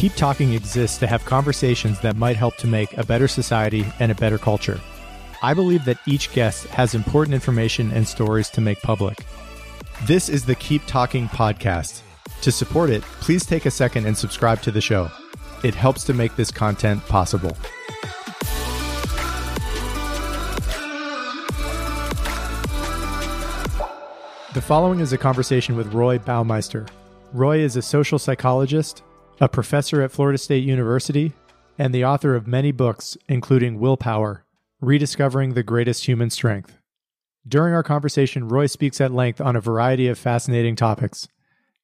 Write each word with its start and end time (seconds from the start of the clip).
Keep 0.00 0.14
Talking 0.14 0.54
exists 0.54 0.96
to 0.96 1.06
have 1.06 1.26
conversations 1.26 2.00
that 2.00 2.16
might 2.16 2.34
help 2.34 2.56
to 2.56 2.66
make 2.66 2.96
a 2.96 3.04
better 3.04 3.28
society 3.28 3.84
and 3.98 4.10
a 4.10 4.14
better 4.14 4.38
culture. 4.38 4.80
I 5.42 5.52
believe 5.52 5.84
that 5.84 5.98
each 6.06 6.32
guest 6.32 6.64
has 6.68 6.94
important 6.94 7.34
information 7.34 7.92
and 7.92 8.08
stories 8.08 8.48
to 8.52 8.62
make 8.62 8.80
public. 8.80 9.18
This 10.06 10.30
is 10.30 10.46
the 10.46 10.54
Keep 10.54 10.86
Talking 10.86 11.28
podcast. 11.28 12.00
To 12.40 12.50
support 12.50 12.88
it, 12.88 13.02
please 13.02 13.44
take 13.44 13.66
a 13.66 13.70
second 13.70 14.06
and 14.06 14.16
subscribe 14.16 14.62
to 14.62 14.70
the 14.70 14.80
show. 14.80 15.10
It 15.62 15.74
helps 15.74 16.04
to 16.04 16.14
make 16.14 16.34
this 16.34 16.50
content 16.50 17.04
possible. 17.06 17.54
The 24.54 24.62
following 24.62 25.00
is 25.00 25.12
a 25.12 25.18
conversation 25.18 25.76
with 25.76 25.92
Roy 25.92 26.16
Baumeister. 26.16 26.88
Roy 27.34 27.58
is 27.58 27.76
a 27.76 27.82
social 27.82 28.18
psychologist, 28.18 29.02
a 29.40 29.48
professor 29.48 30.02
at 30.02 30.12
Florida 30.12 30.36
State 30.36 30.64
University, 30.64 31.32
and 31.78 31.94
the 31.94 32.04
author 32.04 32.34
of 32.34 32.46
many 32.46 32.72
books, 32.72 33.16
including 33.26 33.80
Willpower 33.80 34.44
Rediscovering 34.82 35.54
the 35.54 35.62
Greatest 35.62 36.06
Human 36.06 36.28
Strength. 36.28 36.76
During 37.48 37.72
our 37.72 37.82
conversation, 37.82 38.48
Roy 38.48 38.66
speaks 38.66 39.00
at 39.00 39.12
length 39.12 39.40
on 39.40 39.56
a 39.56 39.60
variety 39.60 40.08
of 40.08 40.18
fascinating 40.18 40.76
topics 40.76 41.26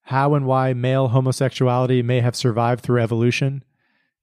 how 0.03 0.35
and 0.35 0.47
why 0.47 0.73
male 0.73 1.09
homosexuality 1.09 2.01
may 2.01 2.21
have 2.21 2.37
survived 2.37 2.81
through 2.81 3.03
evolution, 3.03 3.65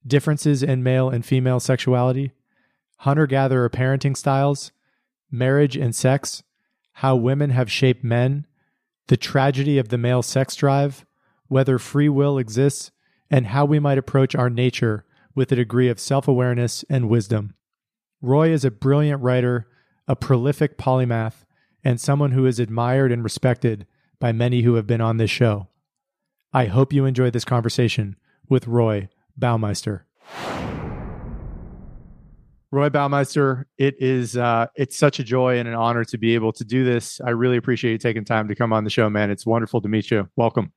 differences 0.06 0.62
in 0.62 0.82
male 0.82 1.10
and 1.10 1.26
female 1.26 1.60
sexuality, 1.60 2.32
hunter 2.98 3.26
gatherer 3.26 3.68
parenting 3.68 4.16
styles, 4.16 4.72
marriage 5.30 5.76
and 5.76 5.94
sex, 5.94 6.42
how 6.92 7.14
women 7.14 7.50
have 7.50 7.70
shaped 7.70 8.02
men, 8.02 8.46
the 9.08 9.16
tragedy 9.18 9.76
of 9.76 9.90
the 9.90 9.98
male 9.98 10.22
sex 10.22 10.56
drive, 10.56 11.04
whether 11.48 11.78
free 11.78 12.08
will 12.08 12.38
exists, 12.38 12.90
and 13.30 13.48
how 13.48 13.64
we 13.64 13.78
might 13.78 13.98
approach 13.98 14.34
our 14.34 14.50
nature 14.50 15.04
with 15.34 15.50
a 15.52 15.56
degree 15.56 15.88
of 15.88 15.98
self 15.98 16.28
awareness 16.28 16.84
and 16.88 17.08
wisdom. 17.08 17.54
Roy 18.20 18.50
is 18.50 18.64
a 18.64 18.70
brilliant 18.70 19.22
writer, 19.22 19.66
a 20.08 20.16
prolific 20.16 20.78
polymath, 20.78 21.44
and 21.82 22.00
someone 22.00 22.32
who 22.32 22.46
is 22.46 22.58
admired 22.58 23.12
and 23.12 23.22
respected 23.22 23.86
by 24.18 24.32
many 24.32 24.62
who 24.62 24.74
have 24.74 24.86
been 24.86 25.00
on 25.00 25.18
this 25.18 25.30
show. 25.30 25.68
I 26.52 26.66
hope 26.66 26.92
you 26.92 27.04
enjoy 27.04 27.30
this 27.30 27.44
conversation 27.44 28.16
with 28.48 28.66
Roy 28.66 29.08
Baumeister. 29.38 30.02
Roy 32.70 32.88
Baumeister, 32.88 33.66
it 33.78 33.94
is 34.00 34.36
uh, 34.36 34.66
it's 34.74 34.96
such 34.96 35.18
a 35.20 35.24
joy 35.24 35.58
and 35.58 35.68
an 35.68 35.74
honor 35.74 36.04
to 36.06 36.18
be 36.18 36.34
able 36.34 36.52
to 36.52 36.64
do 36.64 36.84
this. 36.84 37.20
I 37.20 37.30
really 37.30 37.56
appreciate 37.56 37.92
you 37.92 37.98
taking 37.98 38.24
time 38.24 38.48
to 38.48 38.54
come 38.54 38.72
on 38.72 38.84
the 38.84 38.90
show, 38.90 39.08
man. 39.08 39.30
It's 39.30 39.46
wonderful 39.46 39.80
to 39.82 39.88
meet 39.88 40.10
you. 40.10 40.28
Welcome. 40.34 40.72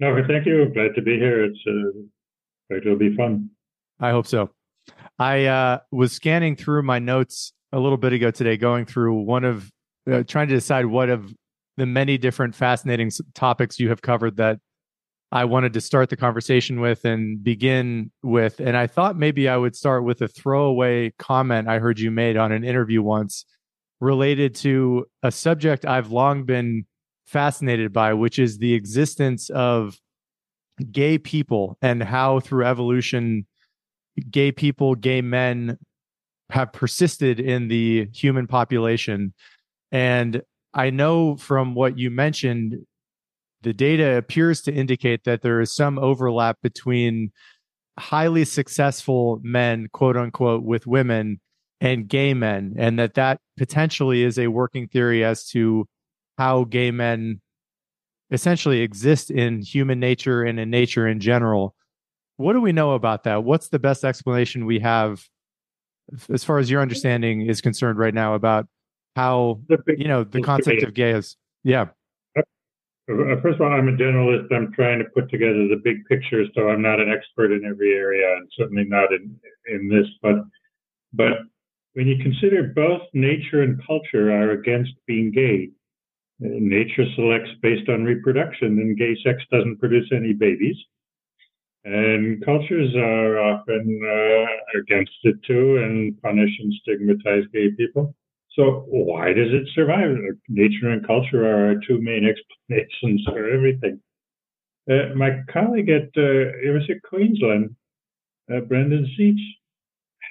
No, 0.00 0.16
thank 0.26 0.46
you. 0.46 0.70
Glad 0.74 0.94
to 0.96 1.02
be 1.02 1.16
here. 1.16 1.44
It's 1.44 1.58
uh, 1.66 2.76
it'll 2.76 2.98
be 2.98 3.14
fun. 3.16 3.50
I 4.00 4.10
hope 4.10 4.26
so. 4.26 4.50
I 5.18 5.44
uh, 5.44 5.78
was 5.92 6.12
scanning 6.12 6.56
through 6.56 6.82
my 6.82 6.98
notes 6.98 7.52
a 7.72 7.78
little 7.78 7.96
bit 7.96 8.12
ago 8.12 8.30
today, 8.30 8.56
going 8.56 8.86
through 8.86 9.22
one 9.22 9.44
of 9.44 9.70
uh, 10.10 10.22
trying 10.24 10.48
to 10.48 10.54
decide 10.54 10.86
what 10.86 11.08
of 11.08 11.32
the 11.76 11.86
many 11.86 12.18
different 12.18 12.54
fascinating 12.54 13.10
topics 13.34 13.78
you 13.78 13.88
have 13.88 14.02
covered 14.02 14.36
that 14.36 14.58
I 15.32 15.44
wanted 15.46 15.72
to 15.72 15.80
start 15.80 16.10
the 16.10 16.16
conversation 16.16 16.80
with 16.80 17.04
and 17.04 17.42
begin 17.42 18.12
with. 18.22 18.60
And 18.60 18.76
I 18.76 18.86
thought 18.86 19.16
maybe 19.16 19.48
I 19.48 19.56
would 19.56 19.74
start 19.74 20.04
with 20.04 20.22
a 20.22 20.28
throwaway 20.28 21.12
comment 21.18 21.68
I 21.68 21.80
heard 21.80 21.98
you 21.98 22.10
made 22.10 22.36
on 22.36 22.52
an 22.52 22.62
interview 22.62 23.02
once 23.02 23.44
related 24.00 24.54
to 24.56 25.06
a 25.22 25.32
subject 25.32 25.84
I've 25.84 26.12
long 26.12 26.44
been 26.44 26.86
fascinated 27.24 27.92
by, 27.92 28.14
which 28.14 28.38
is 28.38 28.58
the 28.58 28.74
existence 28.74 29.50
of 29.50 29.98
gay 30.90 31.18
people 31.18 31.78
and 31.82 32.02
how 32.02 32.40
through 32.40 32.64
evolution, 32.64 33.46
gay 34.30 34.52
people, 34.52 34.94
gay 34.94 35.22
men 35.22 35.78
have 36.50 36.72
persisted 36.72 37.40
in 37.40 37.68
the 37.68 38.08
human 38.12 38.46
population. 38.46 39.32
And 39.90 40.42
I 40.74 40.90
know 40.90 41.36
from 41.36 41.74
what 41.74 41.98
you 41.98 42.10
mentioned, 42.10 42.84
the 43.62 43.72
data 43.72 44.16
appears 44.16 44.60
to 44.62 44.72
indicate 44.72 45.24
that 45.24 45.42
there 45.42 45.60
is 45.60 45.74
some 45.74 45.98
overlap 45.98 46.58
between 46.62 47.32
highly 47.98 48.44
successful 48.44 49.40
men, 49.42 49.88
quote 49.92 50.16
unquote, 50.16 50.64
with 50.64 50.86
women 50.86 51.40
and 51.80 52.08
gay 52.08 52.34
men, 52.34 52.74
and 52.76 52.98
that 52.98 53.14
that 53.14 53.40
potentially 53.56 54.22
is 54.22 54.38
a 54.38 54.48
working 54.48 54.88
theory 54.88 55.24
as 55.24 55.46
to 55.48 55.86
how 56.38 56.64
gay 56.64 56.90
men 56.90 57.40
essentially 58.30 58.80
exist 58.80 59.30
in 59.30 59.60
human 59.60 60.00
nature 60.00 60.42
and 60.42 60.58
in 60.58 60.70
nature 60.70 61.06
in 61.06 61.20
general. 61.20 61.74
What 62.36 62.54
do 62.54 62.60
we 62.60 62.72
know 62.72 62.92
about 62.92 63.24
that? 63.24 63.44
What's 63.44 63.68
the 63.68 63.78
best 63.78 64.04
explanation 64.04 64.66
we 64.66 64.80
have, 64.80 65.24
as 66.32 66.42
far 66.42 66.58
as 66.58 66.70
your 66.70 66.82
understanding 66.82 67.46
is 67.46 67.60
concerned 67.60 67.98
right 67.98 68.14
now, 68.14 68.34
about 68.34 68.66
how 69.14 69.60
you 69.86 70.08
know 70.08 70.24
the 70.24 70.42
concept 70.42 70.82
of 70.82 70.94
gay 70.94 71.12
is? 71.12 71.36
Yeah. 71.62 71.88
Uh, 72.36 72.42
first 73.42 73.56
of 73.56 73.60
all, 73.60 73.72
I'm 73.72 73.86
a 73.88 73.92
generalist. 73.92 74.52
I'm 74.52 74.72
trying 74.72 74.98
to 74.98 75.04
put 75.04 75.30
together 75.30 75.68
the 75.68 75.80
big 75.84 76.04
picture, 76.06 76.44
so 76.54 76.70
I'm 76.70 76.82
not 76.82 77.00
an 77.00 77.12
expert 77.12 77.52
in 77.52 77.64
every 77.64 77.92
area, 77.92 78.36
and 78.36 78.50
certainly 78.56 78.84
not 78.84 79.12
in 79.12 79.38
in 79.68 79.88
this. 79.88 80.06
But 80.22 80.36
but 81.12 81.32
when 81.92 82.08
you 82.08 82.16
consider 82.22 82.72
both 82.74 83.02
nature 83.12 83.62
and 83.62 83.80
culture 83.86 84.32
are 84.32 84.50
against 84.52 84.92
being 85.06 85.30
gay, 85.30 85.68
uh, 85.68 85.83
nature 86.40 87.06
selects 87.14 87.50
based 87.62 87.88
on 87.88 88.04
reproduction, 88.04 88.78
and 88.78 88.98
gay 88.98 89.16
sex 89.24 89.42
doesn't 89.50 89.78
produce 89.78 90.10
any 90.12 90.32
babies. 90.32 90.76
And 91.84 92.42
cultures 92.44 92.94
are 92.96 93.38
often 93.38 94.00
uh, 94.02 94.80
against 94.80 95.12
it 95.24 95.36
too, 95.46 95.76
and 95.76 96.20
punish 96.22 96.50
and 96.58 96.72
stigmatize 96.82 97.44
gay 97.52 97.70
people. 97.76 98.14
So 98.56 98.84
why 98.88 99.32
does 99.32 99.52
it 99.52 99.68
survive? 99.74 100.16
Nature 100.48 100.90
and 100.90 101.06
culture 101.06 101.44
are 101.44 101.68
our 101.68 101.74
two 101.86 102.00
main 102.00 102.24
explanations 102.70 103.22
for 103.26 103.48
everything. 103.48 104.00
Uh, 104.90 105.14
my 105.14 105.42
colleague 105.50 105.88
at 105.88 106.08
uh, 106.16 106.56
University 106.62 106.94
of 106.94 107.02
Queensland, 107.02 107.74
uh, 108.52 108.60
Brendan 108.60 109.06
Zietsch, 109.18 109.40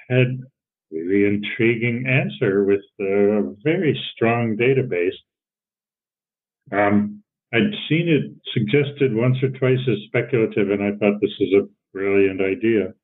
had 0.08 0.26
a 0.26 0.96
really 0.96 1.26
intriguing 1.26 2.06
answer 2.06 2.64
with 2.64 2.82
a 3.00 3.54
very 3.62 4.00
strong 4.14 4.56
database. 4.56 5.16
Um, 6.72 7.22
I'd 7.52 7.72
seen 7.88 8.08
it 8.08 8.32
suggested 8.52 9.14
once 9.14 9.36
or 9.42 9.50
twice 9.50 9.78
as 9.88 9.98
speculative, 10.06 10.70
and 10.70 10.82
I 10.82 10.96
thought 10.96 11.20
this 11.20 11.36
is 11.40 11.52
a 11.54 11.68
brilliant 11.92 12.40
idea. 12.40 12.94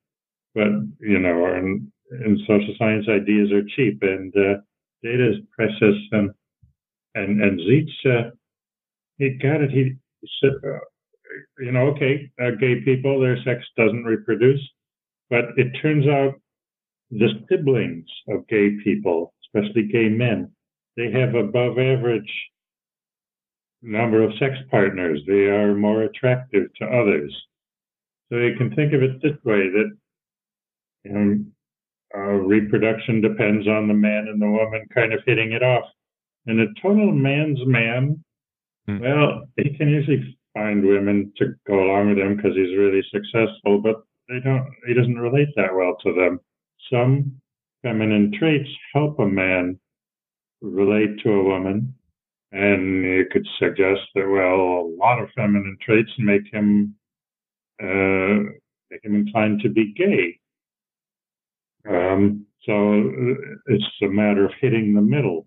But 0.54 0.68
you 0.98 1.18
know, 1.18 1.46
in, 1.54 1.92
in 2.24 2.38
social 2.46 2.74
science, 2.78 3.06
ideas 3.08 3.52
are 3.52 3.62
cheap, 3.76 3.98
and 4.02 4.34
uh, 4.36 4.60
data 5.02 5.30
is 5.30 5.36
precious, 5.56 5.96
and 6.12 6.30
and 7.14 7.42
and 7.42 7.60
Zietsch, 7.60 8.06
uh, 8.06 8.30
he 9.18 9.30
got 9.30 9.60
it. 9.60 9.70
He 9.70 9.96
said, 10.42 10.52
uh, 10.64 10.78
you 11.60 11.72
know, 11.72 11.88
okay, 11.88 12.30
uh, 12.42 12.50
gay 12.58 12.80
people, 12.84 13.20
their 13.20 13.36
sex 13.44 13.64
doesn't 13.76 14.04
reproduce, 14.04 14.60
but 15.28 15.44
it 15.56 15.70
turns 15.80 16.06
out 16.08 16.34
the 17.10 17.28
siblings 17.48 18.06
of 18.28 18.46
gay 18.48 18.76
people, 18.84 19.34
especially 19.44 19.84
gay 19.84 20.08
men, 20.08 20.50
they 20.96 21.10
have 21.10 21.34
above 21.34 21.78
average 21.78 22.30
number 23.82 24.22
of 24.22 24.32
sex 24.38 24.54
partners. 24.70 25.20
They 25.26 25.46
are 25.46 25.74
more 25.74 26.02
attractive 26.02 26.72
to 26.78 26.84
others. 26.86 27.34
So 28.30 28.38
you 28.38 28.56
can 28.56 28.74
think 28.74 28.92
of 28.92 29.02
it 29.02 29.22
this 29.22 29.36
way 29.44 29.68
that 29.70 29.90
um, 31.10 31.52
uh, 32.14 32.20
reproduction 32.20 33.20
depends 33.20 33.66
on 33.66 33.88
the 33.88 33.94
man 33.94 34.28
and 34.28 34.40
the 34.40 34.50
woman 34.50 34.86
kind 34.94 35.12
of 35.12 35.20
hitting 35.26 35.52
it 35.52 35.62
off. 35.62 35.84
And 36.46 36.60
a 36.60 36.66
total 36.80 37.12
man's 37.12 37.60
man, 37.66 38.22
mm. 38.88 39.00
well, 39.00 39.42
he 39.56 39.76
can 39.76 39.88
usually 39.88 40.36
find 40.54 40.84
women 40.84 41.32
to 41.38 41.54
go 41.66 41.74
along 41.74 42.10
with 42.10 42.18
him 42.18 42.36
because 42.36 42.56
he's 42.56 42.76
really 42.76 43.02
successful, 43.12 43.80
but 43.80 44.02
they 44.28 44.40
don't. 44.40 44.66
He 44.86 44.94
doesn't 44.94 45.18
relate 45.18 45.48
that 45.56 45.74
well 45.74 45.96
to 46.04 46.12
them. 46.14 46.40
Some 46.90 47.40
feminine 47.82 48.32
traits 48.38 48.68
help 48.92 49.18
a 49.18 49.26
man 49.26 49.78
relate 50.60 51.18
to 51.22 51.32
a 51.32 51.42
woman, 51.42 51.94
and 52.52 53.04
you 53.04 53.26
could 53.30 53.46
suggest 53.58 54.00
that 54.14 54.28
well, 54.28 54.86
a 54.86 54.90
lot 54.98 55.20
of 55.20 55.28
feminine 55.36 55.76
traits 55.80 56.10
make 56.18 56.52
him 56.52 56.94
uh, 57.82 58.50
make 58.90 59.04
him 59.04 59.14
inclined 59.14 59.60
to 59.62 59.68
be 59.68 59.92
gay. 59.94 60.38
Um, 61.88 62.46
so 62.66 62.72
uh, 62.72 63.34
it's 63.66 63.84
a 64.02 64.08
matter 64.08 64.44
of 64.44 64.52
hitting 64.60 64.94
the 64.94 65.00
middle. 65.00 65.46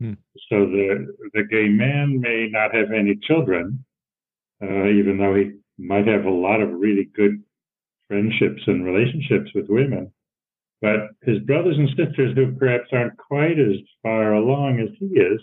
Hmm. 0.00 0.14
So 0.48 0.66
the 0.66 1.14
the 1.34 1.44
gay 1.44 1.68
man 1.68 2.20
may 2.20 2.48
not 2.50 2.74
have 2.74 2.92
any 2.92 3.18
children, 3.22 3.84
uh, 4.62 4.86
even 4.86 5.18
though 5.18 5.34
he 5.34 5.52
might 5.76 6.06
have 6.06 6.24
a 6.24 6.30
lot 6.30 6.60
of 6.60 6.70
really 6.70 7.10
good 7.16 7.42
friendships 8.08 8.62
and 8.66 8.84
relationships 8.84 9.50
with 9.54 9.66
women. 9.68 10.12
But 10.80 11.10
his 11.22 11.38
brothers 11.40 11.78
and 11.78 11.88
sisters, 11.90 12.36
who 12.36 12.52
perhaps 12.52 12.88
aren't 12.92 13.16
quite 13.16 13.58
as 13.58 13.76
far 14.02 14.34
along 14.34 14.80
as 14.80 14.90
he 14.98 15.06
is, 15.06 15.40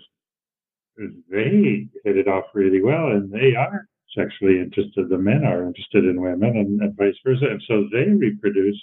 they 1.29 1.87
hit 2.03 2.17
it 2.17 2.27
off 2.27 2.45
really 2.53 2.81
well, 2.81 3.07
and 3.07 3.31
they 3.31 3.55
are 3.55 3.87
sexually 4.15 4.59
interested, 4.59 5.09
the 5.09 5.17
men 5.17 5.43
are 5.45 5.65
interested 5.65 6.05
in 6.05 6.21
women, 6.21 6.57
and, 6.57 6.81
and 6.81 6.97
vice 6.97 7.15
versa. 7.23 7.45
And 7.45 7.63
so 7.67 7.87
they 7.91 8.09
reproduce 8.11 8.79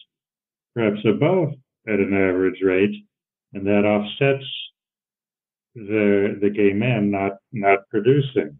perhaps 0.74 1.00
above 1.04 1.52
at 1.86 2.00
an 2.00 2.14
average 2.14 2.60
rate, 2.62 2.94
and 3.54 3.66
that 3.66 3.84
offsets 3.84 4.46
the 5.74 6.38
the 6.40 6.50
gay 6.50 6.72
men 6.72 7.10
not 7.10 7.32
not 7.52 7.80
producing. 7.90 8.58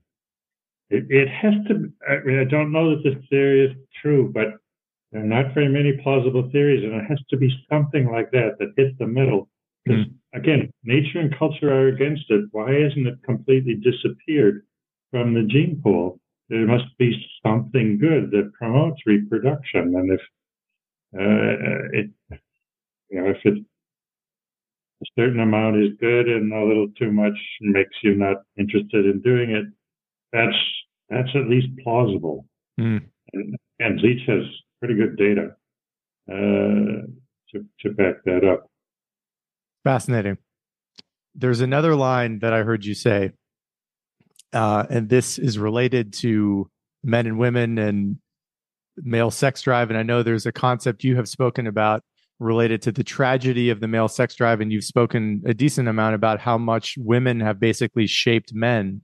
It, 0.90 1.04
it 1.10 1.28
has 1.28 1.54
to. 1.68 1.92
I, 2.08 2.24
mean, 2.24 2.38
I 2.38 2.44
don't 2.44 2.72
know 2.72 2.90
that 2.90 3.02
this 3.04 3.22
theory 3.28 3.66
is 3.66 3.76
true, 4.00 4.30
but 4.32 4.48
there 5.12 5.22
are 5.22 5.26
not 5.26 5.54
very 5.54 5.68
many 5.68 5.92
plausible 6.02 6.48
theories, 6.50 6.84
and 6.84 6.94
it 6.94 7.04
has 7.08 7.20
to 7.30 7.36
be 7.36 7.50
something 7.70 8.10
like 8.10 8.30
that 8.32 8.56
that 8.58 8.72
hits 8.76 8.96
the 8.98 9.06
middle. 9.06 9.48
Mm. 9.88 10.14
Again, 10.34 10.70
nature 10.84 11.20
and 11.20 11.36
culture 11.38 11.72
are 11.72 11.88
against 11.88 12.24
it. 12.30 12.44
Why 12.52 12.72
hasn't 12.72 13.06
it 13.06 13.22
completely 13.24 13.74
disappeared 13.74 14.64
from 15.10 15.34
the 15.34 15.42
gene 15.42 15.80
pool? 15.82 16.20
There 16.48 16.66
must 16.66 16.96
be 16.98 17.12
something 17.44 17.98
good 17.98 18.30
that 18.30 18.52
promotes 18.54 19.00
reproduction, 19.06 19.94
and 19.96 20.12
if 20.12 20.20
uh, 21.14 21.98
it, 21.98 22.10
you 23.10 23.20
know, 23.20 23.30
if 23.30 23.38
it 23.44 23.64
a 25.00 25.06
certain 25.16 25.40
amount 25.40 25.76
is 25.76 25.90
good 26.00 26.28
and 26.28 26.52
a 26.52 26.64
little 26.64 26.88
too 26.98 27.12
much 27.12 27.38
makes 27.60 27.94
you 28.02 28.14
not 28.14 28.38
interested 28.56 29.06
in 29.06 29.20
doing 29.20 29.50
it, 29.50 29.66
that's 30.32 30.56
that's 31.08 31.28
at 31.34 31.48
least 31.48 31.68
plausible. 31.82 32.46
Mm. 32.80 33.04
And, 33.32 33.56
and 33.78 34.00
Leach 34.00 34.26
has 34.26 34.42
pretty 34.80 34.94
good 34.94 35.16
data 35.16 35.54
uh, 36.30 37.06
to 37.52 37.64
to 37.80 37.90
back 37.94 38.24
that 38.24 38.44
up. 38.44 38.67
Fascinating. 39.84 40.38
There's 41.34 41.60
another 41.60 41.94
line 41.94 42.40
that 42.40 42.52
I 42.52 42.62
heard 42.62 42.84
you 42.84 42.94
say, 42.94 43.30
uh, 44.52 44.84
and 44.90 45.08
this 45.08 45.38
is 45.38 45.58
related 45.58 46.12
to 46.14 46.68
men 47.04 47.26
and 47.26 47.38
women 47.38 47.78
and 47.78 48.16
male 48.96 49.30
sex 49.30 49.62
drive. 49.62 49.90
And 49.90 49.98
I 49.98 50.02
know 50.02 50.22
there's 50.22 50.46
a 50.46 50.52
concept 50.52 51.04
you 51.04 51.16
have 51.16 51.28
spoken 51.28 51.66
about 51.66 52.02
related 52.40 52.82
to 52.82 52.92
the 52.92 53.04
tragedy 53.04 53.70
of 53.70 53.80
the 53.80 53.88
male 53.88 54.08
sex 54.08 54.34
drive, 54.34 54.60
and 54.60 54.72
you've 54.72 54.84
spoken 54.84 55.42
a 55.46 55.54
decent 55.54 55.88
amount 55.88 56.14
about 56.14 56.40
how 56.40 56.56
much 56.56 56.94
women 56.98 57.40
have 57.40 57.58
basically 57.58 58.06
shaped 58.06 58.54
men. 58.54 59.02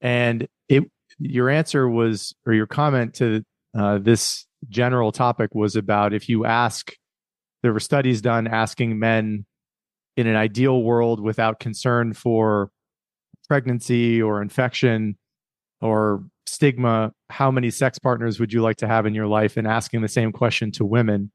And 0.00 0.48
it, 0.68 0.84
your 1.18 1.50
answer 1.50 1.88
was, 1.88 2.34
or 2.46 2.54
your 2.54 2.66
comment 2.66 3.14
to 3.14 3.44
uh, 3.78 3.98
this 3.98 4.46
general 4.68 5.12
topic 5.12 5.54
was 5.54 5.76
about 5.76 6.14
if 6.14 6.28
you 6.28 6.44
ask, 6.44 6.92
there 7.62 7.72
were 7.72 7.80
studies 7.80 8.20
done 8.20 8.46
asking 8.46 8.98
men 8.98 9.46
in 10.16 10.26
an 10.26 10.36
ideal 10.36 10.82
world 10.82 11.20
without 11.20 11.60
concern 11.60 12.12
for 12.12 12.70
pregnancy 13.48 14.22
or 14.22 14.40
infection 14.40 15.16
or 15.80 16.24
stigma, 16.46 17.12
how 17.30 17.50
many 17.50 17.70
sex 17.70 17.98
partners 17.98 18.38
would 18.38 18.52
you 18.52 18.62
like 18.62 18.76
to 18.76 18.86
have 18.86 19.06
in 19.06 19.14
your 19.14 19.26
life? 19.26 19.56
And 19.56 19.66
asking 19.66 20.02
the 20.02 20.08
same 20.08 20.32
question 20.32 20.70
to 20.72 20.84
women. 20.84 21.32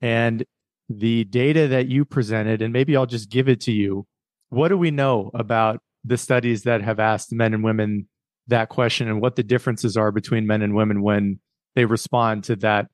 And 0.00 0.44
the 0.88 1.24
data 1.24 1.68
that 1.68 1.88
you 1.88 2.04
presented, 2.04 2.62
and 2.62 2.72
maybe 2.72 2.96
I'll 2.96 3.06
just 3.06 3.30
give 3.30 3.48
it 3.48 3.60
to 3.62 3.72
you. 3.72 4.06
What 4.48 4.68
do 4.68 4.78
we 4.78 4.90
know 4.90 5.30
about 5.34 5.80
the 6.04 6.16
studies 6.16 6.62
that 6.62 6.82
have 6.82 6.98
asked 6.98 7.32
men 7.32 7.52
and 7.52 7.62
women 7.62 8.08
that 8.46 8.70
question 8.70 9.08
and 9.08 9.20
what 9.20 9.36
the 9.36 9.42
differences 9.42 9.96
are 9.96 10.10
between 10.10 10.46
men 10.46 10.62
and 10.62 10.74
women 10.74 11.02
when 11.02 11.40
they 11.74 11.84
respond 11.84 12.44
to 12.44 12.56
that 12.56 12.86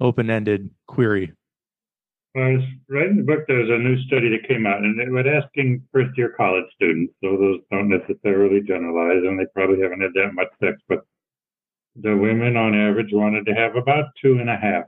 open 0.00 0.30
ended 0.30 0.70
query? 0.86 1.32
I 2.36 2.54
was 2.54 2.62
writing 2.88 3.16
the 3.16 3.22
book, 3.24 3.44
there 3.48 3.58
was 3.58 3.70
a 3.70 3.78
new 3.78 4.00
study 4.06 4.28
that 4.30 4.46
came 4.46 4.64
out, 4.64 4.84
and 4.84 5.00
it 5.00 5.10
was 5.10 5.26
asking 5.26 5.82
first 5.92 6.16
year 6.16 6.32
college 6.36 6.66
students, 6.76 7.12
so 7.22 7.36
those 7.36 7.58
don't 7.72 7.88
necessarily 7.88 8.60
generalize, 8.60 9.24
and 9.26 9.38
they 9.38 9.46
probably 9.52 9.82
haven't 9.82 10.00
had 10.00 10.14
that 10.14 10.34
much 10.34 10.48
sex, 10.62 10.80
but 10.88 11.04
the 11.96 12.16
women 12.16 12.56
on 12.56 12.74
average 12.74 13.10
wanted 13.12 13.46
to 13.46 13.54
have 13.54 13.74
about 13.74 14.06
two 14.22 14.38
and 14.38 14.48
a 14.48 14.56
half 14.56 14.84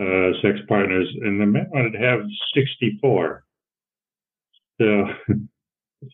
uh, 0.00 0.32
sex 0.40 0.58
partners, 0.68 1.08
and 1.20 1.38
the 1.38 1.46
men 1.46 1.68
wanted 1.70 1.92
to 1.92 1.98
have 1.98 2.20
64. 2.54 3.44
So, 4.80 5.04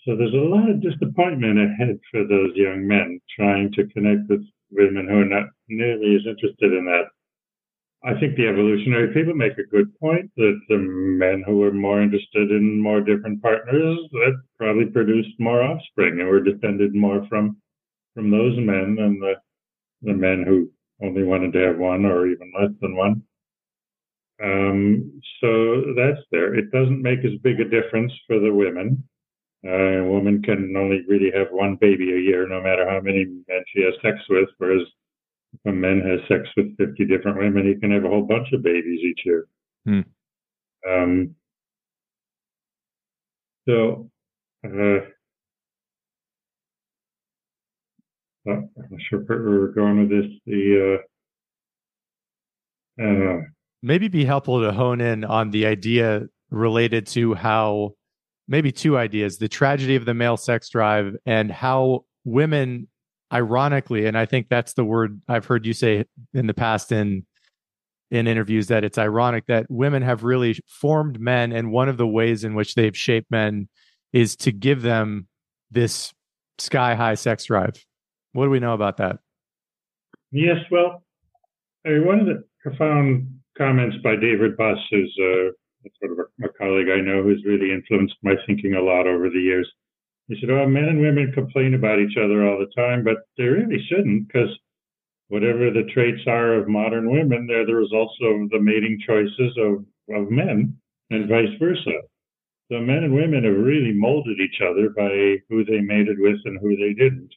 so 0.04 0.16
there's 0.16 0.34
a 0.34 0.36
lot 0.36 0.68
of 0.68 0.82
disappointment 0.82 1.58
ahead 1.58 2.00
for 2.10 2.24
those 2.24 2.56
young 2.56 2.88
men 2.88 3.20
trying 3.38 3.70
to 3.72 3.86
connect 3.88 4.28
with 4.28 4.44
women 4.70 5.06
who 5.08 5.20
are 5.20 5.24
not 5.24 5.46
nearly 5.68 6.16
as 6.16 6.26
interested 6.26 6.72
in 6.72 6.84
that. 6.86 7.06
I 8.04 8.14
think 8.18 8.36
the 8.36 8.46
evolutionary 8.46 9.12
people 9.12 9.34
make 9.34 9.58
a 9.58 9.64
good 9.64 9.98
point 9.98 10.30
that 10.36 10.60
the 10.68 10.78
men 10.78 11.42
who 11.44 11.58
were 11.58 11.72
more 11.72 12.00
interested 12.00 12.52
in 12.52 12.80
more 12.80 13.00
different 13.00 13.42
partners 13.42 13.98
that 14.12 14.40
probably 14.56 14.86
produced 14.86 15.34
more 15.40 15.62
offspring 15.62 16.20
and 16.20 16.28
were 16.28 16.40
descended 16.40 16.94
more 16.94 17.26
from 17.28 17.56
from 18.14 18.30
those 18.30 18.56
men 18.58 18.94
than 18.94 19.18
the 19.18 19.34
the 20.02 20.14
men 20.14 20.44
who 20.46 20.70
only 21.04 21.24
wanted 21.24 21.52
to 21.52 21.66
have 21.66 21.78
one 21.78 22.04
or 22.04 22.26
even 22.28 22.52
less 22.58 22.70
than 22.80 22.96
one. 22.96 23.22
Um, 24.42 25.20
so 25.40 25.94
that's 25.96 26.20
there. 26.30 26.54
It 26.54 26.70
doesn't 26.70 27.02
make 27.02 27.24
as 27.24 27.38
big 27.42 27.60
a 27.60 27.68
difference 27.68 28.12
for 28.26 28.38
the 28.38 28.52
women. 28.52 29.02
Uh, 29.66 30.02
a 30.02 30.04
woman 30.04 30.40
can 30.42 30.72
only 30.76 31.02
really 31.08 31.32
have 31.34 31.48
one 31.50 31.76
baby 31.80 32.12
a 32.12 32.20
year, 32.20 32.46
no 32.46 32.62
matter 32.62 32.88
how 32.88 33.00
many 33.00 33.24
men 33.24 33.64
she 33.74 33.82
has 33.82 33.94
sex 34.02 34.18
with. 34.28 34.48
Whereas 34.58 34.86
a 35.66 35.72
man 35.72 36.00
has 36.00 36.20
sex 36.28 36.48
with 36.56 36.76
50 36.76 37.06
different 37.06 37.38
women, 37.38 37.66
he 37.66 37.80
can 37.80 37.92
have 37.92 38.04
a 38.04 38.08
whole 38.08 38.22
bunch 38.22 38.48
of 38.52 38.62
babies 38.62 39.00
each 39.02 39.20
year. 39.24 39.46
Hmm. 39.84 40.00
Um, 40.88 41.34
so, 43.68 44.10
uh, 44.64 45.00
I'm 48.46 48.70
not 48.76 49.00
sure 49.10 49.20
where 49.20 49.42
we're 49.42 49.68
going 49.68 50.00
with 50.00 50.10
this. 50.10 50.30
The 50.46 50.98
uh, 52.98 53.02
uh, 53.02 53.40
maybe 53.82 54.08
be 54.08 54.24
helpful 54.24 54.62
to 54.62 54.72
hone 54.72 55.00
in 55.00 55.24
on 55.24 55.50
the 55.50 55.66
idea 55.66 56.22
related 56.50 57.06
to 57.08 57.34
how 57.34 57.94
maybe 58.46 58.72
two 58.72 58.96
ideas 58.96 59.38
the 59.38 59.48
tragedy 59.48 59.96
of 59.96 60.06
the 60.06 60.14
male 60.14 60.36
sex 60.36 60.70
drive 60.70 61.14
and 61.26 61.50
how 61.50 62.04
women 62.24 62.88
ironically 63.32 64.06
and 64.06 64.16
i 64.16 64.24
think 64.24 64.48
that's 64.48 64.74
the 64.74 64.84
word 64.84 65.20
i've 65.28 65.44
heard 65.44 65.66
you 65.66 65.72
say 65.72 66.04
in 66.32 66.46
the 66.46 66.54
past 66.54 66.92
in 66.92 67.26
in 68.10 68.26
interviews 68.26 68.68
that 68.68 68.84
it's 68.84 68.96
ironic 68.96 69.44
that 69.46 69.66
women 69.68 70.02
have 70.02 70.24
really 70.24 70.58
formed 70.66 71.20
men 71.20 71.52
and 71.52 71.70
one 71.70 71.88
of 71.88 71.98
the 71.98 72.06
ways 72.06 72.42
in 72.42 72.54
which 72.54 72.74
they've 72.74 72.96
shaped 72.96 73.30
men 73.30 73.68
is 74.12 74.34
to 74.34 74.50
give 74.50 74.80
them 74.80 75.28
this 75.70 76.14
sky 76.58 76.94
high 76.94 77.14
sex 77.14 77.44
drive 77.44 77.84
what 78.32 78.44
do 78.44 78.50
we 78.50 78.60
know 78.60 78.72
about 78.72 78.96
that 78.96 79.18
yes 80.32 80.56
well 80.70 81.02
I 81.88 81.90
mean, 81.90 82.06
one 82.06 82.20
of 82.20 82.26
the 82.26 82.44
profound 82.62 83.28
comments 83.56 83.96
by 84.02 84.16
David 84.16 84.56
Buss, 84.56 84.78
who's 84.90 85.16
uh, 85.18 85.88
sort 86.00 86.12
of 86.12 86.18
a, 86.18 86.46
a, 86.46 86.52
colleague 86.52 86.88
I 86.92 87.00
know 87.00 87.22
who's 87.22 87.42
really 87.46 87.72
influenced 87.72 88.16
my 88.22 88.34
thinking 88.46 88.74
a 88.74 88.80
lot 88.80 89.06
over 89.06 89.30
the 89.30 89.40
years. 89.40 89.68
He 90.28 90.38
said, 90.38 90.50
"Oh, 90.50 90.68
men 90.68 90.84
and 90.84 91.00
women 91.00 91.32
complain 91.32 91.72
about 91.74 92.00
each 92.00 92.16
other 92.18 92.46
all 92.46 92.58
the 92.58 92.70
time, 92.76 93.02
but 93.02 93.16
they 93.38 93.44
really 93.44 93.82
shouldn't, 93.88 94.28
because 94.28 94.50
whatever 95.28 95.70
the 95.70 95.84
traits 95.84 96.20
are 96.26 96.54
of 96.54 96.68
modern 96.68 97.10
women, 97.10 97.46
they're 97.46 97.66
the 97.66 97.74
results 97.74 98.14
of 98.22 98.50
the 98.50 98.60
mating 98.60 99.00
choices 99.06 99.56
of, 99.56 99.84
of 100.14 100.30
men, 100.30 100.76
and 101.10 101.28
vice 101.28 101.54
versa. 101.58 102.02
So 102.70 102.80
men 102.80 103.04
and 103.04 103.14
women 103.14 103.44
have 103.44 103.56
really 103.56 103.92
molded 103.92 104.38
each 104.38 104.60
other 104.60 104.90
by 104.90 105.38
who 105.48 105.64
they 105.64 105.80
mated 105.80 106.18
with 106.18 106.38
and 106.44 106.58
who 106.60 106.76
they 106.76 106.92
didn't." 106.92 107.34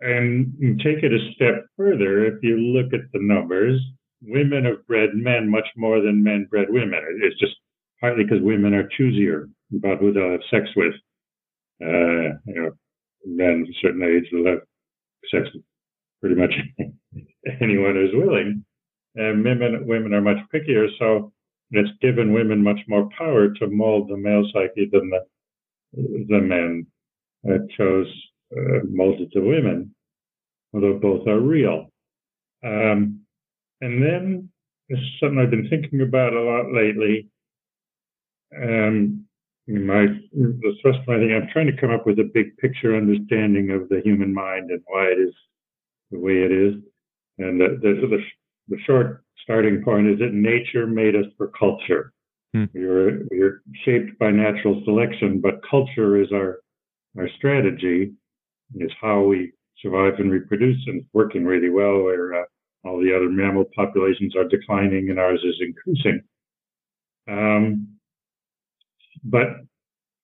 And 0.00 0.80
take 0.82 1.02
it 1.02 1.12
a 1.12 1.32
step 1.34 1.66
further, 1.76 2.24
if 2.26 2.42
you 2.42 2.56
look 2.58 2.92
at 2.92 3.10
the 3.12 3.20
numbers, 3.20 3.80
women 4.22 4.64
have 4.64 4.86
bred 4.86 5.14
men 5.14 5.50
much 5.50 5.68
more 5.76 6.00
than 6.00 6.22
men 6.22 6.46
bred 6.50 6.68
women. 6.70 7.02
It's 7.22 7.38
just 7.38 7.56
partly 8.00 8.24
because 8.24 8.42
women 8.42 8.74
are 8.74 8.88
choosier 8.98 9.48
about 9.74 10.00
who 10.00 10.12
they'll 10.12 10.32
have 10.32 10.44
sex 10.50 10.68
with. 10.76 10.94
Uh, 11.82 12.36
you 12.46 12.54
know, 12.54 12.70
men 13.26 13.62
of 13.62 13.68
a 13.68 13.78
certain 13.80 14.02
age 14.02 14.28
will 14.32 14.46
have 14.46 14.60
sex 15.30 15.48
with 15.54 15.62
pretty 16.20 16.36
much 16.36 16.52
anyone 17.60 17.94
who's 17.94 18.14
willing. 18.14 18.64
And 19.16 19.44
women, 19.44 19.86
women 19.86 20.14
are 20.14 20.20
much 20.20 20.38
pickier, 20.54 20.86
so 20.98 21.32
it's 21.72 21.90
given 22.00 22.32
women 22.32 22.62
much 22.62 22.80
more 22.88 23.08
power 23.16 23.48
to 23.54 23.66
mold 23.68 24.08
the 24.08 24.16
male 24.16 24.44
psyche 24.52 24.88
than 24.92 25.10
the 25.10 25.20
the 25.92 26.40
men 26.40 26.86
that 27.42 27.68
chose 27.76 28.06
uh, 28.56 28.80
molded 28.88 29.32
to 29.32 29.40
women, 29.40 29.94
although 30.72 30.98
both 30.98 31.26
are 31.26 31.40
real. 31.40 31.90
Um, 32.64 33.20
and 33.80 34.02
then 34.02 34.48
this 34.88 34.98
is 34.98 35.08
something 35.20 35.38
I've 35.38 35.50
been 35.50 35.68
thinking 35.68 36.02
about 36.02 36.32
a 36.32 36.40
lot 36.40 36.72
lately. 36.72 37.28
Um, 38.56 39.26
my 39.78 40.06
the 40.32 40.76
thrust 40.82 40.98
of 41.00 41.06
my 41.06 41.18
thing, 41.18 41.32
I'm 41.32 41.48
trying 41.52 41.66
to 41.66 41.80
come 41.80 41.90
up 41.90 42.06
with 42.06 42.18
a 42.18 42.30
big 42.32 42.56
picture 42.58 42.96
understanding 42.96 43.70
of 43.70 43.88
the 43.88 44.00
human 44.04 44.32
mind 44.34 44.70
and 44.70 44.82
why 44.86 45.04
it 45.06 45.18
is 45.18 45.34
the 46.10 46.18
way 46.18 46.42
it 46.42 46.52
is. 46.52 46.74
And 47.38 47.60
the, 47.60 47.78
the, 47.80 48.06
the, 48.06 48.18
the 48.68 48.82
short 48.84 49.24
starting 49.42 49.82
point 49.82 50.08
is 50.08 50.18
that 50.18 50.32
nature 50.32 50.86
made 50.86 51.16
us 51.16 51.26
for 51.36 51.48
culture. 51.48 52.12
Hmm. 52.52 52.64
We, 52.74 52.86
were, 52.86 53.18
we 53.30 53.40
were 53.40 53.62
shaped 53.84 54.18
by 54.18 54.30
natural 54.30 54.82
selection, 54.84 55.40
but 55.40 55.60
culture 55.68 56.20
is 56.20 56.32
our 56.32 56.58
our 57.18 57.28
strategy, 57.36 58.12
is 58.76 58.92
how 59.00 59.22
we 59.22 59.52
survive 59.82 60.14
and 60.18 60.30
reproduce, 60.30 60.78
and 60.86 61.00
it's 61.00 61.08
working 61.12 61.44
really 61.44 61.70
well. 61.70 62.02
Where 62.02 62.42
uh, 62.42 62.44
all 62.84 63.00
the 63.00 63.14
other 63.14 63.28
mammal 63.28 63.66
populations 63.74 64.36
are 64.36 64.48
declining 64.48 65.10
and 65.10 65.18
ours 65.18 65.40
is 65.44 65.60
increasing. 65.60 66.22
Um, 67.28 67.99
but 69.24 69.48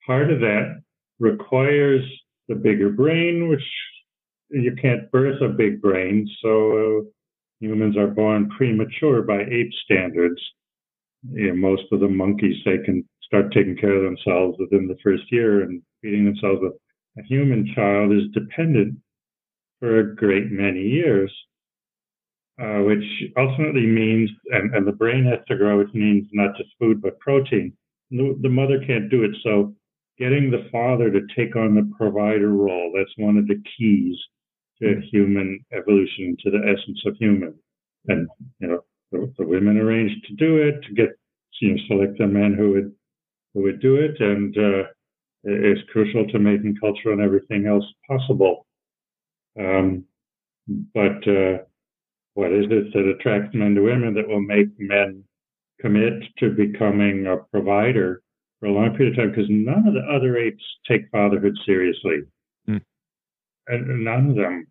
part 0.07 0.31
of 0.31 0.41
that 0.41 0.83
requires 1.19 2.03
the 2.49 2.55
bigger 2.55 2.91
brain, 2.91 3.49
which 3.49 3.65
you 4.51 4.77
can't 4.81 5.11
birth 5.11 5.41
a 5.43 5.49
big 5.49 5.81
brain. 5.81 6.29
So 6.43 7.01
uh, 7.01 7.11
humans 7.61 7.97
are 7.97 8.07
born 8.07 8.49
premature 8.51 9.23
by 9.23 9.41
ape 9.41 9.73
standards. 9.85 10.41
You 11.33 11.49
know, 11.49 11.57
most 11.57 11.85
of 11.91 12.01
the 12.01 12.09
monkeys, 12.09 12.57
they 12.65 12.79
can 12.79 13.05
start 13.23 13.53
taking 13.53 13.77
care 13.77 13.95
of 13.95 14.05
themselves 14.05 14.57
within 14.59 14.87
the 14.87 14.97
first 15.03 15.25
year 15.33 15.63
and 15.63 15.83
feeding 16.01 16.25
themselves. 16.25 16.63
A 17.19 17.23
human 17.23 17.73
child 17.75 18.13
is 18.13 18.31
dependent 18.33 18.99
for 19.81 19.99
a 19.99 20.15
great 20.15 20.51
many 20.51 20.83
years, 20.83 21.33
uh, 22.61 22.81
which 22.83 23.05
ultimately 23.37 23.87
means, 23.87 24.31
and, 24.51 24.75
and 24.75 24.87
the 24.87 24.93
brain 24.93 25.25
has 25.25 25.41
to 25.49 25.57
grow, 25.57 25.79
which 25.79 25.93
means 25.95 26.27
not 26.33 26.57
just 26.57 26.71
food, 26.79 27.03
but 27.03 27.19
protein. 27.19 27.77
The, 28.11 28.39
the 28.41 28.49
mother 28.49 28.79
can't 28.87 29.11
do 29.11 29.25
it. 29.25 29.33
So 29.43 29.75
getting 30.19 30.51
the 30.51 30.69
father 30.71 31.11
to 31.11 31.21
take 31.37 31.57
on 31.57 31.75
the 31.75 31.91
provider 31.97 32.51
role, 32.51 32.93
that's 32.95 33.13
one 33.17 33.37
of 33.37 33.47
the 33.47 33.63
keys 33.77 34.17
to 34.81 34.95
hmm. 34.95 35.01
human 35.11 35.65
evolution, 35.73 36.37
to 36.43 36.51
the 36.51 36.59
essence 36.59 37.01
of 37.07 37.17
human. 37.17 37.55
And, 38.09 38.29
you 38.61 38.69
know, 38.69 38.81
the, 39.11 39.33
the 39.39 39.47
women 39.47 39.79
arranged 39.79 40.25
to 40.27 40.35
do 40.35 40.59
it, 40.59 40.83
to 40.87 40.95
get, 40.95 41.09
you 41.61 41.73
know, 41.73 41.83
select 41.89 42.21
a 42.21 42.27
man 42.27 42.55
who 42.55 42.73
would, 42.73 42.93
who 43.55 43.63
would 43.63 43.81
do 43.81 43.97
it. 43.97 44.21
And, 44.21 44.57
uh, 44.57 44.89
is 45.49 45.79
crucial 45.93 46.27
to 46.27 46.41
making 46.41 46.77
culture 46.81 47.13
and 47.13 47.21
everything 47.21 47.67
else 47.67 47.85
possible. 48.09 48.67
Um, 49.59 50.05
but, 50.93 51.27
uh, 51.29 51.59
what 52.35 52.53
is 52.53 52.67
it 52.69 52.93
that 52.93 53.15
attracts 53.19 53.55
men 53.55 53.75
to 53.77 53.81
women 53.81 54.13
that 54.15 54.29
will 54.29 54.43
make 54.43 54.69
men 54.79 55.25
commit 55.87 56.23
to 56.39 56.51
becoming 56.51 57.27
a 57.27 57.37
provider 57.51 58.23
for 58.61 58.67
a 58.67 58.73
long 58.73 58.97
period 58.97 59.13
of 59.13 59.19
time? 59.19 59.31
Because 59.31 59.51
none 59.51 59.87
of 59.87 59.95
the 59.95 60.07
other 60.13 60.37
apes 60.37 60.63
take 60.89 61.03
fatherhood 61.13 61.55
seriously. 61.65 62.23
Mm. 62.69 62.81
And 63.69 64.05
none 64.05 64.31
of 64.31 64.37
them 64.37 64.67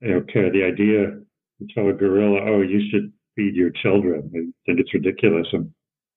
you 0.00 0.10
know, 0.10 0.22
care. 0.32 0.50
The 0.50 0.64
idea 0.64 1.18
to 1.58 1.74
tell 1.74 1.88
a 1.88 1.92
gorilla, 1.92 2.40
oh, 2.44 2.62
you 2.62 2.80
should 2.90 3.12
feed 3.36 3.54
your 3.54 3.70
children, 3.82 4.30
I 4.34 4.38
think 4.66 4.80
it's 4.80 4.94
ridiculous. 4.94 5.46
And 5.52 5.70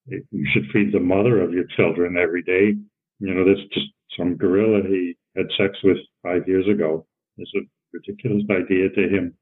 you 0.08 0.48
should 0.54 0.70
feed 0.72 0.94
the 0.94 1.00
mother 1.00 1.42
of 1.42 1.54
your 1.54 1.66
children 1.76 2.18
every 2.18 2.44
day. 2.44 2.74
You 3.20 3.34
know, 3.34 3.46
that's 3.46 3.68
just 3.74 3.88
some 4.18 4.36
gorilla 4.36 4.82
he 4.88 5.16
had 5.36 5.46
sex 5.58 5.78
with 5.84 5.98
five 6.24 6.48
years 6.48 6.68
ago. 6.68 7.06
It's 7.38 7.52
a 7.56 7.62
ridiculous 7.94 8.44
idea 8.50 8.90
to 8.90 9.02
him. 9.10 9.34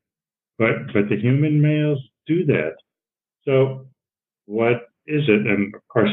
But 0.57 0.93
but 0.93 1.09
the 1.09 1.17
human 1.19 1.61
males 1.61 1.99
do 2.27 2.45
that. 2.45 2.75
So 3.45 3.87
what 4.45 4.87
is 5.07 5.23
it? 5.27 5.47
And 5.47 5.73
of 5.75 5.81
course, 5.87 6.11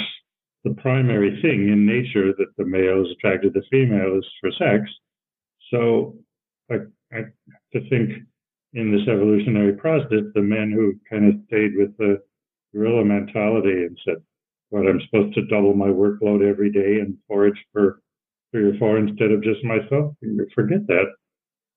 the 0.65 0.75
primary 0.75 1.41
thing 1.43 1.69
in 1.69 1.87
nature 1.87 2.33
that 2.37 2.53
the 2.59 2.65
male 2.65 3.03
is 3.03 3.13
attracted 3.13 3.55
to 3.55 3.61
the 3.61 3.67
female 3.71 4.19
is 4.19 4.27
for 4.41 4.51
sex. 4.53 4.91
So 5.71 6.17
I, 6.71 6.75
I 7.13 7.17
have 7.17 7.71
to 7.75 7.89
think 7.89 8.11
in 8.73 8.93
this 8.93 9.09
evolutionary 9.09 9.73
process, 9.75 10.25
the 10.35 10.43
men 10.43 10.71
who 10.71 10.95
kind 11.09 11.29
of 11.29 11.41
stayed 11.47 11.73
with 11.77 11.97
the 11.97 12.21
gorilla 12.75 13.05
mentality 13.05 13.85
and 13.85 13.99
said, 14.05 14.23
"What 14.69 14.87
I'm 14.87 15.01
supposed 15.01 15.35
to 15.35 15.47
double 15.47 15.75
my 15.75 15.89
workload 15.89 16.49
every 16.49 16.71
day 16.71 17.01
and 17.01 17.17
forage 17.27 17.59
for 17.73 18.01
three 18.53 18.65
or 18.65 18.79
four 18.79 18.99
instead 18.99 19.33
of 19.33 19.43
just 19.43 19.65
myself." 19.65 20.15
Forget 20.55 20.87
that. 20.87 21.07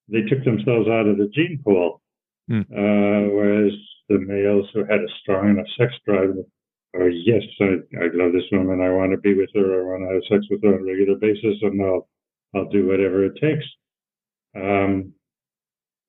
They 0.10 0.22
took 0.22 0.44
themselves 0.44 0.90
out 0.90 1.08
of 1.08 1.18
the 1.18 1.30
gene 1.34 1.62
pool 1.64 2.02
Mm. 2.50 2.62
Uh, 2.62 3.32
whereas 3.32 3.72
the 4.10 4.20
males 4.20 4.68
who 4.74 4.84
had 4.86 5.00
a 5.00 5.16
strong 5.22 5.50
enough 5.50 5.68
sex 5.78 5.94
drive, 6.06 6.36
oh 6.96 7.06
yes, 7.06 7.44
I, 7.60 8.04
I 8.04 8.10
love 8.14 8.34
this 8.34 8.50
woman, 8.52 8.82
I 8.82 8.90
want 8.90 9.12
to 9.12 9.18
be 9.18 9.34
with 9.34 9.50
her, 9.56 9.82
I 9.82 9.84
want 9.84 10.04
to 10.10 10.14
have 10.14 10.24
sex 10.30 10.48
with 10.50 10.64
her 10.64 10.76
on 10.76 10.82
a 10.82 10.86
regular 10.86 11.16
basis, 11.16 11.58
and 11.62 11.82
I'll 11.82 12.08
I'll 12.56 12.70
do 12.70 12.88
whatever 12.88 13.26
it 13.26 13.34
takes. 13.42 13.66
Um, 14.56 15.14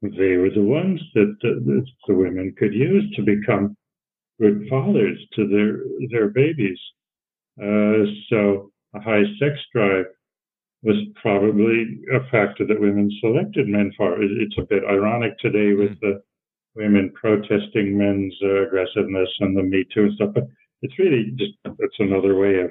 they 0.03 0.37
were 0.37 0.51
the 0.51 0.63
ones 0.63 1.01
that 1.15 1.35
the, 1.41 1.85
the 2.07 2.15
women 2.15 2.55
could 2.59 2.75
use 2.75 3.05
to 3.17 3.23
become 3.23 3.77
good 4.41 4.67
fathers 4.69 5.19
to 5.35 5.49
their 5.49 5.79
their 6.11 6.29
babies. 6.29 6.79
Uh, 7.61 8.05
so 8.29 8.71
a 8.95 9.01
high 9.01 9.23
sex 9.39 9.59
drive 9.73 10.07
was 10.83 10.97
probably 11.21 12.01
a 12.13 12.21
factor 12.31 12.67
that 12.67 12.81
women 12.81 13.11
selected 13.21 13.67
men 13.67 13.91
for. 13.97 14.21
It's 14.23 14.59
a 14.59 14.67
bit 14.69 14.83
ironic 14.85 15.39
today 15.39 15.73
with 15.73 15.93
mm. 15.93 16.01
the 16.01 16.23
women 16.75 17.13
protesting 17.15 17.97
men's 17.97 18.35
uh, 18.43 18.67
aggressiveness 18.67 19.29
and 19.41 19.57
the 19.57 19.63
Me 19.63 19.85
Too 19.93 20.05
and 20.05 20.15
stuff, 20.15 20.31
but 20.35 20.45
it's 20.83 20.99
really 20.99 21.33
just 21.37 21.53
it's 21.79 21.97
another 21.99 22.37
way 22.37 22.61
of 22.61 22.71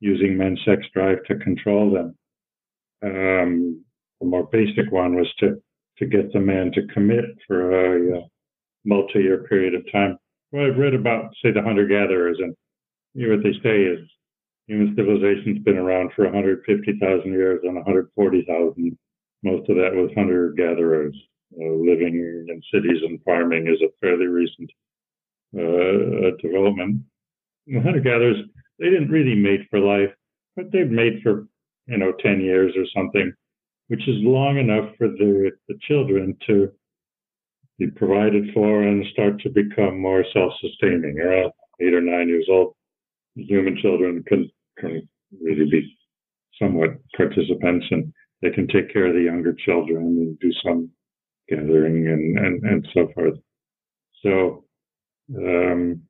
using 0.00 0.36
men's 0.36 0.60
sex 0.64 0.82
drive 0.92 1.18
to 1.24 1.36
control 1.36 1.90
them. 1.90 2.16
Um, 3.02 3.84
the 4.20 4.26
more 4.26 4.48
basic 4.50 4.90
one 4.90 5.14
was 5.14 5.32
to 5.40 5.60
to 5.98 6.06
get 6.06 6.32
the 6.32 6.40
man 6.40 6.72
to 6.72 6.86
commit 6.92 7.24
for 7.46 7.70
a, 7.70 8.18
a 8.18 8.22
multi-year 8.84 9.44
period 9.44 9.74
of 9.74 9.90
time. 9.90 10.18
Well, 10.52 10.66
I've 10.66 10.76
read 10.76 10.94
about, 10.94 11.32
say, 11.42 11.52
the 11.52 11.62
hunter-gatherers, 11.62 12.36
and 12.38 12.54
you 13.14 13.28
know, 13.28 13.36
what 13.36 13.42
they 13.42 13.54
say 13.62 13.82
is 13.82 14.06
Human 14.66 14.94
civilization's 14.96 15.62
been 15.62 15.78
around 15.78 16.10
for 16.14 16.24
150,000 16.24 17.32
years 17.32 17.60
and 17.62 17.76
140,000. 17.76 18.98
Most 19.44 19.70
of 19.70 19.76
that 19.76 19.94
was 19.94 20.10
hunter 20.16 20.52
gatherers. 20.56 21.16
Uh, 21.54 21.72
living 21.72 22.14
in 22.48 22.62
cities 22.72 23.00
and 23.02 23.22
farming 23.24 23.68
is 23.68 23.80
a 23.80 23.92
fairly 24.00 24.26
recent 24.26 24.70
uh, 25.56 26.36
development. 26.42 27.02
Hunter 27.72 28.00
gatherers, 28.00 28.36
they 28.78 28.90
didn't 28.90 29.10
really 29.10 29.34
mate 29.34 29.66
for 29.70 29.78
life, 29.78 30.10
but 30.56 30.72
they've 30.72 30.90
made 30.90 31.22
for, 31.22 31.46
you 31.86 31.98
know, 31.98 32.12
10 32.20 32.40
years 32.40 32.72
or 32.76 32.84
something, 32.94 33.32
which 33.88 34.02
is 34.08 34.16
long 34.20 34.58
enough 34.58 34.90
for 34.98 35.08
the, 35.08 35.52
the 35.68 35.78
children 35.86 36.36
to 36.46 36.70
be 37.78 37.88
provided 37.90 38.52
for 38.52 38.82
and 38.82 39.06
start 39.12 39.40
to 39.40 39.50
become 39.50 40.00
more 40.00 40.24
self 40.32 40.52
sustaining. 40.60 41.18
Around 41.20 41.52
eight 41.80 41.94
or 41.94 42.00
nine 42.00 42.28
years 42.28 42.46
old, 42.50 42.74
human 43.36 43.78
children 43.80 44.24
can 44.26 44.50
can 44.78 45.08
really 45.42 45.68
be 45.70 45.96
somewhat 46.58 46.90
participants 47.16 47.86
and 47.90 48.12
they 48.42 48.50
can 48.50 48.66
take 48.68 48.92
care 48.92 49.06
of 49.06 49.14
the 49.14 49.22
younger 49.22 49.54
children 49.64 50.04
and 50.04 50.38
do 50.40 50.50
some 50.64 50.90
gathering 51.48 52.08
and, 52.08 52.38
and, 52.38 52.64
and 52.64 52.88
so 52.94 53.08
forth. 53.14 53.34
So, 54.22 54.64
um, 55.36 56.02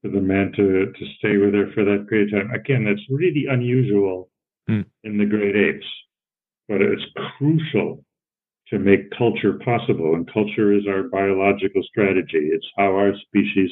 for 0.00 0.08
the 0.08 0.20
man 0.20 0.52
to, 0.56 0.92
to 0.92 1.06
stay 1.18 1.36
with 1.36 1.54
her 1.54 1.70
for 1.74 1.84
that 1.84 2.06
period 2.08 2.34
of 2.34 2.42
time, 2.42 2.50
again, 2.54 2.84
that's 2.84 3.06
really 3.08 3.46
unusual 3.48 4.30
mm. 4.68 4.84
in 5.04 5.18
the 5.18 5.24
great 5.24 5.54
apes, 5.54 5.86
but 6.68 6.82
it's 6.82 7.04
crucial 7.38 8.04
to 8.68 8.78
make 8.78 9.16
culture 9.16 9.60
possible. 9.64 10.14
And 10.14 10.32
culture 10.32 10.72
is 10.72 10.86
our 10.88 11.04
biological 11.04 11.82
strategy. 11.84 12.50
It's 12.52 12.66
how 12.76 12.96
our 12.96 13.12
species 13.26 13.70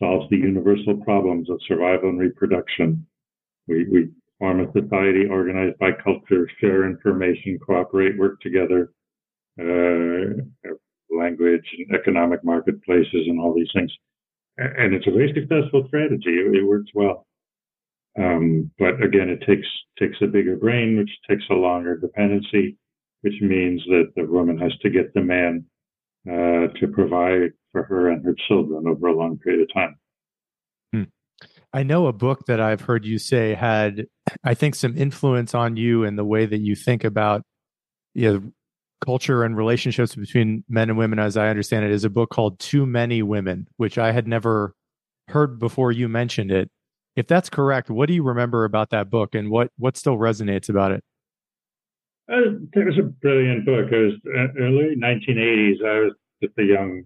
solves 0.00 0.30
the 0.30 0.36
universal 0.36 0.96
problems 1.04 1.50
of 1.50 1.60
survival 1.66 2.08
and 2.08 2.18
reproduction 2.18 3.06
we, 3.68 3.84
we 3.84 4.08
form 4.38 4.60
a 4.60 4.72
society 4.72 5.26
organized 5.30 5.78
by 5.78 5.90
culture, 5.92 6.48
share 6.60 6.84
information, 6.86 7.58
cooperate, 7.64 8.18
work 8.18 8.40
together, 8.40 8.90
language 9.58 11.66
and 11.78 11.94
economic 11.94 12.44
marketplaces 12.44 13.26
and 13.26 13.40
all 13.40 13.54
these 13.54 13.70
things. 13.74 13.92
And 14.56 14.94
it's 14.94 15.06
a 15.06 15.12
very 15.12 15.32
successful 15.34 15.84
strategy. 15.86 16.30
It, 16.30 16.56
it 16.56 16.66
works 16.66 16.90
well. 16.94 17.26
Um, 18.18 18.70
but 18.78 19.02
again, 19.02 19.28
it 19.28 19.44
takes 19.46 19.68
takes 19.98 20.16
a 20.20 20.26
bigger 20.26 20.56
brain, 20.56 20.96
which 20.96 21.10
takes 21.28 21.44
a 21.50 21.54
longer 21.54 21.96
dependency, 21.96 22.76
which 23.20 23.34
means 23.40 23.82
that 23.86 24.12
the 24.16 24.24
woman 24.24 24.58
has 24.58 24.72
to 24.82 24.90
get 24.90 25.14
the 25.14 25.20
man 25.20 25.64
uh, 26.28 26.66
to 26.80 26.88
provide 26.92 27.52
for 27.70 27.84
her 27.84 28.10
and 28.10 28.24
her 28.24 28.34
children 28.48 28.88
over 28.88 29.06
a 29.06 29.16
long 29.16 29.38
period 29.38 29.62
of 29.62 29.72
time. 29.72 29.96
I 31.72 31.82
know 31.82 32.06
a 32.06 32.12
book 32.12 32.46
that 32.46 32.60
I've 32.60 32.80
heard 32.80 33.04
you 33.04 33.18
say 33.18 33.54
had, 33.54 34.06
I 34.42 34.54
think, 34.54 34.74
some 34.74 34.96
influence 34.96 35.54
on 35.54 35.76
you 35.76 36.02
and 36.02 36.18
the 36.18 36.24
way 36.24 36.46
that 36.46 36.60
you 36.60 36.74
think 36.74 37.04
about 37.04 37.42
you 38.14 38.32
know, 38.32 38.52
culture 39.04 39.44
and 39.44 39.56
relationships 39.56 40.14
between 40.14 40.64
men 40.68 40.90
and 40.90 40.98
women, 40.98 41.18
as 41.18 41.36
I 41.36 41.48
understand 41.48 41.84
it, 41.84 41.90
is 41.90 42.04
a 42.04 42.10
book 42.10 42.30
called 42.30 42.58
Too 42.58 42.86
Many 42.86 43.22
Women, 43.22 43.68
which 43.76 43.98
I 43.98 44.12
had 44.12 44.26
never 44.26 44.74
heard 45.28 45.58
before 45.58 45.92
you 45.92 46.08
mentioned 46.08 46.50
it. 46.50 46.70
If 47.16 47.26
that's 47.26 47.50
correct, 47.50 47.90
what 47.90 48.06
do 48.06 48.14
you 48.14 48.22
remember 48.22 48.64
about 48.64 48.90
that 48.90 49.10
book 49.10 49.34
and 49.34 49.50
what, 49.50 49.70
what 49.76 49.96
still 49.96 50.16
resonates 50.16 50.68
about 50.68 50.92
it? 50.92 51.04
Uh, 52.30 52.58
it 52.74 52.86
was 52.86 52.98
a 52.98 53.02
brilliant 53.02 53.64
book. 53.64 53.90
It 53.90 53.96
was 53.96 54.14
uh, 54.26 54.60
early 54.60 54.94
1980s. 54.96 55.84
I 55.84 56.00
was 56.00 56.12
just 56.42 56.54
a 56.58 56.64
young, 56.64 57.04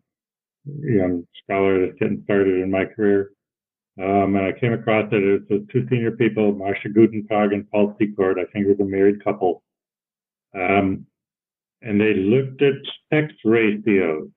young 0.66 1.26
scholar 1.42 1.86
that's 1.86 1.98
getting 1.98 2.22
started 2.24 2.60
in 2.60 2.70
my 2.70 2.84
career 2.84 3.30
um, 4.00 4.36
and 4.36 4.46
I 4.46 4.58
came 4.58 4.72
across 4.72 5.08
it. 5.12 5.22
It 5.22 5.42
was 5.50 5.62
two 5.70 5.86
senior 5.90 6.12
people, 6.12 6.52
Marcia 6.52 6.88
Guttentag 6.88 7.52
and 7.52 7.70
Paul 7.70 7.94
Secord. 7.98 8.38
I 8.38 8.50
think 8.50 8.66
it 8.66 8.68
was 8.68 8.80
a 8.80 8.84
married 8.84 9.22
couple. 9.22 9.62
Um, 10.54 11.06
and 11.82 12.00
they 12.00 12.14
looked 12.14 12.62
at 12.62 12.74
sex 13.12 13.32
ratios. 13.44 14.28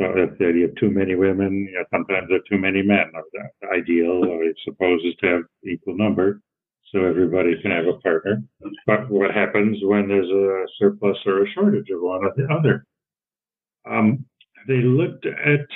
So 0.00 0.06
if 0.16 0.40
you 0.40 0.62
have 0.66 0.74
too 0.74 0.90
many 0.90 1.14
women, 1.14 1.68
you 1.70 1.78
know, 1.78 1.84
sometimes 1.92 2.26
there 2.28 2.38
are 2.38 2.50
too 2.50 2.58
many 2.58 2.82
men. 2.82 3.12
The 3.60 3.68
ideal, 3.68 4.22
I 4.24 4.52
suppose, 4.64 5.00
is 5.04 5.14
to 5.20 5.26
have 5.28 5.42
equal 5.64 5.96
number 5.96 6.40
so 6.90 7.04
everybody 7.04 7.60
can 7.62 7.70
have 7.70 7.86
a 7.86 7.98
partner. 8.00 8.42
But 8.86 9.08
what 9.08 9.32
happens 9.32 9.78
when 9.82 10.08
there's 10.08 10.28
a 10.28 10.66
surplus 10.78 11.16
or 11.26 11.44
a 11.44 11.50
shortage 11.52 11.90
of 11.90 12.00
one 12.00 12.24
or 12.24 12.32
the 12.36 12.52
other? 12.52 12.84
Um, 13.88 14.24
they 14.66 14.82
looked 14.82 15.26
at 15.26 15.66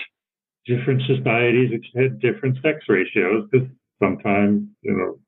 different 0.66 1.02
societies 1.06 1.70
which 1.70 1.86
had 1.94 2.20
different 2.20 2.58
sex 2.62 2.84
ratios 2.88 3.48
because 3.50 3.68
sometimes, 4.02 4.68
you 4.82 4.96
know, 4.96 5.18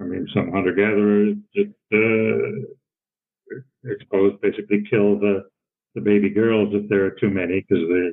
I 0.00 0.08
mean, 0.08 0.26
some 0.34 0.50
hunter 0.50 0.72
gatherers 0.72 1.36
just 1.54 1.70
uh, 1.92 2.74
expose, 3.84 4.38
basically 4.42 4.84
kill 4.88 5.18
the, 5.18 5.44
the 5.94 6.00
baby 6.00 6.30
girls 6.30 6.70
if 6.72 6.88
there 6.88 7.04
are 7.04 7.16
too 7.20 7.30
many 7.30 7.64
because 7.68 7.84
they 7.88 8.10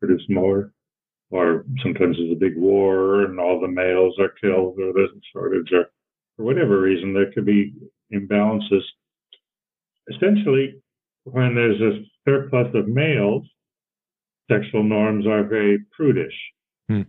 produce 0.00 0.24
more. 0.28 0.72
Or 1.30 1.64
sometimes 1.82 2.16
there's 2.16 2.32
a 2.32 2.40
big 2.40 2.56
war 2.56 3.22
and 3.22 3.38
all 3.38 3.60
the 3.60 3.68
males 3.68 4.18
are 4.18 4.34
killed 4.40 4.78
or 4.80 4.92
there's 4.92 5.10
a 5.10 5.20
shortage 5.32 5.72
or 5.72 5.86
for 6.40 6.44
whatever 6.44 6.80
reason, 6.80 7.12
there 7.12 7.30
could 7.32 7.44
be 7.44 7.74
imbalances. 8.12 8.82
Essentially, 10.08 10.80
when 11.24 11.54
there's 11.54 11.80
a 11.80 12.00
surplus 12.26 12.74
of 12.74 12.88
males, 12.88 13.44
sexual 14.50 14.82
norms 14.82 15.26
are 15.26 15.44
very 15.44 15.80
prudish. 15.94 16.34
Hmm. 16.88 17.02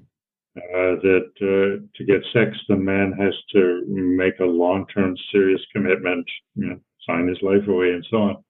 Uh, 0.57 0.99
that 1.01 1.31
uh, 1.41 1.87
to 1.95 2.03
get 2.05 2.21
sex, 2.33 2.57
the 2.67 2.75
man 2.75 3.13
has 3.13 3.33
to 3.53 3.85
make 3.87 4.37
a 4.41 4.45
long-term, 4.45 5.15
serious 5.31 5.61
commitment, 5.73 6.25
you 6.55 6.67
know, 6.67 6.79
sign 7.08 7.27
his 7.27 7.41
life 7.41 7.67
away, 7.67 7.91
and 7.91 8.05
so 8.10 8.17
on. 8.17 8.43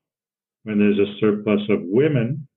When 0.64 0.80
there's 0.80 1.00
a 1.00 1.18
surplus 1.20 1.62
of 1.70 1.80
women, 1.84 2.48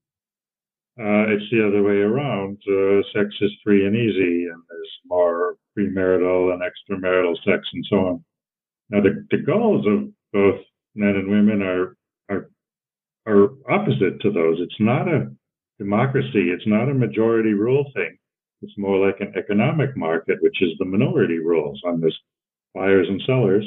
uh, 0.99 1.27
it's 1.33 1.51
the 1.51 1.67
other 1.67 1.83
way 1.83 1.97
around. 1.97 2.59
Uh, 2.69 3.03
sex 3.13 3.35
is 3.41 3.51
free 3.65 3.87
and 3.87 3.97
easy, 3.97 4.47
and 4.47 4.63
there's 4.69 4.93
more 5.07 5.57
premarital 5.77 6.53
and 6.53 6.63
extramarital 6.63 7.37
sex 7.45 7.67
and 7.73 7.85
so 7.89 7.97
on. 7.97 8.25
Now, 8.91 9.01
the, 9.01 9.27
the 9.31 9.43
goals 9.43 9.87
of 9.87 10.09
both 10.33 10.61
men 10.95 11.17
and 11.17 11.29
women 11.29 11.63
are 11.63 11.97
are 12.29 12.51
are 13.27 13.49
opposite 13.69 14.21
to 14.21 14.31
those. 14.31 14.59
It's 14.61 14.81
not 14.81 15.09
a 15.09 15.33
democracy. 15.79 16.51
It's 16.51 16.67
not 16.67 16.89
a 16.89 16.95
majority 16.95 17.55
rule 17.55 17.91
thing. 17.95 18.17
It's 18.63 18.79
more 18.79 19.05
like 19.05 19.21
an 19.21 19.35
economic 19.37 19.97
market, 19.97 20.39
which 20.41 20.63
is 20.63 20.71
the 20.79 20.85
minority 20.85 21.39
rules 21.39 21.81
on 21.85 22.01
this 22.01 22.15
buyers 22.75 23.09
and 23.09 23.21
sellers. 23.27 23.65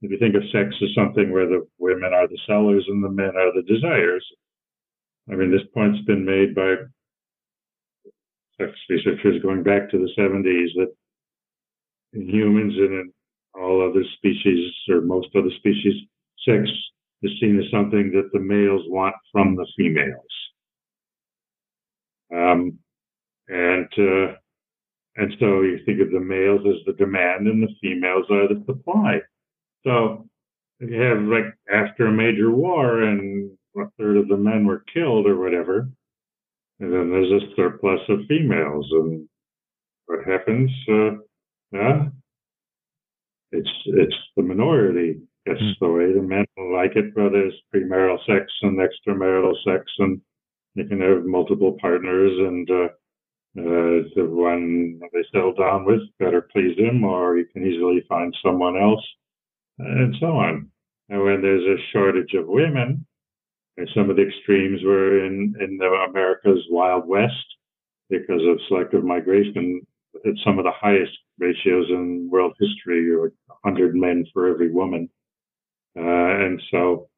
If 0.00 0.10
you 0.12 0.18
think 0.18 0.36
of 0.36 0.42
sex 0.52 0.74
as 0.82 0.94
something 0.94 1.32
where 1.32 1.48
the 1.48 1.66
women 1.78 2.12
are 2.14 2.28
the 2.28 2.38
sellers 2.46 2.84
and 2.88 3.02
the 3.02 3.10
men 3.10 3.32
are 3.36 3.52
the 3.52 3.66
desires, 3.66 4.24
I 5.30 5.34
mean, 5.34 5.50
this 5.50 5.66
point's 5.74 6.04
been 6.06 6.24
made 6.24 6.54
by 6.54 6.74
sex 8.60 8.72
researchers 8.88 9.42
going 9.42 9.62
back 9.62 9.90
to 9.90 9.98
the 9.98 10.10
70s 10.18 10.68
that 10.76 10.92
in 12.12 12.28
humans 12.28 12.74
and 12.76 12.92
in 12.94 13.12
all 13.54 13.88
other 13.88 14.04
species 14.16 14.72
or 14.88 15.00
most 15.00 15.28
other 15.36 15.50
species, 15.58 15.94
sex 16.46 16.68
is 17.22 17.32
seen 17.40 17.58
as 17.58 17.70
something 17.70 18.12
that 18.12 18.30
the 18.32 18.40
males 18.40 18.82
want 18.86 19.14
from 19.32 19.56
the 19.56 19.66
females. 19.76 20.22
Um, 22.32 22.78
and 23.48 23.88
uh, 23.98 24.34
and 25.16 25.34
so 25.40 25.62
you 25.62 25.80
think 25.84 26.00
of 26.00 26.12
the 26.12 26.20
males 26.20 26.60
as 26.66 26.84
the 26.86 26.92
demand 26.92 27.48
and 27.48 27.62
the 27.62 27.74
females 27.82 28.26
are 28.30 28.48
the 28.48 28.62
supply. 28.66 29.18
So 29.88 30.28
you 30.80 31.00
have 31.00 31.22
like 31.22 31.54
after 31.72 32.06
a 32.06 32.12
major 32.12 32.50
war 32.50 33.02
and 33.02 33.50
a 33.74 33.84
third 33.98 34.18
of 34.18 34.28
the 34.28 34.36
men 34.36 34.66
were 34.66 34.84
killed 34.92 35.26
or 35.26 35.38
whatever, 35.38 35.88
and 36.78 36.92
then 36.92 37.10
there's 37.10 37.42
a 37.42 37.54
surplus 37.56 38.00
of 38.10 38.26
females. 38.28 38.86
And 38.92 39.26
what 40.04 40.26
happens? 40.26 40.70
Uh, 40.86 41.12
yeah, 41.72 42.08
it's 43.52 43.70
it's 43.86 44.16
the 44.36 44.42
minority 44.42 45.20
gets 45.46 45.62
mm. 45.62 45.72
the 45.80 45.88
way. 45.88 46.12
The 46.12 46.20
men 46.20 46.44
like 46.74 46.94
it, 46.96 47.14
but 47.14 47.30
there's 47.30 47.54
premarital 47.74 48.18
sex 48.26 48.52
and 48.60 48.78
extramarital 48.78 49.54
sex, 49.64 49.84
and 50.00 50.20
you 50.74 50.84
can 50.84 51.00
have 51.00 51.24
multiple 51.24 51.78
partners, 51.80 52.32
and 52.38 52.70
uh, 52.70 52.88
uh, 53.58 54.04
the 54.16 54.26
one 54.28 55.00
they 55.14 55.24
settle 55.32 55.54
down 55.54 55.86
with 55.86 56.02
better 56.18 56.42
please 56.52 56.78
him, 56.78 57.04
or 57.04 57.38
you 57.38 57.46
can 57.46 57.66
easily 57.66 58.04
find 58.06 58.36
someone 58.44 58.76
else, 58.76 59.02
and 59.78 60.14
so 60.20 60.26
on. 60.26 60.70
And 61.08 61.22
when 61.22 61.40
there's 61.42 61.64
a 61.64 61.82
shortage 61.92 62.34
of 62.34 62.46
women, 62.46 63.06
and 63.78 63.88
some 63.94 64.10
of 64.10 64.16
the 64.16 64.26
extremes 64.26 64.82
were 64.84 65.24
in 65.24 65.54
in 65.60 65.78
the 65.78 65.86
America's 66.10 66.64
Wild 66.68 67.06
West 67.06 67.32
because 68.10 68.42
of 68.46 68.58
selective 68.68 69.04
migration. 69.04 69.80
It's 70.24 70.42
some 70.44 70.58
of 70.58 70.64
the 70.64 70.72
highest 70.72 71.12
ratios 71.38 71.86
in 71.90 72.28
world 72.30 72.54
history, 72.58 73.08
or 73.14 73.32
100 73.62 73.94
men 73.94 74.24
for 74.32 74.48
every 74.48 74.72
woman. 74.72 75.08
Uh, 75.96 76.02
and 76.02 76.60
so, 76.70 77.08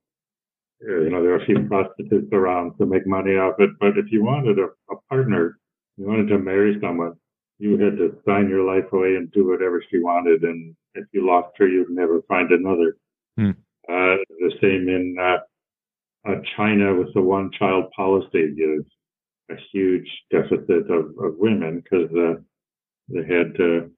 uh, 0.86 1.00
you 1.00 1.10
know, 1.10 1.22
there 1.22 1.32
are 1.32 1.42
a 1.42 1.46
few 1.46 1.66
prostitutes 1.66 2.32
around 2.32 2.76
to 2.76 2.86
make 2.86 3.06
money 3.06 3.32
off 3.32 3.54
it. 3.58 3.70
But 3.78 3.96
if 3.96 4.10
you 4.10 4.24
wanted 4.24 4.58
a, 4.58 4.68
a 4.92 4.96
partner, 5.08 5.58
you 5.96 6.06
wanted 6.06 6.28
to 6.28 6.38
marry 6.38 6.78
someone, 6.82 7.14
you 7.58 7.78
had 7.78 7.96
to 7.96 8.18
sign 8.26 8.48
your 8.48 8.64
life 8.64 8.92
away 8.92 9.16
and 9.16 9.30
do 9.32 9.48
whatever 9.48 9.82
she 9.90 9.98
wanted. 9.98 10.42
And 10.42 10.74
if 10.94 11.06
you 11.12 11.26
lost 11.26 11.56
her, 11.58 11.68
you'd 11.68 11.90
never 11.90 12.22
find 12.28 12.50
another. 12.50 12.96
Hmm. 13.36 13.50
Uh, 13.88 14.16
the 14.38 14.52
same 14.60 14.88
in 14.88 15.16
uh, 15.20 16.30
uh, 16.30 16.40
China 16.56 16.94
with 16.94 17.12
the 17.14 17.22
one 17.22 17.50
child 17.58 17.90
policy. 17.96 18.54
There's 18.56 18.84
a 19.50 19.54
huge 19.72 20.08
deficit 20.30 20.90
of, 20.90 21.06
of 21.18 21.38
women 21.38 21.82
because 21.82 22.10
uh, 22.16 22.40
they 23.08 23.22
had 23.22 23.54
to, 23.56 23.90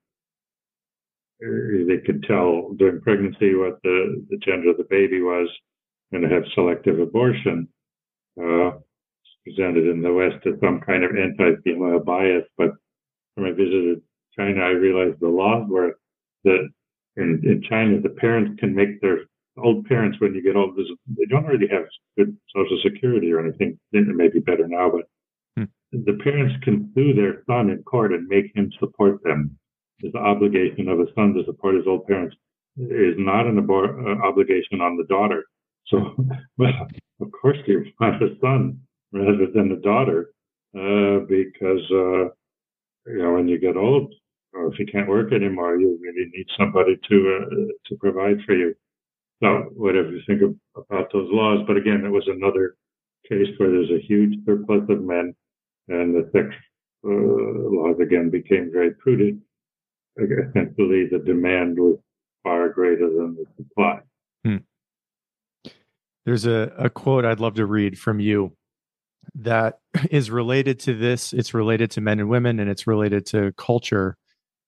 uh, 1.44 1.84
they 1.88 1.98
could 2.04 2.24
tell 2.24 2.72
during 2.78 3.00
pregnancy 3.00 3.54
what 3.54 3.82
the, 3.82 4.24
the 4.30 4.38
gender 4.38 4.70
of 4.70 4.78
the 4.78 4.86
baby 4.88 5.20
was 5.20 5.48
and 6.12 6.30
have 6.30 6.44
selective 6.54 7.00
abortion. 7.00 7.68
Uh, 8.40 8.70
presented 9.44 9.88
in 9.88 10.00
the 10.00 10.12
West 10.12 10.46
as 10.46 10.54
some 10.60 10.80
kind 10.80 11.04
of 11.04 11.10
anti-female 11.16 12.00
bias, 12.00 12.44
but 12.56 12.70
when 13.34 13.46
I 13.46 13.50
visited 13.50 14.00
China, 14.38 14.60
I 14.60 14.70
realized 14.70 15.20
the 15.20 15.28
laws 15.28 15.66
were 15.68 15.98
that 16.44 16.68
in, 17.16 17.40
in 17.44 17.62
China, 17.68 18.00
the 18.00 18.10
parents 18.10 18.58
can 18.58 18.74
make 18.74 19.00
their 19.00 19.20
old 19.58 19.84
parents, 19.86 20.18
when 20.20 20.34
you 20.34 20.42
get 20.42 20.56
old, 20.56 20.76
they 20.76 21.24
don't 21.26 21.44
really 21.44 21.68
have 21.68 21.84
good 22.16 22.36
social 22.54 22.78
security 22.82 23.32
or 23.32 23.40
anything. 23.40 23.78
It 23.92 24.06
may 24.06 24.28
be 24.28 24.40
better 24.40 24.66
now, 24.66 24.90
but 24.90 25.04
hmm. 25.56 25.64
the 25.92 26.18
parents 26.22 26.54
can 26.62 26.90
sue 26.94 27.12
their 27.14 27.42
son 27.46 27.70
in 27.70 27.82
court 27.82 28.12
and 28.12 28.26
make 28.28 28.54
him 28.54 28.70
support 28.78 29.22
them. 29.24 29.58
The 30.00 30.18
obligation 30.18 30.88
of 30.88 31.00
a 31.00 31.06
son 31.14 31.34
to 31.34 31.44
support 31.44 31.76
his 31.76 31.86
old 31.86 32.06
parents 32.06 32.34
is 32.76 33.14
not 33.18 33.46
an 33.46 33.60
abor- 33.60 34.00
uh, 34.04 34.26
obligation 34.26 34.80
on 34.80 34.96
the 34.96 35.04
daughter. 35.04 35.44
So, 35.88 36.16
well, 36.58 36.88
of 37.20 37.30
course, 37.40 37.58
you 37.66 37.84
want 38.00 38.22
a 38.22 38.34
son 38.40 38.80
rather 39.12 39.46
than 39.54 39.70
a 39.72 39.76
daughter 39.76 40.32
uh, 40.74 41.20
because 41.28 41.84
uh, 41.90 42.32
you 43.06 43.22
know 43.22 43.34
when 43.34 43.46
you 43.46 43.58
get 43.58 43.76
old, 43.76 44.12
or 44.52 44.72
if 44.72 44.78
you 44.78 44.86
can't 44.86 45.08
work 45.08 45.32
anymore, 45.32 45.76
you 45.78 45.98
really 46.00 46.30
need 46.34 46.46
somebody 46.58 46.96
to 47.08 47.38
uh, 47.40 47.54
to 47.86 47.96
provide 47.96 48.38
for 48.46 48.54
you. 48.54 48.74
So 49.42 49.70
whatever 49.74 50.10
you 50.10 50.20
think 50.26 50.42
of, 50.42 50.54
about 50.76 51.12
those 51.12 51.28
laws, 51.30 51.64
but 51.66 51.76
again, 51.76 52.04
it 52.04 52.10
was 52.10 52.28
another 52.28 52.76
case 53.28 53.48
where 53.56 53.70
there's 53.70 53.90
a 53.90 54.06
huge 54.06 54.34
surplus 54.46 54.82
of 54.88 55.02
men, 55.02 55.34
and 55.88 56.14
the 56.14 56.30
sex 56.32 56.54
uh, 57.04 57.08
laws 57.08 57.96
again 58.00 58.30
became 58.30 58.70
very 58.72 58.92
prudent. 58.92 59.40
Essentially, 60.16 61.08
the 61.10 61.22
demand 61.24 61.78
was 61.78 61.98
far 62.42 62.68
greater 62.68 63.08
than 63.08 63.36
the 63.36 63.46
supply. 63.56 64.00
Hmm. 64.44 65.70
There's 66.24 66.46
a, 66.46 66.72
a 66.78 66.90
quote 66.90 67.24
I'd 67.24 67.40
love 67.40 67.54
to 67.54 67.66
read 67.66 67.98
from 67.98 68.20
you 68.20 68.52
that 69.34 69.78
is 70.10 70.30
related 70.30 70.78
to 70.80 70.94
this. 70.94 71.32
It's 71.32 71.54
related 71.54 71.90
to 71.92 72.00
men 72.00 72.20
and 72.20 72.28
women, 72.28 72.60
and 72.60 72.70
it's 72.70 72.86
related 72.86 73.26
to 73.26 73.52
culture. 73.56 74.16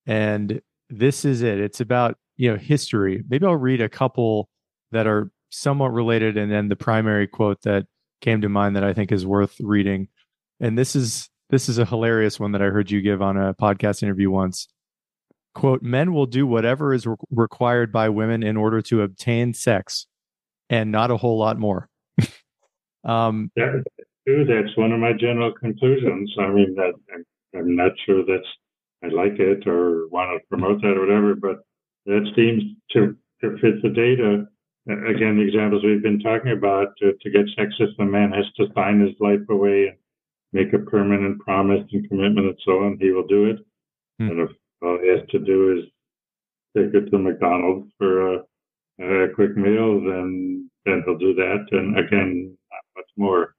And 0.06 0.60
this 0.90 1.24
is 1.24 1.42
it. 1.42 1.58
It's 1.58 1.80
about 1.80 2.16
you 2.36 2.50
know 2.50 2.56
history. 2.56 3.22
Maybe 3.28 3.46
I'll 3.46 3.56
read 3.56 3.80
a 3.80 3.88
couple 3.88 4.48
that 4.92 5.06
are 5.06 5.30
somewhat 5.50 5.92
related, 5.92 6.36
and 6.36 6.50
then 6.50 6.68
the 6.68 6.76
primary 6.76 7.26
quote 7.26 7.62
that 7.62 7.86
came 8.20 8.40
to 8.40 8.48
mind 8.48 8.76
that 8.76 8.84
I 8.84 8.92
think 8.92 9.12
is 9.12 9.26
worth 9.26 9.56
reading. 9.60 10.08
And 10.60 10.78
this 10.78 10.96
is 10.96 11.28
this 11.50 11.68
is 11.68 11.78
a 11.78 11.84
hilarious 11.84 12.40
one 12.40 12.52
that 12.52 12.62
I 12.62 12.66
heard 12.66 12.90
you 12.90 13.00
give 13.00 13.22
on 13.22 13.36
a 13.36 13.54
podcast 13.54 14.02
interview 14.02 14.30
once. 14.30 14.68
Quote: 15.54 15.82
Men 15.82 16.12
will 16.12 16.26
do 16.26 16.46
whatever 16.46 16.92
is 16.92 17.06
re- 17.06 17.16
required 17.30 17.92
by 17.92 18.08
women 18.08 18.42
in 18.42 18.56
order 18.56 18.82
to 18.82 19.02
obtain 19.02 19.54
sex, 19.54 20.06
and 20.68 20.90
not 20.90 21.10
a 21.10 21.16
whole 21.16 21.38
lot 21.38 21.58
more. 21.58 21.88
um, 23.04 23.50
that, 23.56 23.84
that's 24.26 24.76
one 24.76 24.92
of 24.92 24.98
my 24.98 25.12
general 25.12 25.52
conclusions. 25.52 26.34
I 26.38 26.48
mean, 26.48 26.74
that 26.74 26.94
I'm 27.54 27.76
not 27.76 27.92
sure 28.04 28.24
that's 28.26 28.48
I 29.04 29.08
like 29.08 29.38
it 29.38 29.66
or 29.66 30.08
want 30.08 30.40
to 30.40 30.48
promote 30.48 30.80
that 30.82 30.96
or 30.96 31.00
whatever, 31.00 31.34
but 31.34 31.64
that 32.06 32.30
seems 32.34 32.62
to, 32.92 33.16
to 33.42 33.58
fit 33.58 33.82
the 33.82 33.90
data 33.90 34.46
again, 34.86 35.36
the 35.36 35.44
examples 35.46 35.82
we've 35.82 36.02
been 36.02 36.20
talking 36.20 36.52
about, 36.52 36.88
to, 36.98 37.12
to 37.20 37.30
get 37.30 37.46
sexist, 37.58 37.96
the 37.98 38.04
man 38.04 38.32
has 38.32 38.44
to 38.56 38.72
sign 38.74 39.00
his 39.00 39.14
life 39.20 39.40
away 39.48 39.88
and 39.88 39.96
make 40.52 40.72
a 40.72 40.78
permanent 40.78 41.40
promise 41.40 41.82
and 41.92 42.08
commitment 42.08 42.46
and 42.46 42.58
so 42.64 42.84
on. 42.84 42.98
He 43.00 43.10
will 43.10 43.26
do 43.26 43.46
it. 43.46 43.58
Hmm. 44.18 44.30
And 44.30 44.40
if 44.40 44.50
all 44.82 44.98
he 45.02 45.08
has 45.08 45.26
to 45.30 45.38
do 45.38 45.78
is 45.78 45.84
take 46.76 46.94
it 46.94 47.10
to 47.10 47.18
McDonald's 47.18 47.90
for 47.98 48.34
a, 48.34 48.38
a 49.00 49.28
quick 49.34 49.56
meal, 49.56 50.00
then 50.00 50.70
then 50.84 51.02
he'll 51.06 51.16
do 51.16 51.34
that. 51.34 51.66
And 51.72 51.98
again, 51.98 52.56
not 52.70 52.82
much 52.96 53.10
more. 53.16 53.54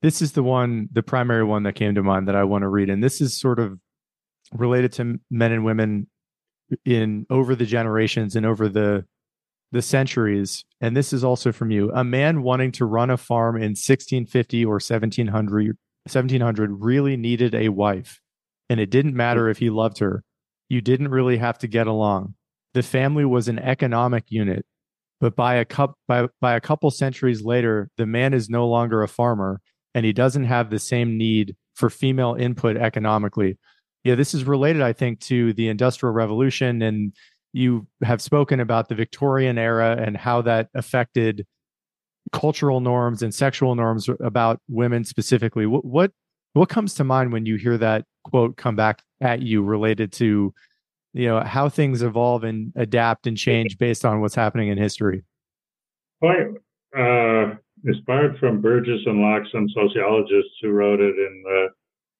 This 0.00 0.22
is 0.22 0.32
the 0.32 0.42
one, 0.42 0.88
the 0.92 1.02
primary 1.02 1.44
one 1.44 1.64
that 1.64 1.74
came 1.74 1.94
to 1.96 2.02
mind 2.02 2.28
that 2.28 2.36
I 2.36 2.44
want 2.44 2.62
to 2.62 2.68
read, 2.68 2.88
and 2.90 3.02
this 3.02 3.20
is 3.20 3.38
sort 3.38 3.58
of 3.58 3.78
related 4.52 4.92
to 4.92 5.20
men 5.30 5.52
and 5.52 5.64
women 5.64 6.06
in 6.84 7.26
over 7.30 7.54
the 7.54 7.66
generations 7.66 8.36
and 8.36 8.46
over 8.46 8.68
the 8.68 9.04
the 9.70 9.82
centuries, 9.82 10.64
and 10.80 10.96
this 10.96 11.12
is 11.12 11.22
also 11.22 11.52
from 11.52 11.70
you. 11.70 11.90
A 11.92 12.02
man 12.02 12.42
wanting 12.42 12.72
to 12.72 12.86
run 12.86 13.10
a 13.10 13.18
farm 13.18 13.56
in 13.56 13.72
1650 13.72 14.64
or 14.64 14.74
1700, 14.74 15.76
1700 16.04 16.70
really 16.82 17.16
needed 17.16 17.54
a 17.54 17.68
wife, 17.68 18.20
and 18.70 18.80
it 18.80 18.90
didn't 18.90 19.14
matter 19.14 19.48
if 19.48 19.58
he 19.58 19.68
loved 19.68 19.98
her. 19.98 20.24
You 20.68 20.80
didn't 20.80 21.08
really 21.08 21.36
have 21.36 21.58
to 21.58 21.66
get 21.66 21.86
along. 21.86 22.34
The 22.72 22.82
family 22.82 23.24
was 23.24 23.48
an 23.48 23.58
economic 23.58 24.24
unit, 24.28 24.64
but 25.20 25.36
by 25.36 25.56
a 25.56 25.64
cup 25.64 25.94
by, 26.06 26.28
by 26.40 26.54
a 26.54 26.60
couple 26.60 26.90
centuries 26.90 27.42
later, 27.42 27.90
the 27.98 28.06
man 28.06 28.32
is 28.32 28.48
no 28.48 28.66
longer 28.66 29.02
a 29.02 29.08
farmer, 29.08 29.60
and 29.98 30.06
he 30.06 30.12
doesn't 30.12 30.44
have 30.44 30.70
the 30.70 30.78
same 30.78 31.18
need 31.18 31.56
for 31.74 31.90
female 31.90 32.36
input 32.38 32.76
economically. 32.76 33.58
Yeah, 34.04 34.14
this 34.14 34.32
is 34.32 34.44
related, 34.44 34.80
I 34.80 34.92
think, 34.92 35.18
to 35.22 35.52
the 35.54 35.68
Industrial 35.68 36.12
Revolution 36.12 36.82
and 36.82 37.12
you 37.52 37.88
have 38.04 38.22
spoken 38.22 38.60
about 38.60 38.88
the 38.88 38.94
Victorian 38.94 39.58
era 39.58 39.96
and 40.00 40.16
how 40.16 40.40
that 40.42 40.68
affected 40.72 41.44
cultural 42.30 42.78
norms 42.78 43.24
and 43.24 43.34
sexual 43.34 43.74
norms 43.74 44.08
about 44.20 44.60
women 44.68 45.02
specifically. 45.02 45.66
What 45.66 45.84
what 45.84 46.12
what 46.52 46.68
comes 46.68 46.94
to 46.94 47.04
mind 47.04 47.32
when 47.32 47.44
you 47.44 47.56
hear 47.56 47.76
that 47.78 48.04
quote 48.22 48.56
come 48.56 48.76
back 48.76 49.02
at 49.20 49.42
you 49.42 49.64
related 49.64 50.12
to 50.12 50.54
you 51.12 51.26
know 51.26 51.40
how 51.40 51.68
things 51.68 52.02
evolve 52.02 52.44
and 52.44 52.72
adapt 52.76 53.26
and 53.26 53.36
change 53.36 53.78
based 53.78 54.04
on 54.04 54.20
what's 54.20 54.36
happening 54.36 54.68
in 54.68 54.78
history? 54.78 55.24
Quite 56.20 56.46
uh, 56.96 57.56
inspired 57.84 58.38
from 58.38 58.60
Burgess 58.60 59.00
and 59.06 59.20
Locke, 59.20 59.44
some 59.52 59.68
sociologists 59.68 60.54
who 60.60 60.70
wrote 60.70 61.00
it 61.00 61.16
in 61.16 61.42
the 61.44 61.68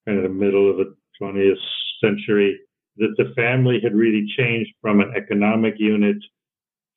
kind 0.07 0.19
of 0.19 0.25
the 0.25 0.29
middle 0.29 0.71
of 0.71 0.77
the 0.77 0.95
20th 1.21 1.59
century 2.03 2.59
that 2.97 3.15
the 3.17 3.33
family 3.35 3.81
had 3.83 3.95
really 3.95 4.27
changed 4.37 4.71
from 4.81 5.01
an 5.01 5.13
economic 5.17 5.75
unit 5.79 6.17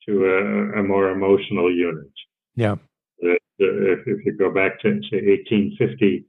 to 0.06 0.24
a, 0.24 0.80
a 0.80 0.82
more 0.82 1.10
emotional 1.10 1.72
unit. 1.72 2.10
Yeah. 2.56 2.76
That, 3.20 3.38
uh, 3.60 3.92
if, 3.92 4.00
if, 4.06 4.26
you 4.26 4.36
go 4.36 4.52
back 4.52 4.80
to 4.80 5.00
say 5.10 5.22
1850, 5.22 6.24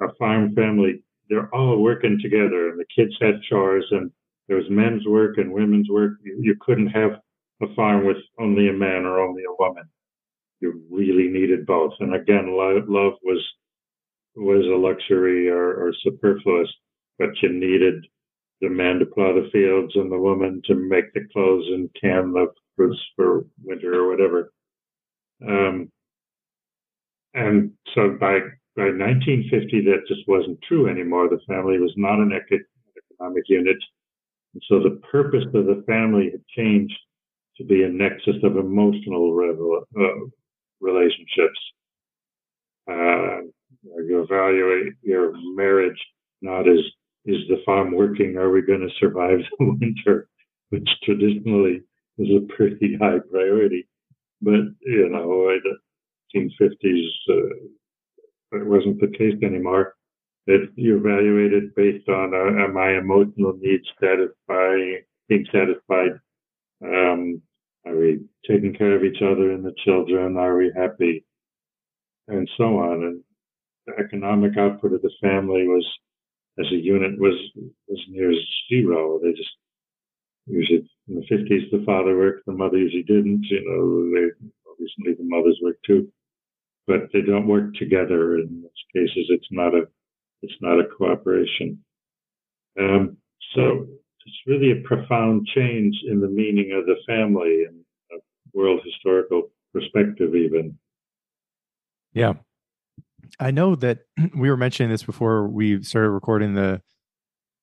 a 0.00 0.14
farm 0.14 0.54
family, 0.54 1.02
they're 1.28 1.52
all 1.54 1.82
working 1.82 2.18
together, 2.22 2.70
and 2.70 2.78
the 2.78 2.84
kids 2.94 3.14
had 3.20 3.42
chores, 3.48 3.86
and 3.90 4.10
there 4.46 4.56
was 4.56 4.66
men's 4.70 5.06
work 5.06 5.38
and 5.38 5.52
women's 5.52 5.88
work. 5.88 6.12
You, 6.22 6.38
you 6.40 6.56
couldn't 6.60 6.88
have 6.88 7.12
a 7.62 7.74
farm 7.74 8.06
with 8.06 8.18
only 8.38 8.68
a 8.68 8.72
man 8.72 9.04
or 9.04 9.20
only 9.20 9.42
a 9.42 9.54
woman. 9.58 9.84
You 10.62 10.80
really 10.90 11.28
needed 11.28 11.66
both. 11.66 11.92
And 11.98 12.14
again, 12.14 12.56
love, 12.56 12.88
love 12.88 13.14
was 13.24 13.42
was 14.36 14.64
a 14.64 14.78
luxury 14.78 15.48
or, 15.48 15.74
or 15.74 15.92
superfluous, 16.02 16.72
but 17.18 17.30
you 17.42 17.52
needed 17.52 18.06
the 18.62 18.70
man 18.70 19.00
to 19.00 19.06
plow 19.06 19.34
the 19.34 19.50
fields 19.52 19.92
and 19.96 20.10
the 20.10 20.18
woman 20.18 20.62
to 20.64 20.74
make 20.74 21.12
the 21.12 21.26
clothes 21.32 21.66
and 21.66 21.90
can 22.00 22.32
the 22.32 22.46
fruits 22.76 22.98
for 23.16 23.44
winter 23.64 23.92
or 23.92 24.08
whatever. 24.08 24.52
Um, 25.46 25.90
and 27.34 27.72
so 27.94 28.16
by 28.20 28.38
by 28.76 28.84
1950, 28.84 29.84
that 29.86 30.06
just 30.06 30.26
wasn't 30.28 30.62
true 30.62 30.88
anymore. 30.88 31.28
The 31.28 31.40
family 31.46 31.78
was 31.78 31.92
not 31.96 32.20
an 32.20 32.32
economic 32.32 33.44
unit, 33.48 33.76
and 34.54 34.62
so 34.68 34.78
the 34.80 35.00
purpose 35.10 35.44
of 35.52 35.66
the 35.66 35.82
family 35.88 36.30
had 36.30 36.46
changed 36.56 36.96
to 37.56 37.64
be 37.64 37.82
a 37.82 37.88
nexus 37.88 38.36
of 38.44 38.56
emotional 38.56 39.36
uh, 39.98 40.26
relationships. 40.82 41.58
Uh, 42.90 43.42
you 44.06 44.22
evaluate 44.22 44.94
your 45.02 45.32
marriage 45.54 45.98
not 46.42 46.68
as 46.68 46.80
is 47.24 47.36
the 47.48 47.62
farm 47.64 47.94
working? 47.94 48.36
Are 48.36 48.50
we 48.50 48.62
going 48.62 48.80
to 48.80 48.94
survive 48.98 49.38
the 49.58 49.64
winter? 49.80 50.28
Which 50.70 50.88
traditionally 51.04 51.82
was 52.16 52.42
a 52.42 52.54
pretty 52.54 52.96
high 53.00 53.18
priority. 53.30 53.86
But, 54.40 54.74
you 54.80 55.08
know, 55.08 55.50
in 55.50 55.60
the 55.62 56.50
1850s, 56.60 57.08
uh, 57.28 58.58
it 58.58 58.66
wasn't 58.66 59.00
the 59.00 59.16
case 59.16 59.40
anymore. 59.42 59.94
That 60.48 60.72
you 60.74 60.96
evaluate 60.96 61.52
it 61.52 61.76
based 61.76 62.08
on 62.08 62.34
uh, 62.34 62.62
are 62.62 62.72
my 62.72 62.98
emotional 62.98 63.52
needs 63.60 63.86
satisfied, 64.00 65.04
being 65.28 65.46
satisfied? 65.52 66.18
Taking 68.62 68.78
care 68.78 68.94
of 68.94 69.02
each 69.02 69.22
other 69.22 69.50
and 69.50 69.64
the 69.64 69.74
children? 69.84 70.36
Are 70.36 70.56
we 70.56 70.70
happy? 70.76 71.24
And 72.28 72.48
so 72.56 72.78
on. 72.78 73.02
And 73.02 73.20
the 73.86 73.94
economic 74.04 74.56
output 74.56 74.92
of 74.92 75.02
the 75.02 75.10
family 75.20 75.66
was 75.66 75.84
as 76.60 76.66
a 76.70 76.76
unit 76.76 77.18
was 77.18 77.34
was 77.88 77.98
near 78.08 78.32
zero. 78.68 79.18
They 79.20 79.32
just 79.32 79.50
usually 80.46 80.88
in 81.08 81.16
the 81.16 81.26
fifties 81.28 81.68
the 81.72 81.82
father 81.84 82.16
worked, 82.16 82.46
the 82.46 82.52
mother 82.52 82.78
usually 82.78 83.02
didn't. 83.02 83.44
You 83.50 83.64
know, 83.66 84.14
they 84.14 84.30
obviously 84.70 85.14
the 85.14 85.28
mothers 85.28 85.58
work 85.60 85.78
too, 85.84 86.12
but 86.86 87.10
they 87.12 87.22
don't 87.22 87.48
work 87.48 87.74
together. 87.74 88.36
In 88.36 88.62
most 88.62 88.84
cases, 88.94 89.26
it's 89.30 89.48
not 89.50 89.74
a 89.74 89.88
it's 90.42 90.60
not 90.60 90.78
a 90.78 90.86
cooperation. 90.96 91.82
Um, 92.78 93.16
so 93.56 93.88
it's 94.24 94.46
really 94.46 94.70
a 94.70 94.86
profound 94.86 95.48
change 95.52 95.96
in 96.08 96.20
the 96.20 96.28
meaning 96.28 96.70
of 96.78 96.86
the 96.86 96.96
family 97.08 97.64
and 97.64 97.81
world 98.54 98.80
historical 98.84 99.50
perspective, 99.72 100.34
even. 100.34 100.78
Yeah, 102.12 102.34
I 103.40 103.50
know 103.50 103.74
that 103.76 104.00
we 104.36 104.50
were 104.50 104.56
mentioning 104.56 104.90
this 104.90 105.02
before 105.02 105.48
we 105.48 105.82
started 105.82 106.10
recording 106.10 106.54
the 106.54 106.80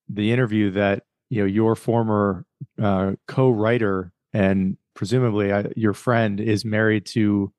the 0.08 0.32
interview 0.32 0.70
that 0.72 1.04
you 1.28 1.40
know 1.40 1.46
your 1.46 1.76
former 1.76 2.44
uh, 2.82 3.12
co-writer 3.28 4.12
and 4.32 4.76
presumably 4.94 5.52
uh, 5.52 5.64
your 5.76 5.94
friend 5.94 6.40
is 6.40 6.64
married 6.64 7.06
to 7.06 7.52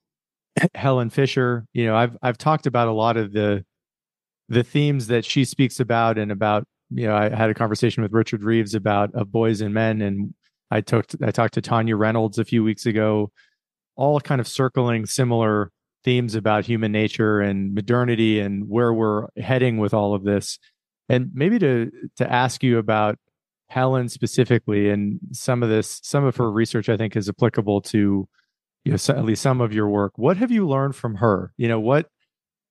Helen 0.75 1.09
Fisher. 1.09 1.65
You 1.73 1.85
know, 1.85 1.95
I've 1.95 2.17
I've 2.21 2.37
talked 2.37 2.65
about 2.65 2.87
a 2.87 2.93
lot 2.93 3.17
of 3.17 3.31
the 3.33 3.65
the 4.49 4.63
themes 4.63 5.07
that 5.07 5.23
she 5.23 5.45
speaks 5.45 5.79
about 5.79 6.17
and 6.17 6.31
about 6.31 6.65
you 6.89 7.07
know 7.07 7.15
I 7.15 7.29
had 7.29 7.49
a 7.49 7.53
conversation 7.53 8.03
with 8.03 8.11
Richard 8.11 8.43
Reeves 8.43 8.75
about 8.75 9.13
of 9.15 9.31
boys 9.31 9.61
and 9.61 9.73
men 9.73 10.01
and 10.01 10.33
I 10.71 10.81
talked 10.81 11.15
I 11.21 11.31
talked 11.31 11.53
to 11.55 11.61
Tania 11.61 11.95
Reynolds 11.95 12.39
a 12.39 12.45
few 12.45 12.63
weeks 12.63 12.85
ago 12.85 13.31
all 13.95 14.19
kind 14.19 14.41
of 14.41 14.47
circling 14.47 15.05
similar 15.05 15.71
themes 16.03 16.33
about 16.33 16.65
human 16.65 16.91
nature 16.91 17.39
and 17.39 17.73
modernity 17.73 18.39
and 18.39 18.67
where 18.67 18.93
we're 18.93 19.27
heading 19.37 19.77
with 19.77 19.93
all 19.93 20.15
of 20.15 20.23
this. 20.23 20.57
And 21.09 21.29
maybe 21.33 21.59
to 21.59 21.91
to 22.17 22.31
ask 22.31 22.63
you 22.63 22.77
about 22.77 23.17
Helen 23.67 24.09
specifically 24.09 24.89
and 24.89 25.19
some 25.33 25.61
of 25.61 25.69
this, 25.69 25.99
some 26.03 26.23
of 26.25 26.35
her 26.37 26.51
research, 26.51 26.89
I 26.89 26.97
think, 26.97 27.15
is 27.15 27.29
applicable 27.29 27.81
to 27.81 28.27
you 28.85 28.91
know 28.91 28.97
at 29.09 29.25
least 29.25 29.41
some 29.41 29.61
of 29.61 29.73
your 29.73 29.89
work. 29.89 30.13
What 30.15 30.37
have 30.37 30.51
you 30.51 30.67
learned 30.67 30.95
from 30.95 31.15
her? 31.15 31.53
You 31.57 31.67
know, 31.67 31.79
what 31.79 32.07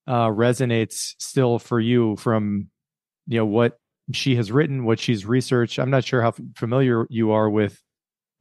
uh, 0.07 0.29
resonates 0.29 1.15
still 1.19 1.59
for 1.59 1.79
you 1.79 2.17
from 2.17 2.69
you 3.27 3.39
know 3.39 3.47
what 3.47 3.79
she 4.13 4.37
has 4.37 4.51
written, 4.51 4.85
what 4.85 4.99
she's 4.99 5.25
researched. 5.27 5.79
I'm 5.79 5.91
not 5.91 6.05
sure 6.05 6.23
how 6.23 6.33
familiar 6.57 7.07
you 7.11 7.31
are 7.31 7.49
with 7.49 7.81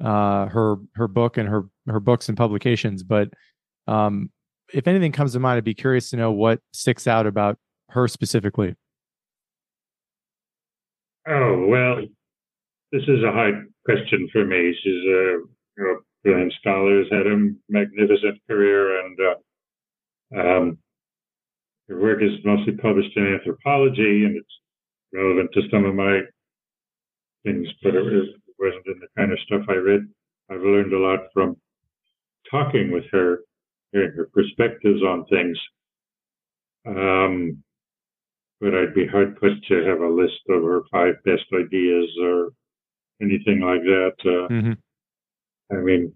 uh, 0.04 0.48
her 0.48 0.78
her 0.96 1.08
book 1.08 1.38
and 1.38 1.48
her 1.48 1.64
her 1.88 2.00
books 2.00 2.30
and 2.30 2.38
publications, 2.38 3.04
but 3.04 3.30
um, 3.88 4.30
if 4.74 4.88
anything 4.88 5.12
comes 5.12 5.34
to 5.34 5.40
mind, 5.40 5.58
I'd 5.58 5.64
be 5.64 5.74
curious 5.74 6.10
to 6.12 6.18
know 6.18 6.32
what 6.32 6.60
sticks 6.72 7.08
out 7.08 7.26
about 7.26 7.58
her 7.90 8.08
specifically. 8.08 8.76
Oh 11.28 11.66
well, 11.68 12.02
this 12.92 13.04
is 13.04 13.24
a 13.24 13.32
hard 13.32 13.72
question 13.86 14.30
for 14.32 14.46
me. 14.46 14.76
She's 14.84 15.06
a 15.06 15.38
brilliant 16.24 16.54
scholar, 16.60 17.00
has 17.00 17.08
had 17.12 17.28
a 17.28 17.52
magnificent 17.70 18.40
career, 18.50 19.06
and 19.06 19.20
uh, 19.20 20.40
um, 20.40 20.78
her 21.88 22.00
work 22.00 22.22
is 22.22 22.32
mostly 22.46 22.74
published 22.78 23.16
in 23.16 23.34
anthropology, 23.34 24.26
and 24.26 24.38
it's 24.38 24.60
relevant 25.14 25.50
to 25.54 25.62
some 25.72 25.86
of 25.86 25.96
my 25.96 26.22
things, 27.44 27.68
but 27.82 27.96
it 27.96 28.04
wasn't 28.60 28.88
in 28.88 29.00
the 29.00 29.08
kind 29.18 29.32
of 29.32 29.40
stuff 29.46 29.62
I 29.70 29.76
read. 29.76 30.08
I've 30.50 30.62
learned 30.62 30.94
a 30.94 31.00
lot 31.00 31.20
from 31.34 31.58
talking 32.50 32.92
with 32.92 33.06
her 33.12 33.40
hearing 33.92 34.12
her 34.16 34.30
perspectives 34.34 35.02
on 35.04 35.26
things. 35.26 35.58
Um, 36.88 37.64
but 38.62 38.74
I'd 38.76 38.94
be 38.94 39.08
hard 39.08 39.40
put 39.40 39.52
to 39.68 39.86
have 39.86 40.02
a 40.02 40.08
list 40.08 40.42
of 40.50 40.64
her 40.64 40.82
five 40.92 41.16
best 41.24 41.46
ideas 41.54 42.10
or 42.22 42.50
anything 43.22 43.62
like 43.62 43.82
that. 43.82 44.14
Uh, 44.22 44.54
mm-hmm. 44.54 44.74
I 45.72 45.80
mean, 45.82 46.14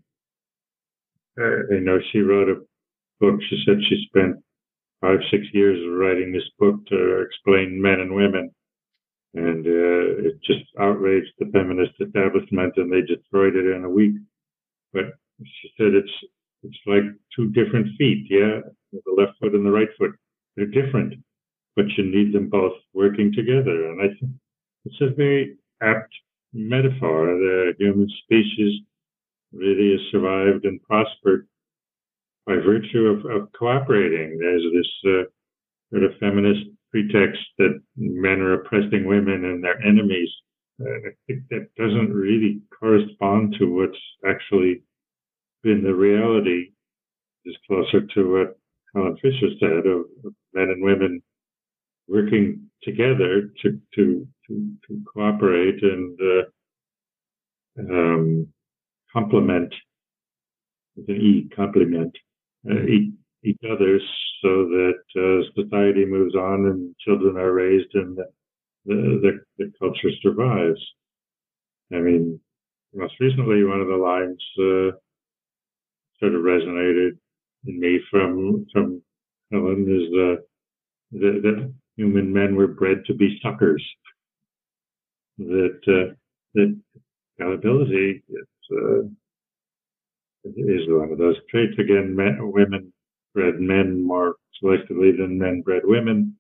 uh, 1.40 1.76
I 1.76 1.80
know 1.80 2.00
she 2.12 2.20
wrote 2.20 2.50
a 2.50 2.62
book. 3.20 3.40
She 3.50 3.64
said 3.66 3.78
she 3.88 4.06
spent 4.08 4.36
five, 5.02 5.20
six 5.32 5.44
years 5.54 5.80
writing 5.90 6.32
this 6.32 6.50
book 6.60 6.86
to 6.88 7.22
explain 7.22 7.82
men 7.82 8.00
and 8.00 8.14
women. 8.16 8.52
And 9.36 9.66
uh, 9.66 10.28
it 10.28 10.42
just 10.44 10.66
outraged 10.80 11.32
the 11.40 11.50
feminist 11.52 11.94
establishment, 12.00 12.74
and 12.78 12.92
they 12.92 13.02
destroyed 13.02 13.56
it 13.56 13.66
in 13.66 13.84
a 13.84 13.90
week. 13.90 14.14
But 14.94 15.06
she 15.44 15.70
said 15.78 15.94
it's 15.96 16.12
it's 16.64 16.78
like 16.86 17.04
two 17.36 17.50
different 17.50 17.88
feet, 17.98 18.28
yeah, 18.30 18.62
the 18.92 19.16
left 19.18 19.38
foot 19.40 19.54
and 19.54 19.66
the 19.66 19.72
right 19.72 19.90
foot. 19.98 20.12
They're 20.56 20.68
different, 20.68 21.16
but 21.76 21.86
you 21.98 22.06
need 22.06 22.34
them 22.34 22.50
both 22.50 22.74
working 22.94 23.34
together. 23.34 23.92
And 23.92 24.02
I 24.02 24.08
think 24.20 24.32
it's 24.86 25.02
a 25.02 25.14
very 25.16 25.58
apt 25.82 26.14
metaphor. 26.54 27.26
The 27.26 27.74
human 27.80 28.08
species 28.24 28.82
really 29.52 29.92
has 29.92 30.12
survived 30.12 30.66
and 30.66 30.82
prospered 30.84 31.48
by 32.46 32.56
virtue 32.56 33.08
of, 33.08 33.26
of 33.26 33.52
cooperating. 33.54 34.38
There's 34.40 34.64
this 34.74 34.92
uh, 35.06 35.24
sort 35.92 36.04
of 36.04 36.18
feminist 36.20 36.70
pretext 36.94 37.42
that 37.58 37.82
men 37.98 38.40
are 38.40 38.54
oppressing 38.54 39.06
women 39.06 39.46
and 39.46 39.64
they're 39.64 39.84
enemies. 39.84 40.30
Uh, 40.80 40.86
I 40.86 41.12
think 41.26 41.42
that 41.50 41.68
doesn't 41.76 42.14
really 42.14 42.62
correspond 42.80 43.56
to 43.58 43.66
what's 43.66 43.98
actually 44.28 44.84
been 45.64 45.84
the 45.84 45.94
reality. 45.94 46.70
Is 47.46 47.58
closer 47.68 48.00
to 48.00 48.32
what 48.32 48.58
Helen 48.94 49.18
Fisher 49.22 49.50
said 49.60 49.86
of, 49.86 50.06
of 50.24 50.34
men 50.54 50.70
and 50.70 50.82
women 50.82 51.22
working 52.08 52.70
together 52.84 53.52
to 53.62 53.82
to 53.96 54.28
to, 54.48 54.72
to 54.88 55.02
cooperate 55.14 55.82
and 55.84 56.20
uh, 56.22 56.44
um, 57.80 58.48
complement 59.12 59.74
with 60.96 61.10
an 61.10 61.16
E, 61.16 61.50
complement 61.56 62.16
uh, 62.70 62.76
each 63.44 63.60
other 63.70 64.00
so 64.42 64.66
that 64.66 65.02
uh, 65.16 65.62
society 65.62 66.06
moves 66.06 66.36
on 66.36 66.66
and 66.66 66.96
children 67.00 67.38
are 67.38 67.54
raised 67.54 67.94
and 67.94 68.18
the, 68.18 68.26
the, 68.86 69.40
the, 69.58 69.72
culture 69.80 70.10
survives. 70.22 70.80
I 71.94 71.98
mean, 71.98 72.40
most 72.94 73.14
recently, 73.20 73.64
one 73.64 73.80
of 73.80 73.88
the 73.88 73.96
lines 73.96 74.42
uh, 74.60 74.98
sort 76.20 76.36
of 76.36 76.42
resonated 76.42 77.18
in 77.66 77.80
me 77.80 78.00
from 78.12 78.66
from 78.72 79.02
Helen 79.52 79.86
is 79.88 80.14
uh, 80.20 80.42
that, 81.20 81.42
that 81.44 81.74
human 81.96 82.32
men 82.32 82.56
were 82.56 82.68
bred 82.68 83.04
to 83.08 83.14
be 83.14 83.40
suckers. 83.42 83.84
That 85.38 85.80
uh, 85.88 86.14
that 86.56 86.80
accountability 87.40 88.24
is, 88.30 88.48
uh, 88.72 89.04
is 90.46 90.88
one 90.88 91.12
of 91.12 91.18
those 91.18 91.38
traits. 91.50 91.74
Again, 91.80 92.16
men, 92.16 92.38
women 92.42 92.93
bred 93.34 93.60
men 93.60 94.06
more 94.06 94.36
selectively 94.62 95.16
than 95.18 95.38
men 95.38 95.62
bred 95.62 95.84
women. 95.86 96.36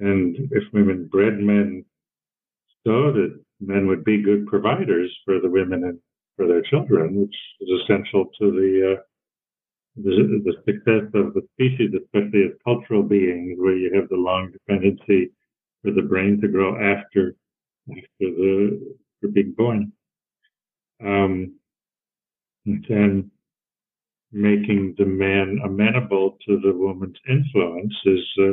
And 0.00 0.36
if 0.52 0.64
women 0.72 1.08
bred 1.10 1.38
men 1.38 1.84
so 2.86 3.12
that 3.12 3.38
men 3.60 3.86
would 3.86 4.04
be 4.04 4.22
good 4.22 4.46
providers 4.46 5.14
for 5.24 5.40
the 5.40 5.50
women 5.50 5.84
and 5.84 5.98
for 6.36 6.46
their 6.46 6.62
children, 6.62 7.20
which 7.20 7.34
is 7.60 7.68
essential 7.82 8.26
to 8.40 8.50
the 8.50 8.96
uh, 8.96 9.02
the, 9.96 10.42
the 10.44 10.52
success 10.64 11.10
of 11.14 11.34
the 11.34 11.42
species, 11.54 11.90
especially 11.92 12.44
as 12.44 12.52
cultural 12.64 13.02
beings, 13.02 13.58
where 13.58 13.76
you 13.76 13.92
have 13.94 14.08
the 14.08 14.16
long 14.16 14.52
dependency 14.52 15.32
for 15.82 15.90
the 15.90 16.02
brain 16.02 16.40
to 16.40 16.48
grow 16.48 16.76
after 16.76 17.34
after 17.90 18.04
the 18.20 18.94
for 19.20 19.28
being 19.28 19.52
born. 19.56 19.92
Um, 21.04 21.54
and 22.64 23.30
making 24.32 24.94
the 24.98 25.06
man 25.06 25.58
amenable 25.64 26.36
to 26.46 26.60
the 26.60 26.72
woman's 26.72 27.16
influence 27.28 27.94
is 28.04 28.24
uh, 28.40 28.52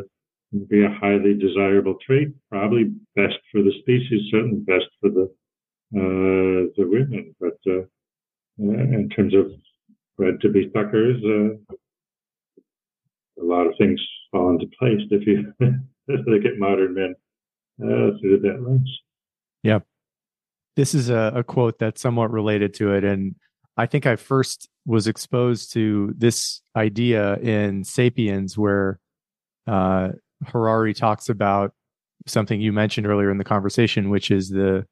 be 0.69 0.83
a 0.83 0.97
highly 1.01 1.33
desirable 1.33 1.97
trait, 2.05 2.29
probably 2.49 2.85
best 3.15 3.35
for 3.51 3.61
the 3.61 3.73
species, 3.81 4.21
certainly 4.31 4.59
best 4.59 4.85
for 5.01 5.09
the 5.09 5.29
uh, 5.95 6.71
the 6.77 6.85
women. 6.87 7.35
But 7.39 7.57
uh, 7.67 7.83
in 8.57 9.09
terms 9.15 9.33
of 9.33 9.51
bred 10.17 10.39
to 10.41 10.49
be 10.49 10.71
suckers, 10.73 11.21
uh, 11.23 11.75
a 13.41 13.43
lot 13.45 13.67
of 13.67 13.73
things 13.77 14.01
fall 14.31 14.51
into 14.51 14.67
place 14.79 15.01
if 15.11 15.27
you 15.27 15.53
look 16.07 16.45
at 16.45 16.57
modern 16.57 16.93
men 16.93 17.15
uh, 17.81 18.17
through 18.19 18.39
that 18.43 18.63
lens. 18.65 18.89
Yeah. 19.63 19.79
This 20.75 20.93
is 20.93 21.09
a, 21.09 21.31
a 21.35 21.43
quote 21.43 21.79
that's 21.79 22.01
somewhat 22.01 22.31
related 22.31 22.73
to 22.75 22.93
it. 22.93 23.03
And 23.03 23.35
I 23.77 23.85
think 23.85 24.05
I 24.05 24.15
first 24.15 24.69
was 24.85 25.07
exposed 25.07 25.73
to 25.73 26.13
this 26.15 26.61
idea 26.75 27.37
in 27.37 27.83
Sapiens, 27.83 28.57
where 28.57 28.99
uh, 29.67 30.09
Harari 30.45 30.93
talks 30.93 31.29
about 31.29 31.73
something 32.27 32.61
you 32.61 32.71
mentioned 32.71 33.07
earlier 33.07 33.31
in 33.31 33.37
the 33.37 33.43
conversation, 33.43 34.09
which 34.09 34.31
is 34.31 34.49
the 34.49 34.85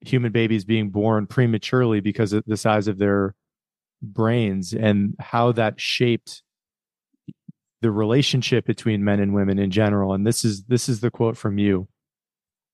human 0.00 0.32
babies 0.32 0.64
being 0.64 0.90
born 0.90 1.26
prematurely 1.26 2.00
because 2.00 2.32
of 2.32 2.44
the 2.46 2.56
size 2.56 2.88
of 2.88 2.98
their 2.98 3.34
brains 4.02 4.72
and 4.72 5.14
how 5.18 5.52
that 5.52 5.80
shaped 5.80 6.42
the 7.80 7.90
relationship 7.90 8.64
between 8.64 9.04
men 9.04 9.20
and 9.20 9.34
women 9.34 9.58
in 9.58 9.70
general. 9.70 10.14
And 10.14 10.26
this 10.26 10.44
is 10.44 10.64
this 10.64 10.88
is 10.88 11.00
the 11.00 11.10
quote 11.10 11.36
from 11.36 11.58
you. 11.58 11.88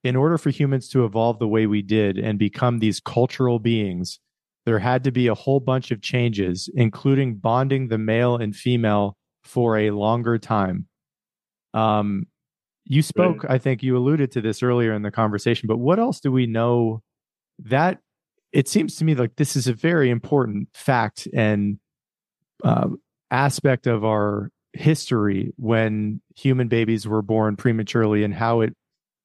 In 0.03 0.17
order 0.17 0.39
for 0.39 0.51
humans 0.51 0.89
to 0.91 1.05
evolve 1.05 1.39
the 1.39 1.49
way 1.49 1.67
we 1.67 1.83
did 1.83 2.19
and 2.19 2.39
become 2.39 2.79
these 2.79 3.01
cultural 3.01 3.59
beings 3.59 4.19
there 4.67 4.79
had 4.79 5.05
to 5.05 5.11
be 5.11 5.27
a 5.27 5.35
whole 5.35 5.61
bunch 5.61 5.91
of 5.91 6.01
changes 6.01 6.69
including 6.75 7.37
bonding 7.37 7.89
the 7.89 7.99
male 7.99 8.37
and 8.37 8.55
female 8.55 9.17
for 9.43 9.79
a 9.79 9.91
longer 9.91 10.39
time 10.39 10.87
um 11.75 12.27
you 12.85 13.03
spoke 13.03 13.45
right. 13.45 13.53
i 13.53 13.59
think 13.59 13.83
you 13.83 13.97
alluded 13.97 14.31
to 14.31 14.41
this 14.41 14.63
earlier 14.63 14.93
in 14.93 15.03
the 15.03 15.11
conversation 15.11 15.67
but 15.67 15.79
what 15.79 15.99
else 15.99 16.21
do 16.21 16.31
we 16.31 16.47
know 16.47 17.03
that 17.59 17.99
it 18.53 18.69
seems 18.69 18.97
to 18.97 19.05
me 19.05 19.15
like 19.15 19.37
this 19.37 19.57
is 19.57 19.67
a 19.67 19.75
very 19.75 20.11
important 20.11 20.69
fact 20.75 21.29
and 21.33 21.79
uh, 22.65 22.89
aspect 23.31 23.87
of 23.87 24.05
our 24.05 24.51
history 24.73 25.53
when 25.57 26.21
human 26.37 26.69
babies 26.69 27.07
were 27.07 27.23
born 27.23 27.57
prematurely 27.57 28.25
and 28.25 28.35
how 28.35 28.61
it 28.61 28.75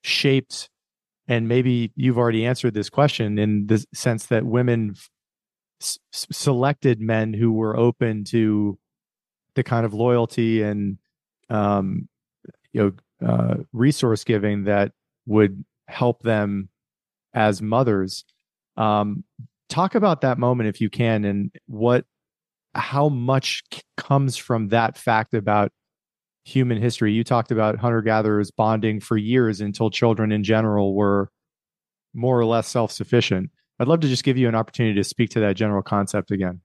shaped 0.03 0.69
and 1.27 1.47
maybe 1.47 1.91
you've 1.95 2.17
already 2.17 2.45
answered 2.45 2.73
this 2.73 2.89
question 2.89 3.39
in 3.39 3.65
the 3.67 3.83
sense 3.93 4.27
that 4.27 4.45
women 4.45 4.95
s- 5.81 5.99
selected 6.11 6.99
men 6.99 7.33
who 7.33 7.51
were 7.51 7.77
open 7.77 8.23
to 8.25 8.77
the 9.55 9.63
kind 9.63 9.85
of 9.85 9.93
loyalty 9.93 10.61
and 10.61 10.97
um, 11.49 12.07
you 12.73 12.81
know 13.21 13.27
uh, 13.27 13.55
resource 13.73 14.23
giving 14.23 14.65
that 14.65 14.91
would 15.25 15.63
help 15.87 16.21
them 16.23 16.69
as 17.33 17.61
mothers 17.61 18.25
um, 18.77 19.23
talk 19.69 19.95
about 19.95 20.21
that 20.21 20.37
moment 20.37 20.69
if 20.69 20.81
you 20.81 20.89
can, 20.89 21.25
and 21.25 21.51
what, 21.67 22.05
how 22.73 23.09
much 23.09 23.63
comes 23.97 24.37
from 24.37 24.69
that 24.69 24.97
fact 24.97 25.33
about 25.33 25.71
human 26.43 26.81
history. 26.81 27.13
You 27.13 27.23
talked 27.23 27.51
about 27.51 27.77
hunter 27.77 28.01
gatherers 28.01 28.51
bonding 28.51 28.99
for 28.99 29.17
years 29.17 29.61
until 29.61 29.89
children 29.89 30.31
in 30.31 30.43
general 30.43 30.93
were 30.93 31.31
more 32.13 32.39
or 32.39 32.45
less 32.45 32.67
self 32.67 32.91
sufficient. 32.91 33.49
I'd 33.79 33.87
love 33.87 33.99
to 34.01 34.07
just 34.07 34.23
give 34.23 34.37
you 34.37 34.47
an 34.47 34.55
opportunity 34.55 34.95
to 34.95 35.03
speak 35.03 35.31
to 35.31 35.39
that 35.41 35.55
general 35.55 35.83
concept 35.83 36.31
again. 36.31 36.61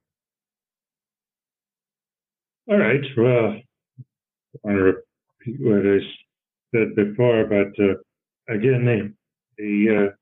All 2.69 2.79
right. 2.79 3.01
Well, 3.17 3.57
I 3.57 4.59
want 4.63 4.79
to 4.79 4.83
repeat 4.83 5.61
what 5.61 5.87
I 5.87 5.99
said 6.73 6.95
before, 6.95 7.45
but 7.47 7.83
uh, 7.83 8.55
again, 8.55 8.85
the, 8.85 9.13
the 9.59 10.07
uh, 10.07 10.15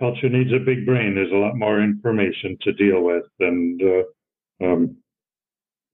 culture 0.00 0.28
needs 0.28 0.52
a 0.52 0.58
big 0.58 0.84
brain. 0.84 1.14
There's 1.14 1.30
a 1.30 1.36
lot 1.36 1.56
more 1.56 1.80
information 1.80 2.58
to 2.62 2.72
deal 2.72 3.02
with 3.02 3.24
and 3.38 3.80
uh, 3.80 4.64
um, 4.64 4.96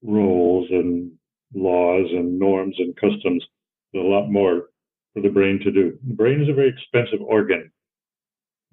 rules 0.03 0.69
and 0.71 1.13
laws 1.55 2.07
and 2.11 2.39
norms 2.39 2.77
and 2.79 2.97
customs. 2.97 3.45
There's 3.93 4.05
a 4.05 4.09
lot 4.09 4.31
more 4.31 4.69
for 5.13 5.21
the 5.21 5.29
brain 5.29 5.61
to 5.65 5.71
do. 5.71 5.99
The 6.07 6.15
brain 6.15 6.41
is 6.43 6.49
a 6.49 6.55
very 6.55 6.71
expensive 6.71 7.21
organ. 7.21 7.71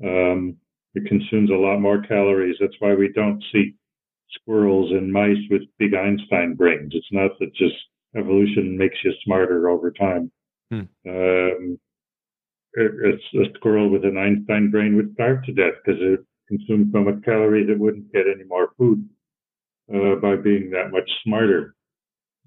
Um, 0.03 0.58
it 0.95 1.08
consumes 1.08 1.49
a 1.49 1.56
lot 1.56 1.79
more 1.79 2.01
calories. 2.01 2.58
That's 2.60 2.75
why 2.79 2.93
we 2.93 3.12
don't 3.13 3.43
see 3.51 3.75
squirrels 4.32 4.91
and 4.91 5.12
mice 5.12 5.38
with 5.49 5.63
big 5.77 5.93
Einstein 5.93 6.56
brains. 6.56 6.93
It's 6.95 7.12
not 7.12 7.32
that 7.39 7.53
just 7.56 7.75
evolution 8.15 8.77
makes 8.77 8.97
you 9.03 9.12
smarter 9.23 9.69
over 9.69 9.91
time. 9.91 10.32
Hmm. 10.71 10.82
Um, 11.08 11.79
a 12.75 13.45
squirrel 13.56 13.89
with 13.89 14.03
an 14.03 14.17
Einstein 14.17 14.71
brain 14.71 14.95
would 14.95 15.13
starve 15.13 15.43
to 15.45 15.51
death 15.51 15.73
because 15.86 16.01
it 16.01 16.19
consumed 16.47 16.89
so 16.91 17.03
much 17.03 17.23
calories 17.23 17.69
it 17.69 17.79
wouldn't 17.79 18.12
get 18.12 18.25
any 18.27 18.43
more 18.45 18.69
food 18.77 19.08
uh, 19.93 20.15
by 20.15 20.36
being 20.36 20.71
that 20.71 20.91
much 20.91 21.10
smarter. 21.23 21.75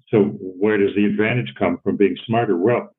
So 0.09 0.23
where 0.39 0.77
does 0.77 0.95
the 0.95 1.05
advantage 1.05 1.53
come 1.57 1.79
from 1.83 1.97
being 1.97 2.17
smarter? 2.25 2.57
Well, 2.57 2.95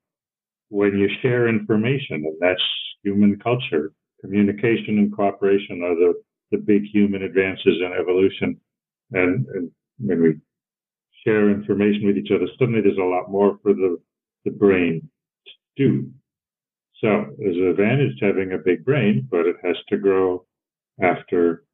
when 0.68 0.98
you 0.98 1.08
share 1.22 1.48
information, 1.48 2.24
and 2.24 2.36
that's 2.40 2.62
human 3.02 3.38
culture, 3.38 3.92
communication 4.20 4.98
and 4.98 5.14
cooperation 5.14 5.82
are 5.82 5.94
the, 5.94 6.14
the 6.50 6.58
big 6.58 6.84
human 6.84 7.22
advances 7.22 7.80
in 7.80 7.92
evolution. 7.98 8.60
and, 9.12 9.46
and 9.54 9.70
when 9.98 10.22
we 10.22 10.34
share 11.24 11.50
information 11.50 12.06
with 12.06 12.16
each 12.16 12.30
other, 12.34 12.46
suddenly 12.58 12.80
there's 12.80 12.98
a 12.98 13.02
lot 13.02 13.30
more 13.30 13.58
for 13.62 13.74
the, 13.74 13.98
the 14.44 14.50
brain 14.50 15.08
to 15.46 15.84
do. 15.84 16.10
So 17.00 17.26
there's 17.38 17.56
an 17.56 17.68
advantage 17.68 18.18
to 18.18 18.26
having 18.26 18.52
a 18.52 18.58
big 18.58 18.84
brain, 18.84 19.28
but 19.30 19.46
it 19.46 19.56
has 19.64 19.76
to 19.88 19.98
grow 19.98 20.44
after 21.02 21.64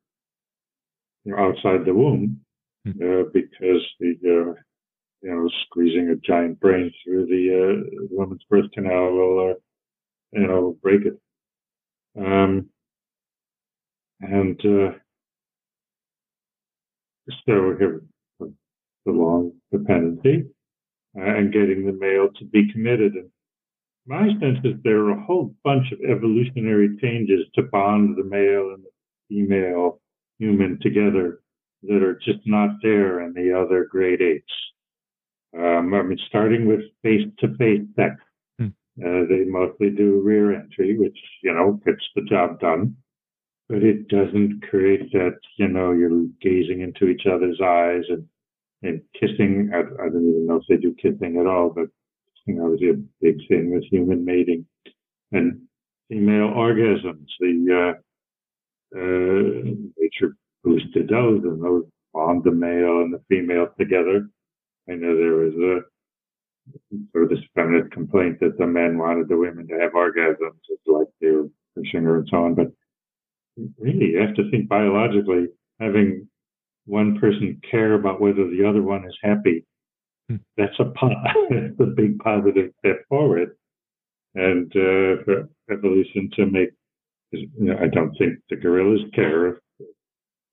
you 1.25 1.33
know, 1.33 1.39
outside 1.39 1.85
the 1.85 1.95
womb 1.95 2.41
hmm. 2.85 2.91
uh, 2.91 3.25
because 3.33 3.83
the 4.01 4.15
uh, 4.25 4.55
you 5.23 5.31
know 5.31 5.49
squeezing 5.67 6.11
a 6.11 6.17
giant 6.17 6.61
brain 6.61 6.93
through 7.03 7.27
the, 7.27 7.45
uh, 7.55 8.07
woman's 8.11 8.45
birth 8.51 8.71
canal 8.73 9.13
will 9.13 9.51
uh, 9.51 10.39
you 10.39 10.47
know 10.47 10.77
break 10.83 11.07
it. 11.07 11.19
Um, 12.17 12.69
and 14.21 14.61
uh, 14.61 14.93
so 17.47 17.77
have 17.81 18.01
the 19.07 19.13
long 19.13 19.53
dependency 19.73 20.45
uh, 21.17 21.23
and 21.23 21.53
getting 21.53 21.87
the 21.87 21.93
male 21.93 22.29
to 22.39 22.45
be 22.47 22.73
committed. 22.73 23.15
And 23.15 23.31
my 24.07 24.29
sense 24.41 24.59
is 24.65 24.75
there 24.83 25.01
are 25.01 25.19
a 25.19 25.25
whole 25.25 25.55
bunch 25.65 25.93
of 25.93 25.99
evolutionary 26.09 26.97
changes 27.01 27.47
to 27.55 27.63
bond 27.63 28.17
the 28.17 28.25
male 28.25 28.75
and 28.75 28.85
the 28.85 28.91
female 29.29 30.01
human 30.39 30.79
together 30.81 31.41
that 31.83 32.03
are 32.03 32.19
just 32.25 32.41
not 32.47 32.71
there 32.83 33.21
in 33.23 33.35
the 33.35 33.53
other 33.53 33.87
great 33.91 34.21
apes. 34.21 34.53
Um, 35.57 35.95
I 35.95 36.03
mean, 36.03 36.19
starting 36.29 36.67
with 36.67 36.81
face-to-face 37.03 37.87
sex, 37.95 38.15
hmm. 38.17 38.24
Uh, 39.03 39.25
they 39.29 39.45
mostly 39.47 39.91
do 39.91 40.21
rear 40.23 40.55
entry, 40.55 40.99
which 40.99 41.19
you 41.43 41.53
know 41.53 41.81
gets 41.85 42.05
the 42.15 42.23
job 42.23 42.61
done, 42.61 42.97
but 43.69 43.83
it 43.83 44.09
doesn't 44.09 44.61
create 44.69 45.11
that 45.13 45.39
you 45.57 45.69
know 45.69 45.93
you're 45.93 46.27
gazing 46.41 46.81
into 46.81 47.09
each 47.09 47.27
other's 47.27 47.61
eyes 47.63 48.05
and 48.09 48.27
and 48.83 49.01
kissing. 49.19 49.71
I, 49.75 49.81
I 49.81 50.09
don't 50.09 50.29
even 50.29 50.47
know 50.47 50.57
if 50.57 50.65
they 50.69 50.77
do 50.77 50.95
kissing 50.95 51.39
at 51.39 51.47
all, 51.47 51.71
but 51.71 51.89
know, 52.47 52.65
obviously 52.65 52.91
a 52.91 53.03
big 53.21 53.39
thing 53.49 53.73
with 53.73 53.85
human 53.85 54.25
mating 54.25 54.67
and 55.33 55.61
female 56.09 56.51
orgasms. 56.51 57.27
The 57.41 57.95
uh, 58.95 58.99
uh, 58.99 59.75
nature 59.99 60.37
boosted 60.63 61.09
those, 61.09 61.43
and 61.45 61.63
those 61.63 61.85
bond 62.13 62.45
the 62.45 62.53
male 62.53 63.03
and 63.03 63.13
the 63.13 63.23
female 63.29 63.69
together. 63.79 64.29
I 64.89 64.93
know 64.95 65.17
there 65.17 65.35
was 65.35 65.55
a 65.55 65.81
sort 67.13 67.25
of 67.25 67.31
this 67.31 67.45
feminist 67.55 67.93
complaint 67.93 68.41
that 68.41 68.57
the 68.59 68.67
men 68.67 68.99
wanted 68.99 69.29
the 69.29 69.37
women 69.37 69.67
to 69.69 69.79
have 69.81 69.93
orgasms, 69.93 70.61
it's 70.69 70.83
like 70.87 71.09
they 71.21 71.31
were 71.31 71.49
pushing 71.77 72.05
her 72.05 72.19
and 72.19 72.29
so 72.31 72.45
on. 72.45 72.55
But 72.55 72.69
really, 73.79 74.13
you 74.13 74.21
have 74.21 74.35
to 74.37 74.51
think 74.51 74.69
biologically, 74.69 75.49
having 75.81 76.29
one 76.87 77.19
person 77.19 77.61
care 77.71 77.95
about 77.95 78.21
whether 78.21 78.49
the 78.49 78.67
other 78.69 78.83
one 78.83 79.05
is 79.07 79.17
happy, 79.23 79.65
hmm. 80.29 80.37
that's 80.57 80.79
a 80.79 80.85
that's 81.51 81.81
a 81.81 81.87
big 81.87 82.19
positive 82.19 82.73
step 82.79 83.05
forward. 83.09 83.57
And 84.35 84.67
uh, 84.73 85.23
for 85.25 85.49
evolution 85.71 86.29
to 86.37 86.47
make 86.47 86.71
you 87.33 87.49
know, 87.59 87.77
I 87.81 87.89
don't 87.89 88.17
think 88.17 88.39
the 88.51 88.57
gorillas 88.57 89.01
care 89.15 89.61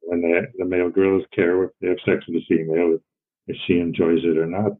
when 0.02 0.22
the, 0.22 0.48
the 0.58 0.66
male 0.66 0.90
gorillas 0.90 1.26
care 1.34 1.64
if 1.64 1.72
they 1.80 1.90
have 1.90 1.98
sex 2.06 2.26
with 2.28 2.42
the 2.42 2.46
female, 2.48 2.98
if 3.48 3.58
she 3.66 3.80
enjoys 3.80 4.20
it 4.24 4.38
or 4.38 4.48
not. 4.48 4.74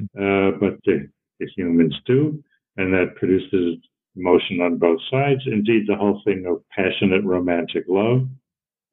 Uh, 0.00 0.50
but 0.60 0.78
the, 0.84 1.08
the 1.40 1.46
humans 1.56 1.94
do, 2.06 2.42
and 2.76 2.92
that 2.92 3.16
produces 3.16 3.76
emotion 4.16 4.60
on 4.60 4.78
both 4.78 5.00
sides. 5.10 5.42
Indeed, 5.46 5.84
the 5.86 5.96
whole 5.96 6.20
thing 6.24 6.46
of 6.46 6.62
passionate 6.70 7.24
romantic 7.24 7.84
love, 7.88 8.22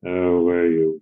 uh, 0.06 0.40
where 0.42 0.68
you 0.68 1.02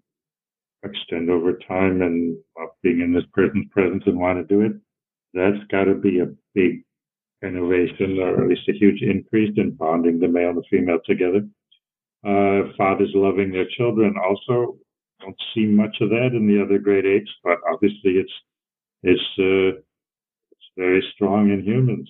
extend 0.84 1.30
over 1.30 1.54
time 1.68 2.02
and 2.02 2.38
being 2.84 3.02
in 3.02 3.14
this 3.14 3.26
person's 3.34 3.68
presence 3.72 4.04
and 4.06 4.20
want 4.20 4.40
to 4.40 4.56
do 4.56 4.62
it, 4.62 4.74
that's 5.34 5.64
got 5.72 5.86
to 5.86 5.96
be 5.96 6.20
a 6.20 6.34
big 6.56 6.84
innovation 7.44 8.20
or 8.20 8.42
at 8.44 8.50
least 8.50 8.68
a 8.70 8.74
huge 8.74 9.02
increase 9.02 9.54
in 9.58 9.72
bonding 9.72 10.20
the 10.20 10.28
male 10.28 10.50
and 10.50 10.58
the 10.58 10.64
female 10.70 11.00
together. 11.06 11.48
Uh, 12.26 12.72
fathers 12.78 13.12
loving 13.14 13.52
their 13.52 13.68
children 13.78 14.14
also 14.18 14.78
don't 15.22 15.36
see 15.54 15.66
much 15.66 15.96
of 16.02 16.10
that 16.10 16.32
in 16.34 16.48
the 16.48 16.62
other 16.62 16.78
great 16.78 17.06
apes, 17.06 17.32
but 17.44 17.58
obviously 17.72 18.12
it's 18.12 18.34
it's 19.04 19.22
uh, 19.40 19.80
very 20.80 21.04
strong 21.14 21.52
in 21.52 21.64
humans. 21.64 22.10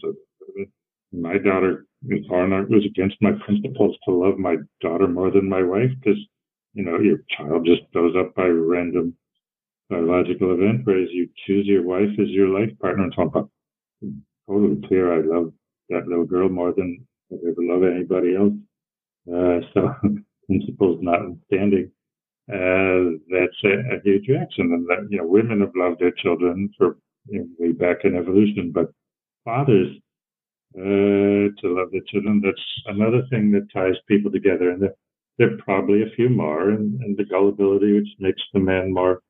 My 1.12 1.38
daughter, 1.38 1.86
Farnar, 2.29 2.69
was 2.69 2.86
against 2.86 3.17
my 3.21 3.32
principles 3.45 3.97
to 4.05 4.12
love 4.13 4.38
my 4.38 4.58
daughter 4.82 5.08
more 5.08 5.32
than 5.32 5.49
my 5.49 5.63
wife 5.63 5.91
because 5.99 6.19
you 6.73 6.84
know 6.84 6.99
your 6.99 7.19
child 7.36 7.65
just 7.65 7.82
goes 7.93 8.13
up 8.15 8.36
by 8.36 8.45
random 8.45 9.15
biological 9.89 10.53
event, 10.53 10.82
whereas 10.84 11.10
you 11.12 11.27
choose 11.47 11.65
your 11.65 11.84
wife 11.84 12.13
as 12.21 12.29
your 12.29 12.49
life 12.49 12.69
partner 12.79 13.05
and 13.05 13.13
so 13.15 13.23
on 13.34 13.49
totally 14.49 14.82
clear. 14.88 15.13
I 15.13 15.21
love 15.25 15.53
that 15.89 16.08
little 16.08 16.25
girl 16.25 16.49
more 16.49 16.73
than 16.73 17.05
I 17.32 17.36
ever 17.36 17.55
love 17.60 17.84
anybody 17.84 18.36
else. 18.36 18.53
Uh, 19.27 19.60
so 19.73 19.93
principles 20.47 20.99
notwithstanding, 21.01 21.91
uh, 22.51 23.17
that's 23.29 23.60
a, 23.63 23.95
a, 23.95 24.01
huge 24.03 24.27
reaction. 24.27 24.73
And 24.73 24.88
that, 24.88 25.08
you 25.10 25.19
know, 25.19 25.27
women 25.27 25.62
have 25.62 25.75
loved 25.75 25.99
their 25.99 26.12
children 26.12 26.71
for 26.77 26.97
way 27.27 27.71
back 27.71 27.97
in 28.03 28.15
evolution, 28.15 28.71
but 28.73 28.91
fathers, 29.45 29.95
uh, 30.77 31.49
to 31.60 31.63
love 31.63 31.91
their 31.91 32.01
children, 32.08 32.41
that's 32.43 32.62
another 32.86 33.23
thing 33.29 33.51
that 33.51 33.71
ties 33.73 33.95
people 34.08 34.32
together. 34.32 34.69
And 34.69 34.82
there, 34.82 34.95
there 35.38 35.53
are 35.53 35.58
probably 35.58 36.03
a 36.03 36.15
few 36.15 36.29
more, 36.29 36.69
and, 36.69 36.99
and 37.01 37.17
the 37.17 37.25
gullibility, 37.25 37.93
which 37.93 38.10
makes 38.19 38.41
the 38.53 38.60
man 38.60 38.93
more 38.93 39.21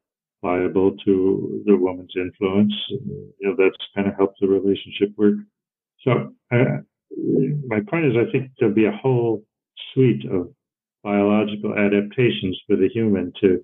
liable 0.42 0.96
to 1.06 1.64
the 1.66 1.76
woman's 1.76 2.14
influence. 2.16 2.74
You 2.90 3.34
know, 3.42 3.56
that's 3.58 3.78
kind 3.96 4.08
of 4.08 4.16
helped 4.16 4.40
the 4.40 4.48
relationship 4.48 5.10
work. 5.18 5.36
So 6.02 6.34
uh, 6.52 6.78
my 7.68 7.80
point 7.90 8.06
is, 8.06 8.14
I 8.18 8.32
think 8.32 8.52
there'll 8.60 8.74
be 8.74 8.86
a 8.86 8.92
whole 8.92 9.44
suite 9.94 10.26
of 10.32 10.52
biological 11.04 11.78
adaptations 11.78 12.60
for 12.68 12.76
the 12.76 12.90
human 12.90 13.32
to 13.42 13.64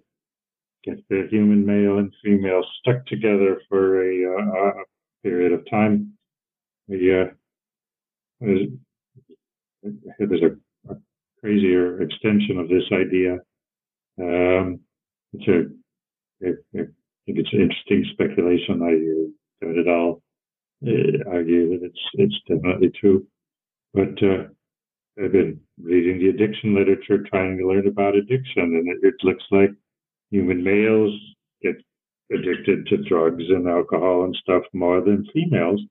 get 0.85 0.97
the 1.09 1.27
human 1.29 1.65
male 1.65 1.97
and 1.97 2.13
female 2.23 2.63
stuck 2.79 3.05
together 3.07 3.61
for 3.67 4.01
a, 4.01 4.37
uh, 4.37 4.69
a 4.69 4.73
period 5.23 5.51
of 5.51 5.69
time. 5.69 6.13
The, 6.87 7.21
uh, 7.21 7.25
there's, 8.41 8.69
a, 10.41 10.51
a, 10.91 10.95
crazier 11.39 12.01
extension 12.01 12.59
of 12.59 12.69
this 12.69 12.83
idea. 12.91 13.39
Um, 14.19 14.79
to 15.45 15.75
I, 16.43 16.49
I 16.75 16.85
think 17.25 17.39
it's 17.39 17.53
an 17.53 17.61
interesting 17.61 18.05
speculation. 18.13 18.83
I 18.83 18.91
don't 19.65 19.79
at 19.79 19.87
all 19.87 20.21
uh, 20.85 21.29
argue 21.29 21.69
that 21.69 21.85
it's 21.85 21.99
it's 22.13 22.35
definitely 22.47 22.91
true. 22.99 23.25
But 23.93 24.21
uh, 24.21 24.49
I've 25.23 25.31
been 25.31 25.61
reading 25.81 26.19
the 26.19 26.29
addiction 26.29 26.75
literature, 26.75 27.23
trying 27.23 27.57
to 27.57 27.67
learn 27.67 27.87
about 27.87 28.15
addiction, 28.15 28.63
and 28.63 28.87
it, 28.89 28.97
it 29.01 29.15
looks 29.23 29.43
like 29.51 29.71
human 30.31 30.63
males 30.63 31.13
get 31.61 31.75
addicted 32.31 32.87
to 32.87 32.97
drugs 32.97 33.43
and 33.49 33.67
alcohol 33.67 34.23
and 34.23 34.35
stuff 34.35 34.63
more 34.73 35.01
than 35.01 35.27
females, 35.33 35.81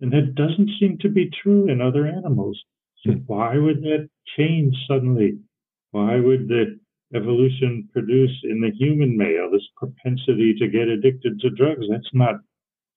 and 0.00 0.12
that 0.12 0.34
doesn't 0.34 0.70
seem 0.78 0.98
to 0.98 1.08
be 1.08 1.30
true 1.42 1.68
in 1.68 1.80
other 1.80 2.06
animals. 2.06 2.60
So 3.04 3.12
hmm. 3.12 3.18
why 3.26 3.56
would 3.56 3.82
that 3.82 4.08
change 4.36 4.74
suddenly? 4.88 5.38
Why 5.90 6.20
would 6.20 6.48
the 6.48 6.78
evolution 7.14 7.88
produce 7.92 8.36
in 8.44 8.60
the 8.60 8.70
human 8.78 9.16
male 9.16 9.50
this 9.50 9.66
propensity 9.76 10.54
to 10.58 10.68
get 10.68 10.88
addicted 10.88 11.40
to 11.40 11.50
drugs. 11.50 11.86
That's 11.90 12.10
not 12.12 12.36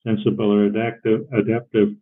sensible 0.05 0.51
or 0.51 0.65
adaptive. 0.65 1.21
adaptive. 1.33 1.95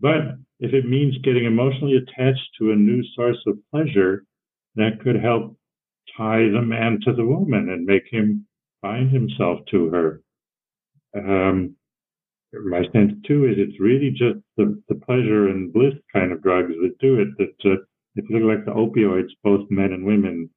But 0.00 0.36
if 0.60 0.74
it 0.74 0.86
means 0.86 1.16
getting 1.18 1.44
emotionally 1.44 1.96
attached 1.96 2.48
to 2.58 2.72
a 2.72 2.76
new 2.76 3.02
source 3.14 3.42
of 3.46 3.58
pleasure, 3.70 4.24
that 4.74 5.00
could 5.02 5.16
help 5.16 5.56
tie 6.16 6.48
the 6.48 6.62
man 6.62 7.00
to 7.04 7.12
the 7.12 7.24
woman 7.24 7.70
and 7.70 7.84
make 7.84 8.04
him 8.10 8.46
bind 8.82 9.10
himself 9.10 9.60
to 9.70 9.88
her. 9.90 10.22
Um, 11.14 11.76
my 12.52 12.82
sense 12.92 13.12
too 13.26 13.44
is 13.44 13.56
it's 13.58 13.80
really 13.80 14.10
just 14.10 14.38
the, 14.56 14.80
the 14.88 14.94
pleasure 14.94 15.48
and 15.48 15.72
bliss 15.72 15.94
kind 16.12 16.32
of 16.32 16.42
drugs 16.42 16.72
that 16.82 16.98
do 17.00 17.20
it. 17.20 17.28
That 17.38 17.70
uh, 17.70 17.82
if 18.14 18.28
you 18.28 18.38
look 18.38 18.56
like 18.56 18.64
the 18.64 18.72
opioids, 18.72 19.30
both 19.42 19.70
men 19.70 19.92
and 19.92 20.04
women 20.04 20.48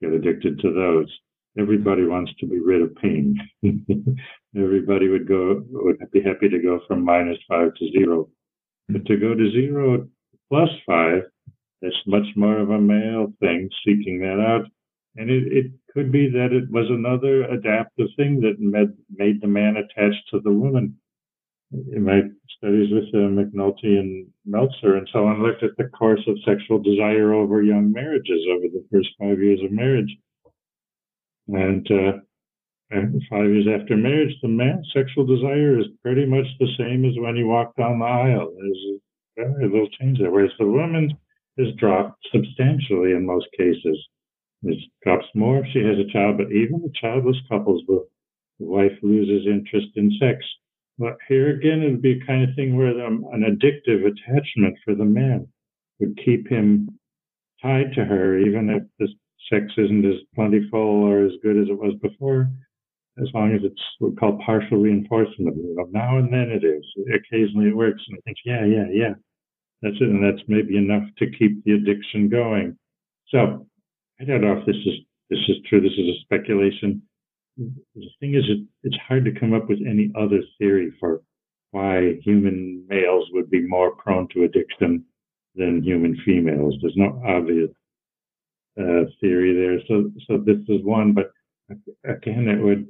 get 0.00 0.12
addicted 0.12 0.58
to 0.60 0.72
those. 0.72 1.12
Everybody 1.58 2.04
wants 2.04 2.32
to 2.40 2.46
be 2.46 2.58
rid 2.58 2.82
of 2.82 2.96
pain. 2.96 3.38
Everybody 4.56 5.08
would 5.08 5.28
go 5.28 5.62
would 5.70 5.98
be 6.12 6.22
happy 6.22 6.48
to 6.48 6.58
go 6.58 6.80
from 6.88 7.04
minus 7.04 7.38
five 7.48 7.74
to 7.74 7.90
zero. 7.92 8.28
But 8.88 9.06
to 9.06 9.16
go 9.16 9.34
to 9.34 9.50
zero 9.52 10.08
plus 10.50 10.70
five, 10.86 11.22
that's 11.80 11.94
much 12.06 12.26
more 12.36 12.58
of 12.58 12.70
a 12.70 12.80
male 12.80 13.32
thing, 13.40 13.68
seeking 13.86 14.20
that 14.20 14.40
out. 14.40 14.66
And 15.16 15.30
it, 15.30 15.44
it 15.52 15.72
could 15.92 16.10
be 16.10 16.28
that 16.30 16.52
it 16.52 16.70
was 16.70 16.86
another 16.90 17.44
adaptive 17.44 18.08
thing 18.16 18.40
that 18.40 18.58
made, 18.58 18.90
made 19.14 19.40
the 19.40 19.46
man 19.46 19.76
attached 19.76 20.28
to 20.30 20.40
the 20.40 20.52
woman. 20.52 20.96
In 21.92 22.04
my 22.04 22.22
studies 22.58 22.92
with 22.92 23.08
uh, 23.14 23.28
McNulty 23.28 23.98
and 23.98 24.26
Meltzer 24.44 24.96
and 24.96 25.08
so 25.12 25.26
on 25.26 25.42
looked 25.42 25.62
at 25.62 25.76
the 25.76 25.88
course 25.88 26.20
of 26.28 26.38
sexual 26.44 26.78
desire 26.78 27.32
over 27.32 27.62
young 27.62 27.92
marriages 27.92 28.44
over 28.50 28.66
the 28.68 28.84
first 28.92 29.08
five 29.18 29.40
years 29.40 29.60
of 29.64 29.72
marriage. 29.72 30.16
And 31.48 31.90
uh, 31.90 32.12
five 33.30 33.50
years 33.50 33.66
after 33.68 33.96
marriage, 33.96 34.34
the 34.42 34.48
man's 34.48 34.90
sexual 34.94 35.26
desire 35.26 35.78
is 35.78 35.86
pretty 36.02 36.26
much 36.26 36.46
the 36.58 36.72
same 36.78 37.04
as 37.04 37.14
when 37.18 37.36
he 37.36 37.42
walked 37.42 37.76
down 37.76 37.98
the 37.98 38.04
aisle. 38.04 38.52
There's 38.56 39.48
very 39.48 39.68
little 39.68 39.88
change 40.00 40.18
there. 40.18 40.30
Whereas 40.30 40.52
the 40.58 40.66
woman 40.66 41.16
has 41.58 41.74
dropped 41.76 42.24
substantially 42.32 43.12
in 43.12 43.26
most 43.26 43.46
cases. 43.56 43.98
It 44.64 44.78
drops 45.02 45.26
more 45.34 45.58
if 45.58 45.66
she 45.72 45.80
has 45.80 45.98
a 45.98 46.10
child, 46.12 46.38
but 46.38 46.52
even 46.52 46.80
the 46.82 46.92
childless 47.00 47.36
couples, 47.48 47.82
the 47.86 48.06
wife 48.58 48.96
loses 49.02 49.46
interest 49.46 49.88
in 49.96 50.10
sex. 50.18 50.44
But 50.98 51.16
here 51.28 51.50
again, 51.50 51.82
it 51.82 51.90
would 51.90 52.02
be 52.02 52.20
a 52.20 52.26
kind 52.26 52.48
of 52.48 52.54
thing 52.54 52.76
where 52.76 52.94
the, 52.94 53.04
an 53.06 53.42
addictive 53.42 54.06
attachment 54.06 54.76
for 54.84 54.94
the 54.94 55.04
man 55.04 55.48
would 56.00 56.18
keep 56.24 56.48
him 56.48 56.98
tied 57.60 57.92
to 57.94 58.04
her, 58.04 58.38
even 58.38 58.70
if 58.70 58.82
the 58.98 59.08
sex 59.50 59.72
isn't 59.76 60.06
as 60.06 60.20
plentiful 60.34 60.80
or 60.80 61.24
as 61.24 61.32
good 61.42 61.56
as 61.56 61.68
it 61.68 61.78
was 61.78 61.94
before, 62.00 62.48
as 63.20 63.28
long 63.34 63.54
as 63.54 63.60
it's 63.64 63.80
what 63.98 64.12
we 64.12 64.16
call 64.16 64.38
partial 64.44 64.78
reinforcement. 64.78 65.56
Now 65.90 66.18
and 66.18 66.32
then 66.32 66.50
it 66.50 66.64
is. 66.64 66.84
Occasionally 67.12 67.68
it 67.68 67.76
works, 67.76 68.02
and 68.08 68.16
I 68.16 68.20
think, 68.24 68.38
yeah, 68.44 68.64
yeah, 68.64 68.86
yeah, 68.90 69.14
that's 69.82 69.96
it, 70.00 70.08
and 70.08 70.22
that's 70.22 70.46
maybe 70.48 70.76
enough 70.76 71.04
to 71.18 71.30
keep 71.30 71.62
the 71.64 71.72
addiction 71.72 72.28
going. 72.28 72.78
So 73.28 73.66
I 74.20 74.24
don't 74.24 74.40
know 74.40 74.58
if 74.58 74.66
this 74.66 74.76
is 74.76 74.94
this 75.30 75.40
is 75.48 75.56
true. 75.68 75.80
This 75.80 75.92
is 75.92 76.08
a 76.08 76.20
speculation. 76.22 77.02
The 77.56 78.08
thing 78.20 78.34
is, 78.34 78.44
it, 78.48 78.66
it's 78.82 78.96
hard 79.06 79.24
to 79.24 79.38
come 79.38 79.52
up 79.52 79.68
with 79.68 79.78
any 79.88 80.10
other 80.16 80.42
theory 80.58 80.92
for 81.00 81.22
why 81.70 82.20
human 82.22 82.84
males 82.88 83.28
would 83.32 83.50
be 83.50 83.66
more 83.66 83.96
prone 83.96 84.28
to 84.34 84.44
addiction 84.44 85.04
than 85.54 85.82
human 85.82 86.16
females. 86.24 86.74
There's 86.80 86.96
no 86.96 87.20
obvious 87.26 87.70
uh, 88.78 89.10
theory 89.20 89.54
there. 89.54 89.80
So, 89.88 90.10
so 90.26 90.38
this 90.38 90.58
is 90.68 90.84
one, 90.84 91.12
but 91.12 91.32
again, 92.04 92.48
it 92.48 92.62
would 92.62 92.86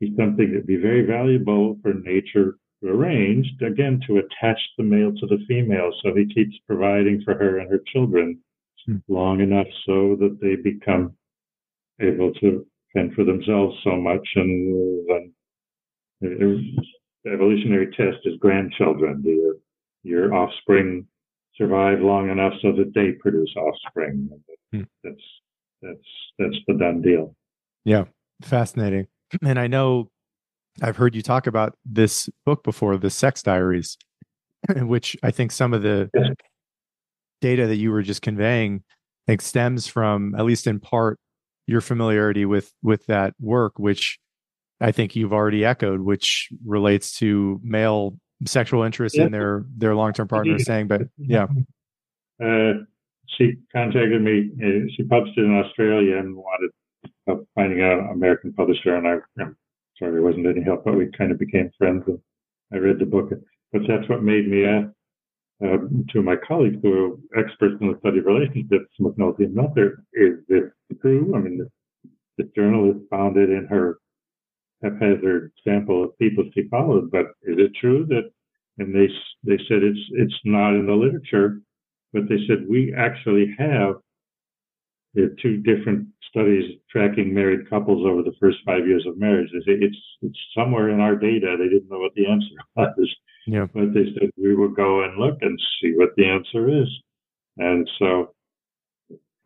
be 0.00 0.14
something 0.18 0.48
that'd 0.50 0.66
be 0.66 0.76
very 0.76 1.02
valuable 1.02 1.78
for 1.82 1.94
nature 1.94 2.56
to 2.82 2.88
arrange, 2.88 3.46
again, 3.66 4.00
to 4.06 4.18
attach 4.18 4.60
the 4.76 4.84
male 4.84 5.12
to 5.12 5.26
the 5.26 5.44
female 5.48 5.92
so 6.02 6.14
he 6.14 6.26
keeps 6.32 6.56
providing 6.66 7.22
for 7.24 7.34
her 7.34 7.58
and 7.58 7.70
her 7.70 7.80
children. 7.92 8.38
Long 9.08 9.40
enough 9.40 9.66
so 9.86 10.16
that 10.20 10.38
they 10.40 10.56
become 10.56 11.14
able 12.00 12.32
to 12.34 12.66
fend 12.92 13.14
for 13.14 13.24
themselves 13.24 13.76
so 13.84 13.96
much. 13.96 14.26
And 14.36 15.08
then 15.08 15.32
the 17.24 17.30
evolutionary 17.32 17.88
test 17.96 18.18
is 18.24 18.38
grandchildren. 18.38 19.22
Your, 19.24 19.54
your 20.02 20.34
offspring 20.34 21.06
survive 21.56 22.00
long 22.00 22.30
enough 22.30 22.52
so 22.62 22.72
that 22.72 22.92
they 22.94 23.12
produce 23.12 23.54
offspring. 23.56 24.28
Hmm. 24.72 24.82
That's 25.02 25.16
that's 25.82 25.98
that's 26.38 26.56
the 26.66 26.74
done 26.74 27.02
deal. 27.02 27.34
Yeah, 27.84 28.04
fascinating. 28.42 29.06
And 29.44 29.58
I 29.58 29.66
know 29.66 30.10
I've 30.82 30.96
heard 30.96 31.14
you 31.14 31.22
talk 31.22 31.46
about 31.46 31.76
this 31.84 32.28
book 32.44 32.64
before, 32.64 32.96
the 32.96 33.10
Sex 33.10 33.42
Diaries, 33.42 33.96
which 34.76 35.16
I 35.22 35.30
think 35.30 35.52
some 35.52 35.74
of 35.74 35.82
the. 35.82 36.10
Data 37.40 37.66
that 37.66 37.76
you 37.76 37.90
were 37.90 38.02
just 38.02 38.22
conveying 38.22 38.82
I 39.26 39.32
think 39.32 39.42
stems 39.42 39.86
from 39.86 40.34
at 40.34 40.44
least 40.44 40.66
in 40.66 40.80
part 40.80 41.18
your 41.66 41.80
familiarity 41.80 42.44
with 42.44 42.72
with 42.82 43.06
that 43.06 43.34
work, 43.40 43.78
which 43.78 44.18
I 44.80 44.92
think 44.92 45.16
you've 45.16 45.32
already 45.32 45.64
echoed, 45.64 46.00
which 46.00 46.50
relates 46.64 47.16
to 47.18 47.58
male 47.62 48.18
sexual 48.44 48.82
interest 48.82 49.16
in 49.16 49.32
their 49.32 49.64
their 49.76 49.94
long 49.94 50.12
term 50.12 50.28
partner. 50.28 50.58
Saying, 50.58 50.88
but 50.88 51.02
yeah, 51.18 51.46
uh, 52.42 52.72
she 53.26 53.54
contacted 53.72 54.20
me. 54.20 54.50
Uh, 54.62 54.86
she 54.94 55.04
published 55.04 55.38
it 55.38 55.44
in 55.44 55.56
Australia 55.56 56.18
and 56.18 56.36
wanted 56.36 56.70
help 57.26 57.48
finding 57.54 57.80
an 57.80 58.10
American 58.12 58.52
publisher. 58.52 58.96
And 58.96 59.08
I, 59.08 59.16
I'm 59.40 59.56
sorry, 59.98 60.12
there 60.12 60.22
wasn't 60.22 60.46
any 60.46 60.62
help, 60.62 60.84
but 60.84 60.96
we 60.96 61.10
kind 61.16 61.32
of 61.32 61.38
became 61.38 61.70
friends. 61.78 62.02
And 62.06 62.18
I 62.74 62.76
read 62.76 62.98
the 62.98 63.06
book. 63.06 63.30
But 63.72 63.82
that's 63.88 64.08
what 64.10 64.22
made 64.22 64.48
me 64.48 64.66
ask 64.66 64.88
uh, 65.62 65.78
to 66.10 66.22
my 66.22 66.36
colleagues 66.36 66.76
who 66.82 66.92
are 67.34 67.40
experts 67.40 67.76
in 67.80 67.92
the 67.92 67.98
study 68.00 68.18
of 68.18 68.26
relationships, 68.26 68.92
McNulty 69.00 69.44
and 69.44 69.54
Meltzer, 69.54 70.02
is 70.12 70.38
this 70.48 70.64
true? 71.00 71.32
I 71.34 71.38
mean, 71.38 71.66
this 72.38 72.48
journalist 72.56 73.00
found 73.10 73.36
it 73.36 73.50
in 73.50 73.66
her 73.66 73.98
haphazard 74.82 75.52
sample 75.62 76.04
of 76.04 76.18
people 76.18 76.44
she 76.54 76.68
followed, 76.68 77.10
but 77.10 77.26
is 77.42 77.58
it 77.58 77.72
true 77.80 78.06
that? 78.08 78.30
And 78.78 78.92
they 78.92 79.06
they 79.44 79.62
said 79.68 79.84
it's 79.84 80.00
it's 80.14 80.34
not 80.44 80.74
in 80.74 80.86
the 80.86 80.94
literature, 80.94 81.60
but 82.12 82.28
they 82.28 82.38
said 82.48 82.66
we 82.68 82.92
actually 82.92 83.54
have 83.56 83.96
two 85.40 85.58
different 85.58 86.08
studies 86.28 86.78
tracking 86.90 87.32
married 87.32 87.70
couples 87.70 88.04
over 88.04 88.22
the 88.22 88.34
first 88.40 88.58
five 88.66 88.86
years 88.86 89.06
of 89.06 89.16
marriage. 89.16 89.48
They 89.52 89.60
say 89.60 89.78
it's 89.80 89.96
it's 90.22 90.38
somewhere 90.56 90.90
in 90.90 91.00
our 91.00 91.14
data. 91.14 91.56
They 91.56 91.68
didn't 91.68 91.88
know 91.88 92.00
what 92.00 92.14
the 92.14 92.26
answer 92.26 92.48
was. 92.76 93.16
Yeah. 93.46 93.66
But 93.72 93.92
they 93.92 94.06
said 94.14 94.30
we 94.36 94.54
will 94.54 94.70
go 94.70 95.02
and 95.04 95.18
look 95.18 95.38
and 95.42 95.58
see 95.80 95.92
what 95.96 96.10
the 96.16 96.26
answer 96.26 96.68
is. 96.68 96.88
And 97.58 97.88
so 97.98 98.34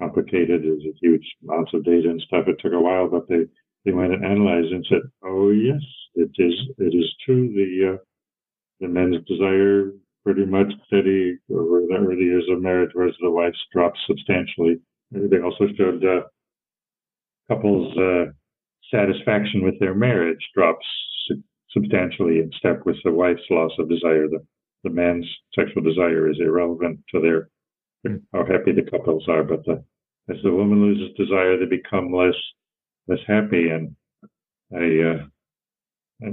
complicated. 0.01 0.63
There's 0.63 0.85
a 0.85 0.97
huge 1.01 1.27
amounts 1.43 1.75
of 1.75 1.85
data 1.85 2.09
and 2.09 2.21
stuff. 2.23 2.47
It 2.47 2.57
took 2.61 2.73
a 2.73 2.81
while, 2.81 3.09
but 3.09 3.29
they, 3.29 3.47
they 3.85 3.93
went 3.93 4.13
and 4.13 4.25
analyzed 4.25 4.73
and 4.73 4.87
said, 4.89 5.03
oh 5.25 5.51
yes, 5.51 5.83
it 6.15 6.31
is, 6.39 6.55
it 6.79 6.95
is 6.95 7.13
true. 7.25 7.53
The, 7.53 7.95
uh, 7.95 7.97
the 8.81 8.89
men's 8.89 9.25
desire 9.27 9.93
pretty 10.25 10.45
much 10.45 10.73
steady 10.87 11.39
over 11.51 11.81
the 11.81 11.97
early 11.99 12.23
years 12.23 12.45
of 12.51 12.63
marriage, 12.63 12.91
whereas 12.93 13.15
the 13.21 13.31
wife's 13.31 13.59
dropped 13.73 13.99
substantially. 14.07 14.79
They 15.11 15.41
also 15.41 15.67
showed, 15.77 16.05
uh, 16.05 16.23
couples, 17.49 17.97
uh, 17.97 18.33
satisfaction 18.91 19.65
with 19.65 19.79
their 19.81 19.95
marriage 19.95 20.49
drops 20.55 20.87
substantially 21.79 22.39
in 22.39 22.51
step 22.57 22.85
with 22.85 22.97
the 23.05 23.13
wife's 23.13 23.43
loss 23.51 23.73
of 23.79 23.89
desire. 23.89 24.29
The, 24.29 24.45
the 24.85 24.91
man's 24.91 25.27
sexual 25.55 25.83
desire 25.83 26.31
is 26.31 26.39
irrelevant 26.41 27.01
to 27.13 27.21
their 27.21 27.49
how 28.33 28.45
happy 28.47 28.73
the 28.73 28.89
couples 28.89 29.25
are, 29.29 29.43
but 29.43 29.65
the, 29.65 29.85
as 30.31 30.37
the 30.45 30.53
woman 30.53 30.83
loses 30.83 31.17
desire, 31.17 31.59
they 31.59 31.67
become 31.67 32.13
less 32.13 32.35
less 33.09 33.19
happy. 33.27 33.71
And 33.71 33.97
I, 34.73 35.11
uh, 35.11 35.27
I, 36.23 36.29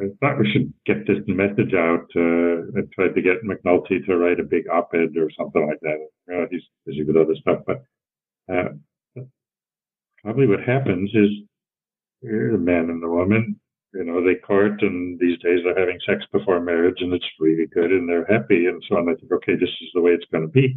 I 0.00 0.08
thought 0.20 0.38
we 0.38 0.50
should 0.52 0.72
get 0.86 1.06
this 1.06 1.18
message 1.26 1.74
out. 1.74 2.06
Uh, 2.14 2.78
I 2.78 2.82
tried 2.94 3.14
to 3.14 3.22
get 3.22 3.42
McNulty 3.42 4.04
to 4.06 4.16
write 4.16 4.40
a 4.40 4.44
big 4.44 4.68
op-ed 4.68 5.16
or 5.16 5.30
something 5.36 5.66
like 5.66 5.80
that. 5.80 6.08
Uh, 6.32 6.46
he's 6.50 6.62
busy 6.86 7.02
with 7.02 7.16
other 7.16 7.34
stuff, 7.40 7.62
but 7.66 7.82
uh, 8.52 8.68
probably 10.22 10.46
what 10.46 10.60
happens 10.60 11.10
is 11.14 11.30
the 12.22 12.58
man 12.58 12.90
and 12.90 13.02
the 13.02 13.08
woman 13.08 13.59
you 13.94 14.04
know, 14.04 14.22
they 14.22 14.36
court 14.36 14.82
and 14.82 15.18
these 15.18 15.38
days 15.40 15.60
they're 15.64 15.78
having 15.78 15.98
sex 16.06 16.24
before 16.32 16.60
marriage 16.60 16.98
and 17.00 17.12
it's 17.12 17.26
really 17.38 17.66
good 17.66 17.90
and 17.90 18.08
they're 18.08 18.26
happy 18.26 18.66
and 18.66 18.82
so 18.88 18.96
on. 18.96 19.08
I 19.08 19.14
think, 19.14 19.32
okay, 19.32 19.54
this 19.54 19.68
is 19.68 19.90
the 19.94 20.00
way 20.00 20.12
it's 20.12 20.30
going 20.30 20.46
to 20.46 20.52
be. 20.52 20.76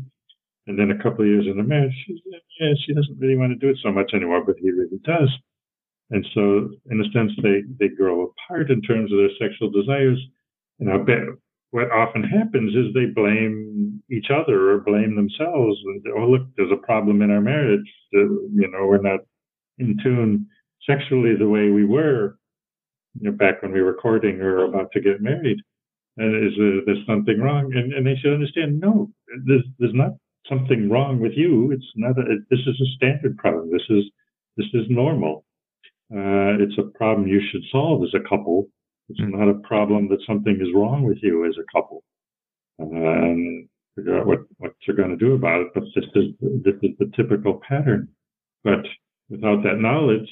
And 0.65 0.79
then 0.79 0.91
a 0.91 1.03
couple 1.03 1.21
of 1.21 1.27
years 1.27 1.45
in 1.45 1.57
the 1.57 1.63
marriage, 1.63 1.93
she, 2.07 2.21
yeah, 2.59 2.73
she 2.85 2.93
doesn't 2.93 3.19
really 3.19 3.37
want 3.37 3.51
to 3.51 3.59
do 3.59 3.69
it 3.69 3.77
so 3.83 3.91
much 3.91 4.11
anymore, 4.13 4.43
but 4.45 4.55
he 4.59 4.71
really 4.71 4.99
does. 5.03 5.29
And 6.09 6.25
so, 6.33 6.69
in 6.89 7.01
a 7.01 7.11
sense, 7.11 7.31
they, 7.41 7.63
they 7.79 7.93
grow 7.93 8.31
apart 8.31 8.71
in 8.71 8.81
terms 8.81 9.11
of 9.11 9.17
their 9.17 9.35
sexual 9.39 9.69
desires. 9.69 10.19
And 10.79 10.89
I 10.89 10.97
bet 10.97 11.23
what 11.71 11.91
often 11.91 12.23
happens 12.23 12.75
is 12.75 12.93
they 12.93 13.05
blame 13.05 14.01
each 14.09 14.27
other 14.29 14.71
or 14.71 14.79
blame 14.79 15.15
themselves. 15.15 15.79
And, 15.85 16.03
oh, 16.15 16.27
look, 16.27 16.47
there's 16.55 16.71
a 16.71 16.85
problem 16.85 17.21
in 17.21 17.31
our 17.31 17.41
marriage. 17.41 17.89
You 18.11 18.69
know, 18.71 18.85
we're 18.85 19.01
not 19.01 19.21
in 19.79 19.97
tune 20.01 20.47
sexually 20.87 21.35
the 21.35 21.49
way 21.49 21.69
we 21.69 21.83
were 21.85 22.37
you 23.19 23.29
know, 23.29 23.35
back 23.35 23.61
when 23.61 23.71
we 23.71 23.81
were 23.81 23.93
courting 23.93 24.41
or 24.41 24.65
about 24.65 24.91
to 24.93 25.01
get 25.01 25.21
married. 25.21 25.59
And 26.17 26.47
is 26.47 26.53
there, 26.85 26.95
something 27.07 27.39
wrong? 27.39 27.73
And, 27.75 27.93
and 27.93 28.05
they 28.05 28.15
should 28.15 28.33
understand, 28.33 28.79
no, 28.79 29.09
there's, 29.45 29.63
there's 29.79 29.95
not 29.95 30.11
something 30.47 30.89
wrong 30.89 31.19
with 31.19 31.33
you. 31.35 31.71
It's 31.71 31.85
not, 31.95 32.17
a, 32.17 32.37
this 32.49 32.59
is 32.59 32.79
a 32.79 32.95
standard 32.95 33.37
problem. 33.37 33.71
This 33.71 33.85
is, 33.89 34.03
this 34.57 34.67
is 34.73 34.85
normal. 34.89 35.45
Uh, 36.13 36.61
it's 36.61 36.77
a 36.77 36.97
problem 36.97 37.27
you 37.27 37.41
should 37.51 37.63
solve 37.71 38.03
as 38.03 38.13
a 38.13 38.29
couple. 38.29 38.67
It's 39.09 39.19
mm-hmm. 39.19 39.39
not 39.39 39.49
a 39.49 39.59
problem 39.67 40.09
that 40.09 40.19
something 40.27 40.57
is 40.61 40.73
wrong 40.75 41.03
with 41.03 41.17
you 41.21 41.45
as 41.45 41.55
a 41.57 41.65
couple. 41.75 42.03
Uh, 42.79 42.85
and 42.85 43.67
figure 43.95 44.19
out 44.19 44.27
what, 44.27 44.39
what 44.57 44.73
you're 44.85 44.97
going 44.97 45.09
to 45.09 45.15
do 45.15 45.33
about 45.33 45.61
it. 45.61 45.67
But 45.73 45.83
this 45.95 46.05
is, 46.15 46.25
this 46.41 46.75
is 46.83 46.91
the 46.99 47.11
typical 47.15 47.61
pattern. 47.67 48.09
But 48.63 48.85
without 49.29 49.63
that 49.63 49.79
knowledge, 49.79 50.29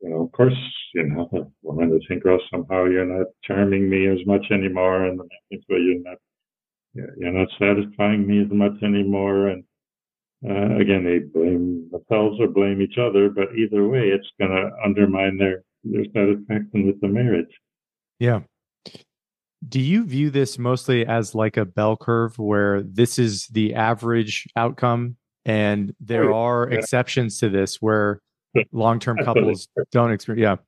you 0.00 0.10
know, 0.10 0.22
of 0.24 0.32
course, 0.32 0.54
you 0.94 1.04
know, 1.04 1.28
the 1.32 1.50
woman 1.62 1.90
would 1.90 2.02
think, 2.08 2.24
oh, 2.26 2.38
somehow 2.50 2.84
you're 2.84 3.06
not 3.06 3.26
charming 3.44 3.88
me 3.88 4.06
as 4.08 4.18
much 4.26 4.46
anymore, 4.50 5.04
and 5.04 5.18
the 5.18 5.24
man 5.24 5.38
thinks, 5.48 5.64
well, 5.68 5.80
you're 5.80 6.02
not, 6.02 6.18
you're 7.16 7.32
not 7.32 7.48
satisfying 7.58 8.26
me 8.26 8.42
as 8.42 8.50
much 8.50 8.82
anymore, 8.82 9.48
and 9.48 9.64
uh, 10.48 10.76
again, 10.76 11.04
they 11.04 11.20
blame 11.20 11.88
themselves 11.90 12.38
or 12.38 12.48
blame 12.48 12.82
each 12.82 12.98
other, 12.98 13.30
but 13.30 13.54
either 13.56 13.88
way, 13.88 14.08
it's 14.08 14.28
going 14.38 14.50
to 14.50 14.70
undermine 14.84 15.38
their 15.38 15.64
their 15.84 16.04
satisfaction 16.14 16.86
with 16.86 17.00
the 17.00 17.08
marriage. 17.08 17.50
Yeah. 18.18 18.40
Do 19.66 19.80
you 19.80 20.04
view 20.04 20.30
this 20.30 20.58
mostly 20.58 21.06
as 21.06 21.34
like 21.34 21.56
a 21.56 21.64
bell 21.64 21.96
curve 21.96 22.38
where 22.38 22.82
this 22.82 23.18
is 23.18 23.46
the 23.48 23.74
average 23.74 24.46
outcome 24.56 25.16
and 25.44 25.94
there 26.00 26.32
are 26.32 26.68
yeah. 26.70 26.78
exceptions 26.78 27.38
to 27.38 27.48
this 27.48 27.76
where 27.80 28.20
long 28.72 28.98
term 28.98 29.16
couples 29.18 29.68
don't 29.92 30.12
experience. 30.12 30.60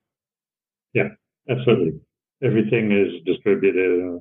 Yeah. 0.95 1.03
yeah, 1.03 1.55
absolutely. 1.55 2.01
Everything 2.43 2.93
is 2.93 3.22
distributed. 3.24 4.16
Uh, 4.16 4.18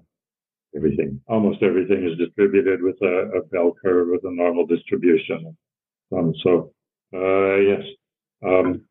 everything, 0.76 1.22
almost 1.28 1.63
everything 1.63 2.07
is 2.07 2.18
distributed 2.18 2.82
with 2.82 2.95
a, 3.01 3.38
a, 3.38 3.41
bell 3.51 3.74
curve 3.82 4.09
with 4.09 4.24
a 4.26 4.32
normal 4.32 4.66
distribution. 4.66 5.55
Um, 6.16 6.34
so, 6.43 6.74
uh, 7.13 7.55
yes, 7.55 7.82
um, 8.45 8.82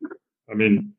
I 0.49 0.55
mean, 0.55 0.93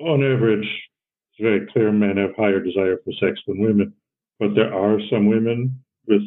on 0.00 0.24
average, 0.24 0.64
it's 0.64 1.40
very 1.40 1.66
clear 1.72 1.92
men 1.92 2.16
have 2.16 2.34
higher 2.36 2.60
desire 2.60 2.98
for 3.04 3.12
sex 3.20 3.40
than 3.46 3.60
women, 3.60 3.92
but 4.38 4.54
there 4.54 4.72
are 4.72 4.98
some 5.10 5.26
women 5.26 5.78
with 6.06 6.22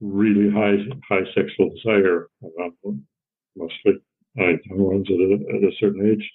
really 0.00 0.50
high 0.50 0.76
high 1.08 1.24
sexual 1.34 1.70
desire. 1.70 2.28
around 2.42 2.72
them, 2.82 3.06
mostly 3.56 4.00
uh, 4.40 4.52
ones 4.70 5.06
at 5.08 5.14
a, 5.14 5.56
at 5.56 5.64
a 5.64 5.76
certain 5.80 6.12
age. 6.12 6.30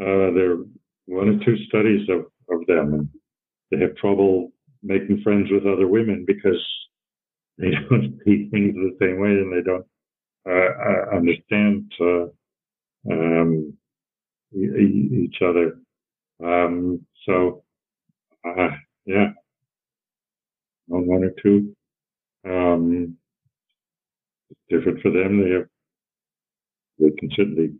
Uh, 0.00 0.32
there 0.34 0.52
are 0.52 0.64
one 1.06 1.28
or 1.28 1.44
two 1.44 1.56
studies 1.68 2.08
of, 2.08 2.26
of 2.54 2.66
them, 2.66 2.94
and 2.94 3.08
they 3.70 3.78
have 3.78 3.96
trouble 3.96 4.52
making 4.82 5.20
friends 5.22 5.48
with 5.50 5.66
other 5.66 5.86
women 5.88 6.24
because 6.26 6.60
they 7.58 7.70
don't 7.90 8.18
see 8.24 8.48
things 8.50 8.74
the 8.74 8.96
same 9.00 9.20
way 9.20 9.30
and 9.30 9.52
they 9.52 9.62
don't 9.62 9.86
uh, 10.48 10.50
uh 10.50 11.16
understand 11.16 11.92
uh, 12.00 12.26
um, 13.10 13.72
each 14.54 15.36
other. 15.42 15.78
Um, 16.42 17.06
so, 17.26 17.62
uh, 18.44 18.70
yeah, 19.06 19.28
one 20.86 21.24
or 21.24 21.32
two. 21.42 21.74
Um, 22.44 23.16
it's 24.50 24.60
different 24.68 25.00
for 25.00 25.10
them. 25.10 25.42
They 25.42 25.50
have, 25.50 25.68
they 26.98 27.10
can 27.18 27.30
certainly, 27.34 27.70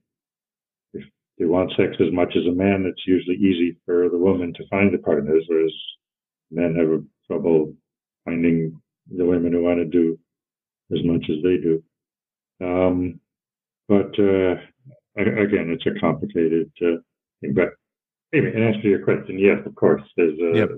if 0.94 1.04
they 1.38 1.44
want 1.44 1.72
sex 1.76 1.96
as 2.00 2.12
much 2.12 2.34
as 2.36 2.46
a 2.46 2.52
man, 2.52 2.84
it's 2.86 3.06
usually 3.06 3.36
easy 3.36 3.76
for 3.84 4.08
the 4.08 4.18
woman 4.18 4.52
to 4.54 4.68
find 4.68 4.92
the 4.92 4.98
partners, 4.98 5.44
whereas 5.48 5.72
men 6.50 6.74
have 6.76 7.02
trouble 7.26 7.74
finding 8.24 8.80
the 9.16 9.24
women 9.24 9.52
who 9.52 9.62
want 9.62 9.78
to 9.78 9.84
do 9.84 10.18
as 10.92 11.04
much 11.04 11.24
as 11.28 11.42
they 11.42 11.56
do. 11.56 11.82
Um, 12.60 13.20
but 13.88 14.12
uh, 14.18 14.56
again, 15.16 15.70
it's 15.70 15.86
a 15.86 15.98
complicated 16.00 16.70
uh, 16.80 17.00
thing. 17.40 17.54
But 17.54 17.70
anyway, 18.32 18.52
in 18.54 18.62
answer 18.62 18.82
to 18.82 18.88
your 18.88 19.04
question, 19.04 19.38
yes, 19.38 19.58
of 19.66 19.74
course, 19.74 20.02
there's 20.16 20.38
a 20.38 20.58
yep. 20.58 20.68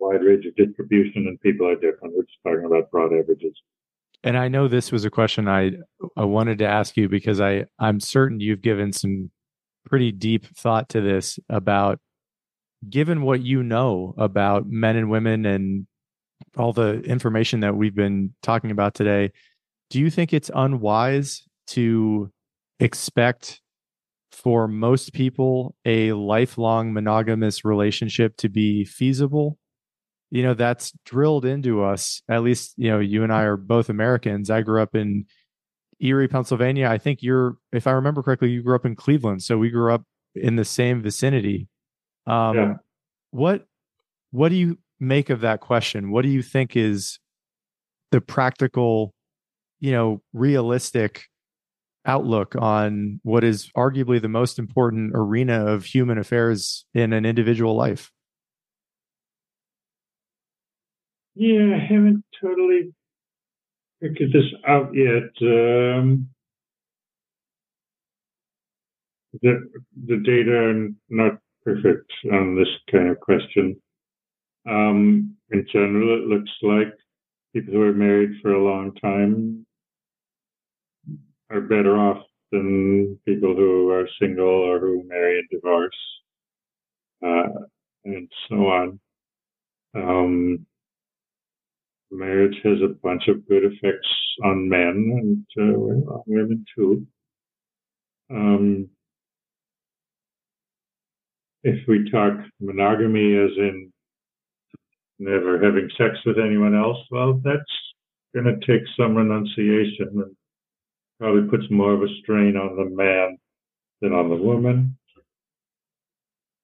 wide 0.00 0.22
range 0.22 0.46
of 0.46 0.56
distribution, 0.56 1.26
and 1.28 1.40
people 1.40 1.68
are 1.68 1.74
different. 1.74 2.14
We're 2.14 2.22
just 2.22 2.38
talking 2.42 2.64
about 2.64 2.90
broad 2.90 3.12
averages. 3.12 3.54
And 4.24 4.38
I 4.38 4.48
know 4.48 4.68
this 4.68 4.90
was 4.90 5.04
a 5.04 5.10
question 5.10 5.48
I 5.48 5.72
I 6.16 6.24
wanted 6.24 6.58
to 6.58 6.66
ask 6.66 6.96
you 6.96 7.08
because 7.08 7.40
I 7.40 7.66
I'm 7.78 8.00
certain 8.00 8.40
you've 8.40 8.62
given 8.62 8.92
some 8.92 9.30
pretty 9.84 10.12
deep 10.12 10.46
thought 10.56 10.88
to 10.88 11.02
this 11.02 11.38
about 11.50 12.00
given 12.88 13.22
what 13.22 13.42
you 13.42 13.62
know 13.62 14.14
about 14.16 14.66
men 14.66 14.96
and 14.96 15.10
women 15.10 15.44
and 15.44 15.86
all 16.56 16.72
the 16.72 17.00
information 17.02 17.60
that 17.60 17.76
we've 17.76 17.94
been 17.94 18.34
talking 18.42 18.70
about 18.70 18.94
today, 18.94 19.30
do 19.90 20.00
you 20.00 20.10
think 20.10 20.32
it's 20.32 20.50
unwise 20.54 21.42
to 21.68 22.30
expect 22.80 23.60
for 24.32 24.66
most 24.66 25.12
people 25.12 25.74
a 25.84 26.12
lifelong 26.12 26.92
monogamous 26.92 27.64
relationship 27.64 28.36
to 28.38 28.48
be 28.48 28.84
feasible? 28.86 29.58
You 30.34 30.42
know, 30.42 30.54
that's 30.54 30.92
drilled 31.04 31.44
into 31.44 31.84
us. 31.84 32.20
At 32.28 32.42
least, 32.42 32.74
you 32.76 32.90
know, 32.90 32.98
you 32.98 33.22
and 33.22 33.32
I 33.32 33.42
are 33.42 33.56
both 33.56 33.88
Americans. 33.88 34.50
I 34.50 34.62
grew 34.62 34.82
up 34.82 34.96
in 34.96 35.26
Erie, 36.00 36.26
Pennsylvania. 36.26 36.88
I 36.88 36.98
think 36.98 37.22
you're, 37.22 37.56
if 37.72 37.86
I 37.86 37.92
remember 37.92 38.20
correctly, 38.20 38.50
you 38.50 38.60
grew 38.60 38.74
up 38.74 38.84
in 38.84 38.96
Cleveland. 38.96 39.44
So 39.44 39.58
we 39.58 39.70
grew 39.70 39.94
up 39.94 40.02
in 40.34 40.56
the 40.56 40.64
same 40.64 41.02
vicinity. 41.02 41.68
Um, 42.26 42.56
yeah. 42.56 42.74
What 43.30 43.66
what 44.32 44.48
do 44.48 44.56
you 44.56 44.78
make 44.98 45.30
of 45.30 45.42
that 45.42 45.60
question? 45.60 46.10
What 46.10 46.22
do 46.22 46.28
you 46.28 46.42
think 46.42 46.76
is 46.76 47.20
the 48.10 48.20
practical, 48.20 49.14
you 49.78 49.92
know, 49.92 50.20
realistic 50.32 51.26
outlook 52.06 52.56
on 52.58 53.20
what 53.22 53.44
is 53.44 53.70
arguably 53.76 54.20
the 54.20 54.28
most 54.28 54.58
important 54.58 55.12
arena 55.14 55.64
of 55.66 55.84
human 55.84 56.18
affairs 56.18 56.86
in 56.92 57.12
an 57.12 57.24
individual 57.24 57.76
life? 57.76 58.10
Yeah, 61.36 61.76
I 61.76 61.78
haven't 61.78 62.24
totally 62.40 62.92
figured 64.00 64.32
this 64.32 64.52
out 64.66 64.94
yet. 64.94 65.30
Um, 65.42 66.28
the 69.42 69.68
the 70.06 70.16
data 70.24 70.52
are 70.52 70.88
not 71.08 71.38
perfect 71.64 72.10
on 72.32 72.56
this 72.56 72.68
kind 72.90 73.08
of 73.08 73.20
question. 73.20 73.76
Um, 74.68 75.36
in 75.50 75.66
general, 75.72 76.18
it 76.22 76.28
looks 76.28 76.50
like 76.62 76.92
people 77.54 77.74
who 77.74 77.82
are 77.82 77.92
married 77.94 78.40
for 78.42 78.52
a 78.54 78.64
long 78.64 78.94
time 78.96 79.66
are 81.50 81.60
better 81.60 81.96
off 81.96 82.24
than 82.52 83.18
people 83.26 83.54
who 83.54 83.90
are 83.90 84.08
single 84.20 84.46
or 84.46 84.78
who 84.80 85.02
marry 85.06 85.38
and 85.38 85.48
divorce, 85.50 85.96
uh, 87.24 87.48
and 88.04 88.30
so 88.48 88.56
on. 88.68 89.00
Um, 89.94 90.66
marriage 92.10 92.56
has 92.64 92.78
a 92.82 92.94
bunch 93.02 93.28
of 93.28 93.46
good 93.48 93.64
effects 93.64 94.08
on 94.44 94.68
men 94.68 95.44
and 95.56 95.74
uh, 95.74 96.12
on 96.12 96.22
women 96.26 96.64
too. 96.76 97.06
Um, 98.30 98.88
if 101.62 101.86
we 101.88 102.10
talk 102.10 102.34
monogamy 102.60 103.36
as 103.36 103.50
in 103.56 103.92
never 105.18 105.62
having 105.62 105.88
sex 105.96 106.16
with 106.26 106.38
anyone 106.38 106.74
else, 106.74 106.98
well, 107.10 107.40
that's 107.42 107.62
going 108.34 108.46
to 108.46 108.66
take 108.66 108.86
some 108.96 109.14
renunciation 109.14 110.08
and 110.12 110.36
probably 111.18 111.48
puts 111.48 111.70
more 111.70 111.92
of 111.92 112.02
a 112.02 112.08
strain 112.22 112.56
on 112.56 112.76
the 112.76 112.94
man 112.94 113.38
than 114.00 114.12
on 114.12 114.28
the 114.28 114.36
woman. 114.36 114.96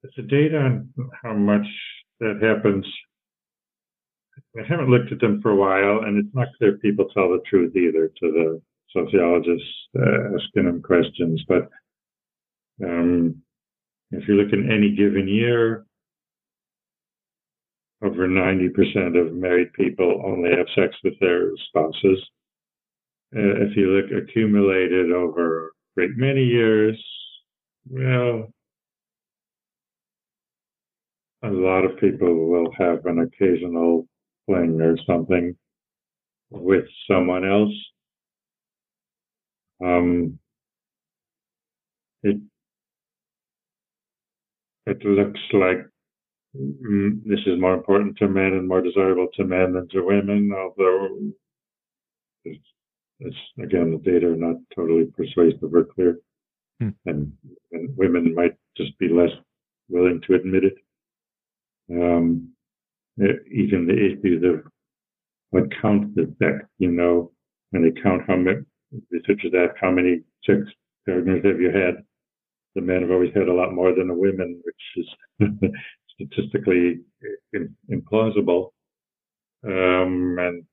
But 0.02 0.10
the 0.16 0.22
data 0.22 0.58
on 0.58 0.92
how 1.22 1.34
much 1.34 1.66
that 2.20 2.40
happens, 2.42 2.86
I 4.58 4.62
haven't 4.68 4.90
looked 4.90 5.12
at 5.12 5.20
them 5.20 5.40
for 5.40 5.52
a 5.52 5.56
while, 5.56 6.04
and 6.04 6.18
it's 6.18 6.34
not 6.34 6.48
clear 6.58 6.76
people 6.78 7.06
tell 7.08 7.28
the 7.28 7.42
truth 7.48 7.74
either 7.76 8.08
to 8.08 8.32
the 8.32 8.62
sociologists 8.92 9.68
uh, 9.96 10.34
asking 10.34 10.64
them 10.64 10.82
questions. 10.82 11.42
But 11.46 11.68
um, 12.84 13.36
if 14.10 14.26
you 14.26 14.34
look 14.34 14.52
in 14.52 14.70
any 14.70 14.94
given 14.96 15.28
year, 15.28 15.86
over 18.02 18.26
90% 18.26 19.20
of 19.20 19.34
married 19.34 19.72
people 19.74 20.22
only 20.24 20.50
have 20.50 20.66
sex 20.74 20.96
with 21.04 21.14
their 21.20 21.50
spouses. 21.68 22.18
Uh, 23.36 23.62
if 23.62 23.76
you 23.76 23.88
look 23.88 24.10
accumulated 24.10 25.12
over 25.12 25.66
a 25.66 25.70
great 25.94 26.16
many 26.16 26.42
years, 26.42 27.00
well, 27.88 28.48
a 31.44 31.48
lot 31.48 31.84
of 31.84 31.98
people 32.00 32.48
will 32.48 32.72
have 32.78 33.06
an 33.06 33.20
occasional 33.20 34.06
fling 34.46 34.80
or 34.80 34.96
something 35.06 35.56
with 36.50 36.84
someone 37.10 37.44
else. 37.48 37.72
Um, 39.82 40.38
it 42.22 42.36
it 44.86 45.04
looks 45.04 45.40
like 45.52 45.86
mm, 46.56 47.22
this 47.24 47.40
is 47.46 47.60
more 47.60 47.74
important 47.74 48.18
to 48.18 48.28
men 48.28 48.52
and 48.52 48.68
more 48.68 48.82
desirable 48.82 49.28
to 49.34 49.44
men 49.44 49.72
than 49.72 49.88
to 49.90 50.02
women, 50.02 50.52
although 50.52 51.18
it's, 52.44 52.64
it's 53.20 53.36
again, 53.62 53.92
the 53.92 54.10
data 54.10 54.28
are 54.28 54.36
not 54.36 54.56
totally 54.74 55.06
persuasive 55.16 55.72
or 55.72 55.84
clear. 55.84 56.18
Hmm. 56.80 56.90
And, 57.06 57.32
and 57.72 57.96
women 57.96 58.34
might 58.34 58.56
just 58.76 58.98
be 58.98 59.08
less 59.08 59.30
willing 59.88 60.20
to 60.26 60.34
admit 60.34 60.64
it. 60.64 60.74
Um, 61.90 62.52
even 63.50 63.86
the 63.86 63.94
issues 63.94 64.44
of 64.44 64.70
what 65.50 65.64
counts 65.80 66.16
as 66.18 66.28
sex, 66.38 66.64
you 66.78 66.90
know, 66.90 67.32
when 67.70 67.82
they 67.82 68.00
count 68.00 68.22
how 68.26 68.36
many, 68.36 68.58
researchers 69.10 69.52
ask 69.56 69.74
how 69.80 69.90
many 69.90 70.22
sex 70.44 70.60
partners 71.06 71.44
have 71.44 71.60
you 71.60 71.70
had, 71.70 72.04
the 72.74 72.80
men 72.80 73.02
have 73.02 73.10
always 73.10 73.32
had 73.34 73.48
a 73.48 73.52
lot 73.52 73.74
more 73.74 73.94
than 73.94 74.08
the 74.08 74.14
women, 74.14 74.62
which 74.64 74.76
is 74.96 75.40
statistically 76.14 77.00
implausible. 77.90 78.70
Um, 79.64 80.36
and 80.38 80.64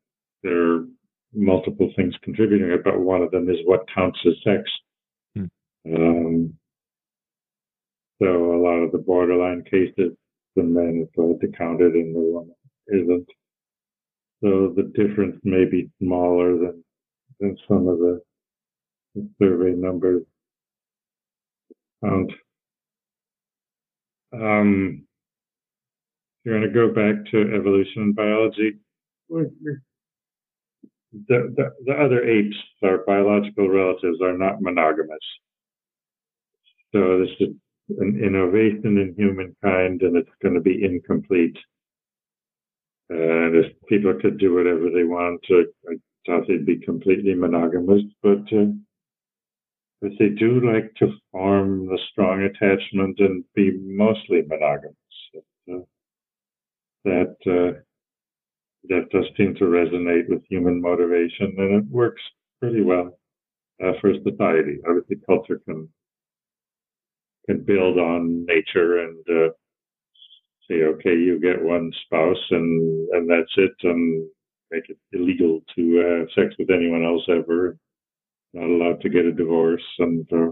there 0.44 0.74
are 0.74 0.86
multiple 1.34 1.92
things 1.96 2.14
contributing 2.24 2.70
it, 2.70 2.84
but 2.84 3.00
one 3.00 3.22
of 3.22 3.32
them 3.32 3.50
is 3.50 3.58
what 3.66 3.88
counts 3.94 4.20
as 4.26 4.34
sex. 4.44 4.70
Hmm. 5.36 5.46
Um, 5.94 6.54
so 8.22 8.28
a 8.28 8.62
lot 8.62 8.84
of 8.84 8.92
the 8.92 8.98
borderline 8.98 9.64
cases, 9.64 10.14
the 10.58 10.64
men 10.64 11.08
to 11.16 11.48
count 11.58 11.82
it 11.82 11.94
and 11.94 12.16
the 12.16 12.20
woman 12.20 12.56
isn't. 12.90 13.30
So 14.44 14.74
the 14.76 14.92
difference 14.96 15.40
may 15.46 15.66
be 15.66 15.90
smaller 16.04 16.58
than 16.58 16.84
than 17.40 17.58
some 17.68 17.88
of 17.88 18.00
the 18.00 18.22
survey 19.42 19.72
numbers 19.72 20.24
and 22.02 22.32
um, 24.34 25.04
you're 26.44 26.60
going 26.60 26.72
to 26.72 26.74
go 26.74 26.94
back 26.94 27.32
to 27.32 27.56
evolution 27.56 28.04
and 28.04 28.16
biology, 28.16 28.78
the, 29.30 29.52
the, 31.28 31.74
the 31.86 31.94
other 31.94 32.24
apes, 32.24 32.56
our 32.84 33.00
biological 33.00 33.70
relatives, 33.70 34.22
are 34.22 34.38
not 34.38 34.62
monogamous. 34.62 35.18
So 36.94 37.20
this 37.20 37.30
is 37.40 37.56
an 37.90 38.20
innovation 38.24 38.98
in 38.98 39.16
humankind, 39.18 40.02
and 40.02 40.18
it's 40.18 40.30
going 40.42 40.56
to 40.56 40.62
be 40.62 40.84
incomplete. 40.84 41.58
And 43.10 43.56
if 43.56 43.72
people 43.88 44.14
could 44.22 44.38
do 44.38 44.56
whatever 44.56 44.90
they 44.90 45.06
want, 45.06 45.42
I 45.50 45.64
doubt 46.26 46.46
they'd 46.48 46.66
be 46.66 46.80
completely 46.80 47.34
monogamous, 47.34 48.04
but 48.22 48.44
uh, 48.52 48.66
but 50.02 50.12
they 50.20 50.30
do 50.30 50.62
like 50.62 50.94
to 50.96 51.14
form 51.32 51.90
a 51.92 51.98
strong 52.12 52.44
attachment 52.44 53.20
and 53.20 53.44
be 53.56 53.72
mostly 53.82 54.44
monogamous. 54.46 54.96
Uh, 55.72 55.80
that 57.06 57.36
uh, 57.48 57.80
that 58.90 59.10
does 59.12 59.26
seem 59.38 59.56
to 59.56 59.64
resonate 59.64 60.30
with 60.30 60.44
human 60.50 60.82
motivation, 60.82 61.56
and 61.58 61.84
it 61.84 61.86
works 61.90 62.22
pretty 62.60 62.82
well 62.82 63.18
for 64.02 64.14
society. 64.24 64.80
Obviously, 64.88 65.18
culture 65.26 65.62
can 65.66 65.88
can 67.48 67.64
build 67.64 67.98
on 67.98 68.46
nature 68.46 69.00
and 69.00 69.26
uh, 69.30 69.50
say, 70.70 70.84
okay, 70.84 71.16
you 71.16 71.40
get 71.40 71.62
one 71.64 71.92
spouse, 72.06 72.44
and 72.52 73.10
and 73.10 73.30
that's 73.30 73.54
it, 73.58 73.74
and 73.84 74.30
make 74.72 74.90
it 74.90 74.98
illegal 75.14 75.62
to 75.76 76.02
uh, 76.02 76.20
have 76.20 76.30
sex 76.36 76.56
with 76.60 76.70
anyone 76.70 77.06
else 77.06 77.24
ever. 77.30 77.78
Not 78.54 78.70
allowed 78.70 79.02
to 79.02 79.10
get 79.10 79.26
a 79.26 79.32
divorce, 79.34 79.84
and 80.00 80.28
uh, 80.34 80.50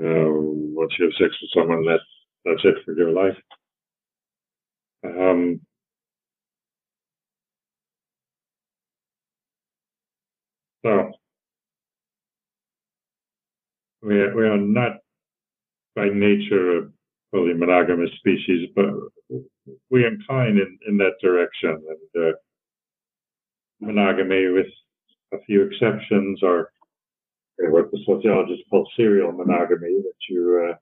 uh, 0.00 0.30
once 0.30 0.92
you 0.98 1.06
have 1.06 1.14
sex 1.14 1.34
with 1.42 1.50
someone, 1.54 1.84
that 1.86 2.00
that's 2.44 2.64
it 2.64 2.76
for 2.84 2.94
your 2.96 3.12
life. 3.12 3.36
Um, 5.04 5.60
so 10.84 11.12
we 14.02 14.14
we 14.34 14.44
are 14.46 14.56
not 14.58 14.92
by 15.94 16.08
nature 16.08 16.78
a 16.78 16.82
fully 17.30 17.54
monogamous 17.54 18.10
species, 18.18 18.68
but 18.74 18.86
we 19.90 20.06
incline 20.06 20.56
in, 20.56 20.78
in 20.88 20.96
that 20.98 21.14
direction. 21.22 21.82
And 22.14 22.24
uh, 22.24 22.36
monogamy, 23.80 24.48
with 24.48 24.66
a 25.32 25.38
few 25.46 25.62
exceptions, 25.62 26.42
or 26.42 26.72
what 27.58 27.90
the 27.90 27.98
sociologists 28.06 28.64
call 28.70 28.88
serial 28.96 29.32
monogamy, 29.32 30.02
that 30.02 30.20
you 30.28 30.70
uh, 30.70 30.76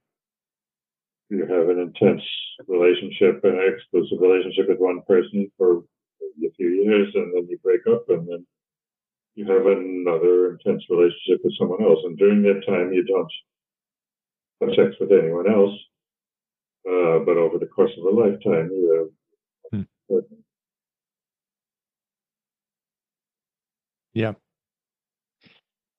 you 1.28 1.40
have 1.40 1.68
an 1.68 1.78
intense 1.78 2.22
relationship, 2.66 3.44
an 3.44 3.60
exclusive 3.74 4.18
relationship 4.20 4.68
with 4.68 4.78
one 4.78 5.02
person 5.06 5.50
for 5.58 5.78
a 5.78 6.50
few 6.56 6.68
years, 6.68 7.08
and 7.14 7.34
then 7.34 7.46
you 7.48 7.58
break 7.62 7.86
up, 7.86 8.04
and 8.08 8.26
then 8.28 8.46
you 9.34 9.44
have 9.46 9.66
another 9.66 10.52
intense 10.52 10.82
relationship 10.88 11.40
with 11.44 11.52
someone 11.58 11.82
else, 11.82 12.00
and 12.04 12.16
during 12.16 12.42
that 12.42 12.64
time 12.66 12.92
you 12.92 13.04
don't 13.04 13.30
have 14.60 14.70
sex 14.70 14.96
with 15.00 15.12
anyone 15.12 15.50
else. 15.50 15.74
Uh, 16.88 17.18
but 17.24 17.36
over 17.36 17.58
the 17.58 17.66
course 17.66 17.90
of 17.98 18.04
a 18.04 18.16
lifetime, 18.16 18.70
you 18.72 19.10
have. 19.72 19.84
Hmm. 20.08 20.18
Yeah. 24.14 24.32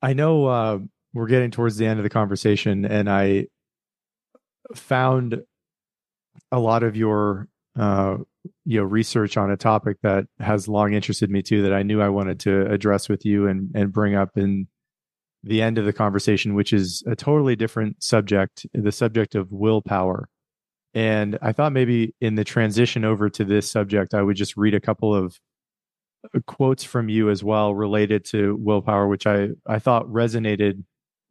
I 0.01 0.14
know 0.14 0.45
uh, 0.45 0.80
we're 1.14 1.28
getting 1.28 1.51
towards 1.51 1.78
the 1.78 1.86
end 1.86 1.99
of 1.99 2.03
the 2.03 2.10
conversation, 2.10 2.86
and 2.86 3.10
I 3.10 3.47
found 4.76 5.41
a 6.51 6.60
lot 6.60 6.84
of 6.84 6.95
your 6.95 7.47
uh, 7.78 8.18
you 8.66 8.80
know 8.80 8.84
research 8.84 9.38
on 9.38 9.51
a 9.51 9.57
topic 9.57 9.97
that 10.01 10.26
has 10.39 10.68
long 10.68 10.93
interested 10.93 11.30
me 11.30 11.41
too 11.41 11.62
that 11.64 11.74
I 11.74 11.84
knew 11.84 12.01
I 12.01 12.10
wanted 12.10 12.39
to 12.41 12.72
address 12.72 13.10
with 13.10 13.26
you 13.26 13.47
and 13.47 13.72
and 13.76 13.91
bring 13.91 14.16
up 14.16 14.38
in 14.38 14.68
the 15.43 15.61
end 15.61 15.77
of 15.77 15.85
the 15.85 15.93
conversation, 15.93 16.53
which 16.53 16.73
is 16.73 17.03
a 17.07 17.15
totally 17.15 17.55
different 17.55 18.03
subject, 18.03 18.65
the 18.73 18.91
subject 18.91 19.35
of 19.35 19.51
willpower. 19.51 20.29
And 20.93 21.37
I 21.41 21.51
thought 21.51 21.71
maybe 21.71 22.15
in 22.19 22.35
the 22.35 22.43
transition 22.43 23.05
over 23.05 23.29
to 23.29 23.45
this 23.45 23.71
subject, 23.71 24.13
I 24.13 24.21
would 24.21 24.35
just 24.35 24.57
read 24.57 24.73
a 24.73 24.81
couple 24.81 25.13
of 25.13 25.39
uh, 26.35 26.39
quotes 26.47 26.83
from 26.83 27.09
you 27.09 27.29
as 27.29 27.43
well 27.43 27.73
related 27.73 28.25
to 28.25 28.57
willpower, 28.59 29.07
which 29.07 29.27
I, 29.27 29.49
I 29.67 29.79
thought 29.79 30.07
resonated 30.07 30.83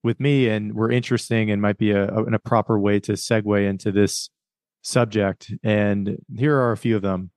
with 0.05 0.21
me 0.21 0.49
and 0.49 0.75
were 0.75 0.91
interesting 0.91 1.51
and 1.51 1.61
might 1.61 1.77
be 1.77 1.91
a, 1.91 2.09
a, 2.09 2.23
a 2.23 2.39
proper 2.39 2.79
way 2.79 3.01
to 3.01 3.13
segue 3.13 3.69
into 3.69 3.91
this 3.91 4.31
subject. 4.83 5.53
And 5.63 6.19
here 6.35 6.57
are 6.57 6.73
a 6.73 6.77
few 6.77 6.97
of 6.97 7.03
them. 7.03 7.31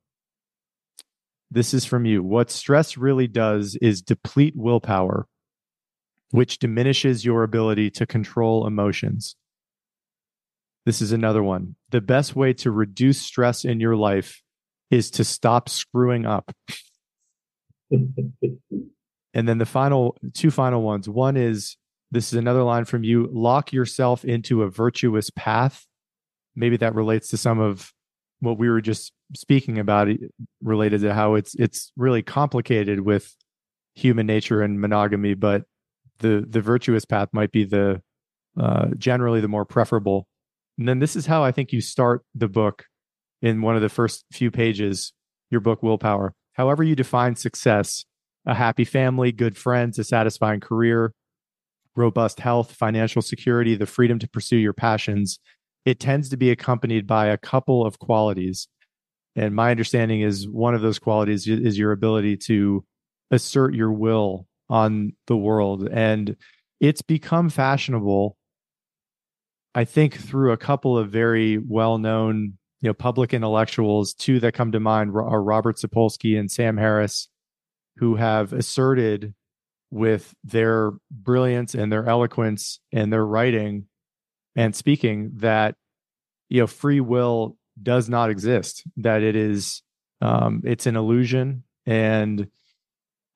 This 1.49 1.74
is 1.74 1.84
from 1.84 2.05
you. 2.05 2.24
What 2.24 2.49
stress 2.49 2.97
really 2.97 3.28
does 3.28 3.76
is 3.82 4.01
deplete 4.01 4.53
willpower, 4.55 5.28
which 6.32 6.60
diminishes 6.60 7.24
your 7.24 7.44
ability 7.44 7.90
to 7.92 8.06
control 8.06 8.66
emotions. 8.66 9.36
This 10.86 11.02
is 11.02 11.12
another 11.12 11.44
one. 11.44 11.76
The 11.92 12.02
best 12.02 12.36
way 12.36 12.54
to 12.54 12.72
reduce 12.72 13.22
stress 13.22 13.66
in 13.66 13.80
your 13.80 13.96
life 13.96 14.42
is 14.90 15.12
to 15.12 15.24
stop 15.24 15.70
screwing 15.70 16.26
up. 16.26 16.52
and 17.92 19.48
then 19.48 19.58
the 19.58 19.66
final 19.66 20.18
two 20.34 20.52
final 20.52 20.82
ones. 20.82 21.08
One 21.08 21.38
is 21.38 21.78
this 22.12 22.34
is 22.34 22.34
another 22.34 22.64
line 22.64 22.86
from 22.86 23.04
you 23.04 23.30
lock 23.32 23.72
yourself 23.72 24.26
into 24.26 24.64
a 24.64 24.70
virtuous 24.70 25.30
path. 25.30 25.86
Maybe 26.56 26.78
that 26.78 26.96
relates 26.96 27.30
to 27.30 27.38
some 27.38 27.60
of 27.60 27.92
what 28.42 28.58
we 28.58 28.70
were 28.70 28.82
just 28.82 29.14
speaking 29.36 29.80
about 29.80 30.10
related 30.62 31.02
to 31.02 31.14
how 31.14 31.36
it's 31.36 31.56
it's 31.56 31.92
really 31.96 32.22
complicated 32.22 33.02
with 33.02 33.34
human 33.96 34.26
nature 34.26 34.62
and 34.62 34.80
monogamy 34.80 35.34
but 35.34 35.64
the 36.22 36.45
the 36.47 36.61
virtuous 36.61 37.05
path 37.05 37.30
might 37.34 37.51
be 37.51 37.63
the 37.63 38.01
uh, 38.59 38.88
generally 38.97 39.41
the 39.41 39.47
more 39.47 39.65
preferable 39.65 40.28
and 40.78 40.88
then 40.88 40.99
this 40.99 41.15
is 41.15 41.26
how 41.26 41.43
i 41.43 41.51
think 41.51 41.72
you 41.72 41.82
start 41.82 42.24
the 42.34 42.47
book 42.47 42.86
in 43.41 43.61
one 43.61 43.76
of 43.76 43.82
the 43.82 43.89
first 43.89 44.26
few 44.32 44.49
pages 44.49 45.13
your 45.49 45.61
book 45.61 45.84
willpower 45.84 46.34
however 46.53 46.84
you 46.84 46.95
define 46.95 47.36
success 47.36 48.05
a 48.45 48.55
happy 48.55 48.86
family 48.86 49.32
good 49.32 49.57
friends 49.57 49.99
a 49.99 50.03
satisfying 50.03 50.59
career 50.59 51.13
robust 51.95 52.39
health, 52.39 52.72
financial 52.74 53.22
security, 53.22 53.76
the 53.76 53.86
freedom 53.86 54.19
to 54.19 54.30
pursue 54.30 54.57
your 54.57 54.74
passions, 54.74 55.39
it 55.86 55.99
tends 55.99 56.30
to 56.30 56.38
be 56.38 56.51
accompanied 56.51 57.07
by 57.07 57.28
a 57.28 57.38
couple 57.38 57.86
of 57.86 57.99
qualities. 57.99 58.67
And 59.36 59.55
my 59.55 59.72
understanding 59.72 60.22
is 60.22 60.47
one 60.47 60.76
of 60.76 60.82
those 60.82 60.99
qualities 60.99 61.47
is 61.47 61.78
your 61.78 61.91
ability 61.91 62.38
to 62.38 62.84
assert 63.32 63.74
your 63.74 63.91
will 63.91 64.45
on 64.72 65.13
the 65.28 65.38
world. 65.38 65.88
And 65.91 66.36
it's 66.80 67.03
become 67.03 67.49
fashionable, 67.49 68.38
I 69.76 69.84
think, 69.86 70.15
through 70.15 70.51
a 70.51 70.57
couple 70.57 70.97
of 70.97 71.11
very 71.11 71.59
well 71.59 71.99
known 71.99 72.57
you 72.82 72.89
know 72.89 72.93
public 72.93 73.32
intellectuals 73.32 74.13
two 74.13 74.39
that 74.39 74.53
come 74.53 74.72
to 74.72 74.80
mind 74.80 75.11
are 75.11 75.43
robert 75.43 75.78
sapolsky 75.78 76.39
and 76.39 76.51
sam 76.51 76.78
harris 76.78 77.28
who 77.97 78.15
have 78.15 78.53
asserted 78.53 79.36
with 79.91 80.34
their 80.43 80.91
brilliance 81.11 81.76
and 81.76 81.91
their 81.91 82.07
eloquence 82.07 82.80
and 82.91 83.13
their 83.13 83.26
writing 83.26 83.86
and 84.55 84.76
speaking 84.76 85.32
that 85.36 85.76
you 86.49 86.59
know 86.59 86.67
free 86.67 86.99
will 86.99 87.55
does 87.82 88.09
not 88.09 88.30
exist 88.30 88.84
that 88.97 89.22
it 89.22 89.36
is 89.36 89.84
um, 90.22 90.61
it's 90.65 90.86
an 90.86 90.95
illusion 90.95 91.63
and 91.86 92.47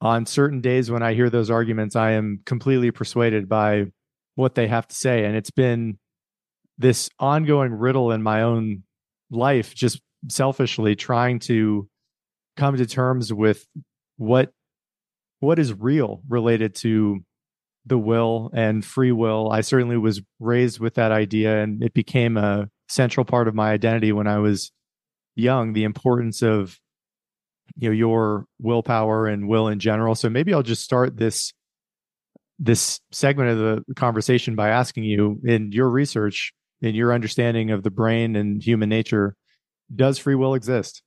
on 0.06 0.26
certain 0.26 0.62
days 0.62 0.92
when 0.92 1.04
i 1.04 1.14
hear 1.14 1.30
those 1.30 1.50
arguments 1.50 1.96
i 1.96 2.12
am 2.12 2.40
completely 2.46 2.92
persuaded 2.92 3.50
by 3.50 3.86
what 4.36 4.56
they 4.56 4.68
have 4.68 4.88
to 4.88 4.96
say 4.96 5.26
and 5.26 5.36
it's 5.36 5.52
been 5.52 5.98
this 6.78 7.10
ongoing 7.20 7.74
riddle 7.74 8.12
in 8.12 8.22
my 8.22 8.42
own 8.42 8.84
life 9.32 9.74
just 9.74 10.02
selfishly 10.30 10.96
trying 10.96 11.40
to 11.40 11.88
come 12.58 12.78
to 12.78 12.86
terms 12.86 13.34
with 13.34 13.66
what 14.18 14.52
what 15.40 15.60
is 15.60 15.74
real 15.74 16.22
related 16.28 16.76
to 16.76 17.20
the 17.86 17.98
will 17.98 18.50
and 18.54 18.84
free 18.84 19.12
will. 19.12 19.52
I 19.52 19.62
certainly 19.62 19.98
was 19.98 20.22
raised 20.40 20.80
with 20.80 20.96
that 20.96 21.12
idea, 21.12 21.62
and 21.62 21.84
it 21.84 21.94
became 21.94 22.38
a 22.38 22.70
central 22.88 23.26
part 23.26 23.48
of 23.48 23.56
my 23.56 23.72
identity 23.72 24.12
when 24.12 24.28
I 24.28 24.40
was 24.40 24.72
young. 25.36 25.74
The 25.74 25.84
importance 25.84 26.42
of 26.42 26.80
you 27.78 27.90
know 27.90 27.94
your 27.94 28.46
willpower 28.60 29.28
and 29.28 29.48
will 29.48 29.68
in 29.68 29.80
general. 29.80 30.16
So 30.16 30.30
maybe 30.30 30.54
I'll 30.54 30.64
just 30.64 30.84
start 30.84 31.18
this 31.18 31.54
this 32.58 33.00
segment 33.12 33.50
of 33.50 33.58
the 33.58 33.96
conversation 33.96 34.56
by 34.56 34.70
asking 34.70 35.04
you 35.04 35.40
in 35.44 35.72
your 35.72 35.90
research 35.90 36.54
in 36.82 36.96
your 36.96 37.14
understanding 37.14 37.72
of 37.72 37.84
the 37.84 37.92
brain 37.92 38.36
and 38.36 38.64
human 38.64 38.90
nature 38.90 39.36
does 39.94 40.18
free 40.18 40.36
will 40.36 40.54
exist 40.54 41.02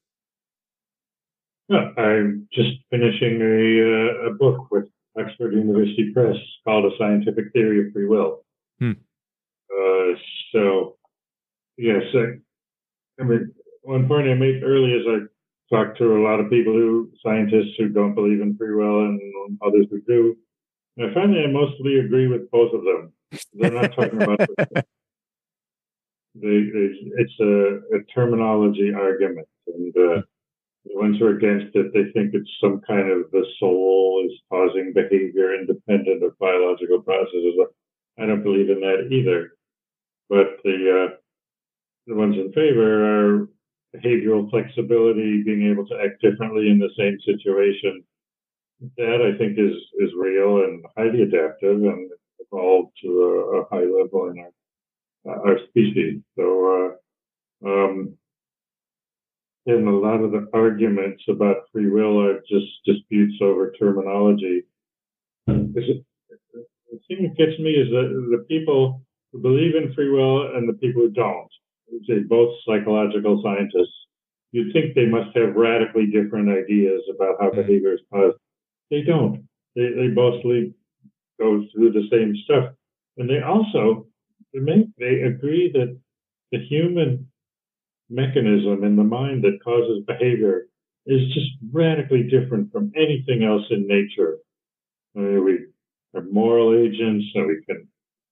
yeah, 1.68 1.90
I'm 1.98 2.48
just 2.52 2.70
finishing 2.90 3.40
a, 3.42 4.26
uh, 4.26 4.30
a 4.30 4.34
book 4.34 4.70
with 4.70 4.86
Oxford 5.18 5.52
University 5.52 6.12
Press 6.14 6.36
called 6.64 6.90
A 6.90 6.96
Scientific 6.96 7.52
Theory 7.52 7.86
of 7.86 7.92
Free 7.92 8.06
Will. 8.06 8.42
Hmm. 8.78 8.92
Uh, 9.70 10.14
so, 10.52 10.96
yes, 11.76 12.02
I, 12.14 13.20
I, 13.20 13.24
mean, 13.24 13.52
one 13.82 14.08
point 14.08 14.28
I 14.28 14.34
made 14.34 14.62
earlier 14.62 14.98
is 14.98 15.06
I 15.06 15.18
talked 15.70 15.98
to 15.98 16.16
a 16.16 16.24
lot 16.24 16.40
of 16.40 16.50
people 16.50 16.72
who 16.72 17.10
scientists 17.22 17.74
who 17.78 17.88
don't 17.88 18.14
believe 18.14 18.40
in 18.40 18.56
free 18.56 18.74
will 18.74 19.04
and 19.04 19.20
others 19.64 19.86
who 19.90 20.00
do. 20.02 20.36
And 20.96 21.10
I 21.10 21.14
find 21.14 21.32
that 21.34 21.44
I 21.44 21.52
mostly 21.52 21.98
agree 21.98 22.26
with 22.26 22.50
both 22.50 22.72
of 22.72 22.82
them. 22.84 23.12
They're 23.54 23.70
not 23.70 23.94
talking 23.94 24.22
about 24.22 24.40
they, 24.68 24.84
they, 26.34 26.88
it's 27.18 27.40
a, 27.40 27.96
a, 27.96 28.02
terminology 28.14 28.92
argument, 28.94 29.46
and 29.66 29.94
uh, 29.96 30.22
the 30.84 30.96
ones 30.96 31.18
who 31.18 31.26
are 31.26 31.36
against 31.36 31.76
it, 31.76 31.92
they 31.92 32.10
think 32.12 32.32
it's 32.32 32.50
some 32.60 32.80
kind 32.86 33.10
of 33.10 33.30
the 33.32 33.44
soul 33.60 34.24
is 34.26 34.32
causing 34.48 34.92
behavior 34.94 35.54
independent 35.54 36.22
of 36.24 36.38
biological 36.38 37.02
processes. 37.02 37.54
I 38.18 38.26
don't 38.26 38.42
believe 38.42 38.70
in 38.70 38.80
that 38.80 39.08
either. 39.12 39.52
But 40.28 40.58
the 40.64 41.08
uh, 41.08 41.16
the 42.06 42.14
ones 42.14 42.36
in 42.36 42.52
favor 42.52 43.42
are 43.42 43.48
behavioral 43.94 44.50
flexibility, 44.50 45.42
being 45.42 45.70
able 45.70 45.86
to 45.86 45.98
act 46.04 46.20
differently 46.20 46.68
in 46.70 46.78
the 46.78 46.90
same 46.96 47.18
situation. 47.24 48.04
That 48.96 49.20
I 49.22 49.36
think 49.38 49.58
is 49.58 49.74
is 49.98 50.10
real 50.16 50.64
and 50.64 50.84
highly 50.96 51.22
adaptive 51.22 51.82
and 51.82 52.10
evolved 52.38 52.92
to 53.02 53.08
a, 53.08 53.60
a 53.60 53.64
high 53.70 53.84
level 53.84 54.30
in 54.30 54.38
our 54.38 54.52
our 55.26 55.58
species. 55.68 56.20
So, 56.36 56.96
uh, 57.64 57.68
um, 57.68 58.18
a 59.68 59.72
lot 59.72 60.20
of 60.22 60.32
the 60.32 60.48
arguments 60.54 61.22
about 61.28 61.68
free 61.72 61.90
will 61.90 62.20
are 62.22 62.40
just 62.48 62.66
disputes 62.86 63.34
over 63.42 63.72
terminology. 63.78 64.62
It, 65.46 66.04
the 66.90 66.98
thing 67.08 67.22
that 67.22 67.36
gets 67.36 67.58
me 67.58 67.70
is 67.70 67.88
that 67.90 68.28
the 68.30 68.44
people 68.48 69.02
who 69.32 69.40
believe 69.40 69.74
in 69.74 69.92
free 69.94 70.10
will 70.10 70.54
and 70.56 70.68
the 70.68 70.74
people 70.74 71.02
who 71.02 71.10
don't, 71.10 71.50
both 72.28 72.54
psychological 72.66 73.40
scientists, 73.42 73.94
you'd 74.52 74.72
think 74.72 74.94
they 74.94 75.06
must 75.06 75.36
have 75.36 75.54
radically 75.54 76.06
different 76.06 76.48
ideas 76.48 77.02
about 77.14 77.36
how 77.40 77.48
mm-hmm. 77.48 77.60
behavior 77.60 77.94
is 77.94 78.00
caused. 78.12 78.36
They 78.90 79.02
don't. 79.02 79.48
They, 79.76 79.90
they 79.90 80.08
mostly 80.08 80.74
go 81.38 81.64
through 81.72 81.92
the 81.92 82.08
same 82.10 82.34
stuff. 82.44 82.74
And 83.16 83.28
they 83.28 83.42
also 83.42 84.06
they, 84.52 84.60
make, 84.60 84.86
they 84.98 85.22
agree 85.22 85.70
that 85.72 85.98
the 86.52 86.58
human 86.58 87.28
mechanism 88.08 88.84
in 88.84 88.96
the 88.96 89.04
mind 89.04 89.44
that 89.44 89.58
causes 89.62 90.04
behavior 90.06 90.66
is 91.06 91.32
just 91.34 91.50
radically 91.72 92.22
different 92.22 92.72
from 92.72 92.92
anything 92.96 93.44
else 93.44 93.64
in 93.70 93.86
nature. 93.86 94.38
I 95.16 95.20
mean, 95.20 95.44
we 95.44 95.58
are 96.14 96.24
moral 96.24 96.74
agents, 96.74 97.26
so 97.34 97.46
we 97.46 97.62
can 97.66 97.88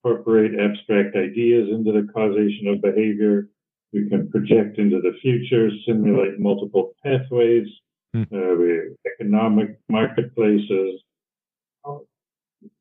incorporate 0.07 0.59
abstract 0.59 1.15
ideas 1.15 1.69
into 1.71 1.91
the 1.91 2.07
causation 2.13 2.67
of 2.67 2.81
behavior. 2.81 3.49
We 3.93 4.09
can 4.09 4.29
project 4.29 4.77
into 4.77 5.01
the 5.01 5.13
future, 5.21 5.69
simulate 5.85 6.39
multiple 6.39 6.93
pathways, 7.03 7.67
mm. 8.15 8.23
uh, 8.23 8.55
we, 8.55 8.95
economic 9.13 9.79
marketplaces. 9.89 11.01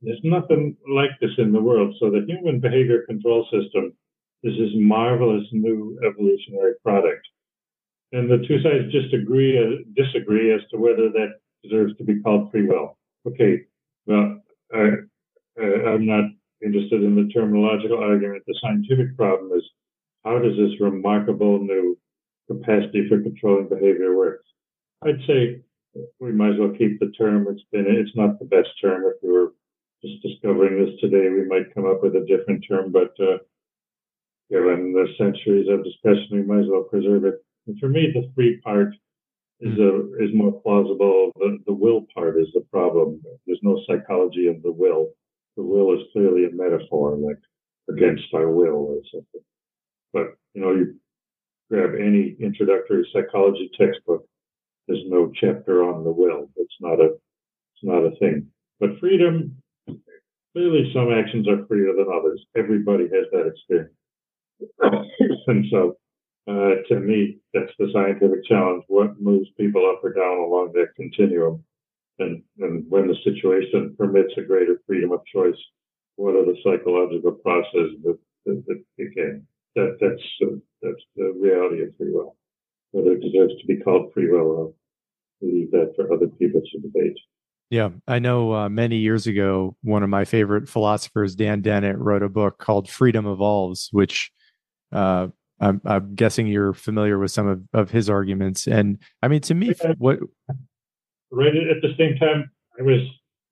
There's 0.03 0.21
nothing 0.25 0.77
like 0.89 1.11
this 1.21 1.31
in 1.39 1.53
the 1.53 1.61
world. 1.61 1.95
So 2.01 2.11
the 2.11 2.25
human 2.27 2.61
behavior 2.61 3.05
control 3.07 3.45
system 3.45 3.93
is 4.43 4.55
this 4.59 4.71
marvelous 4.75 5.47
new 5.53 5.99
evolutionary 6.05 6.75
product. 6.83 7.27
And 8.13 8.31
the 8.31 8.45
two 8.47 8.63
sides 8.63 8.93
just 8.93 9.13
agree, 9.15 9.59
uh, 9.59 9.83
disagree 9.95 10.53
as 10.53 10.61
to 10.71 10.79
whether 10.79 11.11
that 11.11 11.35
deserves 11.63 11.97
to 11.99 12.05
be 12.05 12.21
called 12.21 12.51
free 12.51 12.67
will. 12.67 12.97
Okay, 13.27 13.63
well, 14.07 14.41
I, 14.73 14.91
I'm 15.61 16.07
not 16.07 16.25
interested 16.65 17.03
in 17.03 17.15
the 17.15 17.31
terminological 17.35 18.01
argument. 18.01 18.43
The 18.47 18.59
scientific 18.61 19.17
problem 19.17 19.51
is 19.57 19.65
how 20.25 20.39
does 20.39 20.57
this 20.57 20.81
remarkable 20.81 21.59
new 21.61 21.99
capacity 22.49 23.09
for 23.09 23.23
controlling 23.23 23.69
behavior 23.69 24.17
work? 24.17 24.43
I'd 25.05 25.21
say 25.27 25.61
we 26.21 26.33
might 26.33 26.55
as 26.55 26.59
well 26.59 26.75
keep 26.77 26.99
the 27.01 27.13
term. 27.19 27.47
It's 27.49 27.63
been 27.73 27.87
it's 27.87 28.17
not 28.17 28.39
the 28.39 28.45
best 28.45 28.69
term. 28.81 29.05
If 29.05 29.17
we 29.23 29.31
were 29.31 29.53
just 30.03 30.23
discovering 30.23 30.85
this 30.85 30.99
today, 31.01 31.29
we 31.29 31.45
might 31.47 31.75
come 31.75 31.87
up 31.87 32.03
with 32.03 32.17
a 32.17 32.27
different 32.27 32.65
term. 32.69 32.93
But 32.93 33.15
uh, 33.21 33.39
given 34.51 34.93
the 34.93 35.07
centuries 35.19 35.69
of 35.69 35.85
discussion, 35.85 36.29
we 36.33 36.43
might 36.43 36.65
as 36.65 36.71
well 36.71 36.85
preserve 36.85 37.25
it. 37.25 37.45
And 37.67 37.79
for 37.79 37.89
me, 37.89 38.13
the 38.13 38.31
free 38.35 38.61
part 38.63 38.95
is 39.61 39.75
hmm. 39.75 39.83
a, 39.83 40.25
is 40.25 40.35
more 40.35 40.61
plausible. 40.63 41.33
The, 41.37 41.59
the 41.67 41.75
will 41.75 42.07
part 42.15 42.39
is 42.39 42.49
the 42.55 42.65
problem. 42.73 43.23
There's 43.47 43.61
no 43.63 43.81
psychology 43.87 44.49
of 44.49 44.63
the 44.63 44.73
will. 44.73 45.11
The 45.57 45.63
will 45.63 45.95
is 45.95 46.07
clearly 46.13 46.45
a 46.45 46.51
metaphor, 46.51 47.17
like 47.17 47.39
against 47.89 48.33
our 48.35 48.51
will 48.51 48.75
or 48.75 49.01
something. 49.13 49.41
But 50.13 50.37
you 50.55 50.63
know, 50.63 50.73
you 50.73 50.97
grab 51.71 51.91
any 51.99 52.37
introductory 52.41 53.09
psychology 53.13 53.71
textbook. 53.79 54.27
There's 54.87 55.03
no 55.07 55.33
chapter 55.35 55.85
on 55.85 56.05
the 56.05 56.11
will. 56.11 56.49
It's 56.57 56.77
not 56.81 57.01
a 57.01 57.07
it's 57.07 57.85
not 57.85 58.05
a 58.05 58.17
thing. 58.17 58.49
But 58.81 58.99
freedom, 59.01 59.57
clearly, 60.53 60.91
some 60.95 61.13
actions 61.13 61.49
are 61.49 61.67
freer 61.67 61.95
than 61.95 62.07
others. 62.13 62.45
Everybody 62.57 63.05
has 63.05 63.27
that 63.33 63.47
experience. 63.47 63.95
and 65.47 65.67
so, 65.71 65.97
uh, 66.49 66.83
to 66.89 67.01
me, 67.01 67.39
that's 67.53 67.73
the 67.79 67.91
scientific 67.93 68.45
challenge. 68.47 68.85
What 68.89 69.21
moves 69.21 69.49
people 69.59 69.91
up 69.91 70.05
or 70.05 70.13
down 70.13 70.39
along 70.39 70.73
that 70.75 70.95
continuum? 70.97 71.65
And, 72.19 72.43
and 72.59 72.85
when 72.89 73.09
the 73.09 73.17
situation 73.25 73.95
permits 73.99 74.33
a 74.37 74.43
greater 74.43 74.81
freedom 74.87 75.13
of 75.13 75.21
choice, 75.27 75.59
what 76.17 76.35
are 76.35 76.45
the 76.45 76.57
psychological 76.65 77.33
processes 77.33 77.97
that, 78.05 78.19
that, 78.47 78.65
that 78.67 78.85
begin? 78.97 79.47
That, 79.75 79.99
that's, 80.01 80.23
uh, 80.43 80.57
that's 80.81 81.03
the 81.17 81.35
reality 81.39 81.83
of 81.83 81.91
free 81.99 82.13
will. 82.13 82.37
Whether 82.93 83.13
it 83.13 83.21
deserves 83.21 83.53
to 83.61 83.67
be 83.67 83.77
called 83.77 84.13
free 84.15 84.31
will, 84.31 84.57
I'll 84.57 84.75
leave 85.43 85.71
that 85.73 85.93
for 85.97 86.13
other 86.13 86.29
people 86.29 86.63
to 86.63 86.81
debate. 86.81 87.19
Yeah, 87.69 87.91
I 88.07 88.21
know 88.21 88.55
uh, 88.55 88.69
many 88.69 88.97
years 88.97 89.27
ago, 89.27 89.77
one 89.83 90.03
of 90.03 90.09
my 90.09 90.25
favorite 90.25 90.69
philosophers, 90.69 91.35
Dan 91.35 91.63
Dennett, 91.63 91.99
wrote 91.99 92.23
a 92.23 92.29
book 92.29 92.59
called 92.59 92.89
Freedom 92.89 93.27
Evolves, 93.27 93.89
which 93.91 94.31
uh, 94.93 95.29
I'm, 95.61 95.81
I'm, 95.85 96.15
guessing 96.15 96.47
you're 96.47 96.73
familiar 96.73 97.19
with 97.19 97.33
some 97.33 97.49
of, 97.49 97.63
of 97.73 97.91
his 97.91 98.09
arguments. 98.09 98.69
And 98.69 98.99
I 99.21 99.29
mean, 99.29 99.41
to 99.43 99.55
me, 99.55 99.75
what 99.99 100.21
right 101.31 101.55
at 101.55 101.83
the 101.83 101.95
same 101.99 102.17
time, 102.17 102.51
I 102.79 102.83
was 102.83 103.01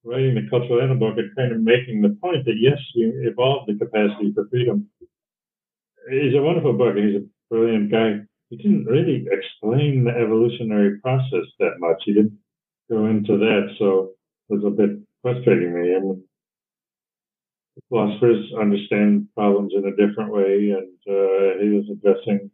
writing 0.05 0.35
the 0.35 0.49
cultural 0.51 0.83
animal 0.83 1.11
book 1.11 1.18
and 1.18 1.35
kind 1.37 1.53
of 1.53 1.61
making 1.61 2.03
the 2.03 2.16
point 2.20 2.45
that 2.45 2.57
yes, 2.61 2.79
we 2.95 3.05
evolved 3.27 3.68
the 3.68 3.79
capacity 3.79 4.33
for 4.35 4.47
freedom. 4.51 4.89
He's 6.11 6.35
a 6.35 6.43
wonderful 6.43 6.75
book. 6.75 6.97
He's 6.97 7.16
a 7.16 7.25
brilliant 7.51 7.91
guy. 7.91 8.20
He 8.51 8.57
didn't 8.57 8.85
really 8.85 9.27
explain 9.31 10.05
the 10.05 10.11
evolutionary 10.11 11.01
process 11.01 11.47
that 11.59 11.77
much. 11.79 12.03
He 12.05 12.12
didn't 12.12 12.39
go 12.91 13.07
into 13.07 13.39
that, 13.39 13.75
so 13.79 14.11
it 14.51 14.55
was 14.55 14.64
a 14.64 14.70
bit 14.70 14.91
frustrating 15.22 15.72
me. 15.72 15.97
I 15.97 16.01
mean, 16.01 16.22
philosophers 17.89 18.53
understand 18.61 19.29
problems 19.35 19.72
in 19.75 19.87
a 19.87 19.97
different 19.97 20.33
way, 20.33 20.70
and 20.70 20.99
uh, 21.09 21.62
he 21.62 21.70
was 21.70 21.89
addressing 21.91 22.51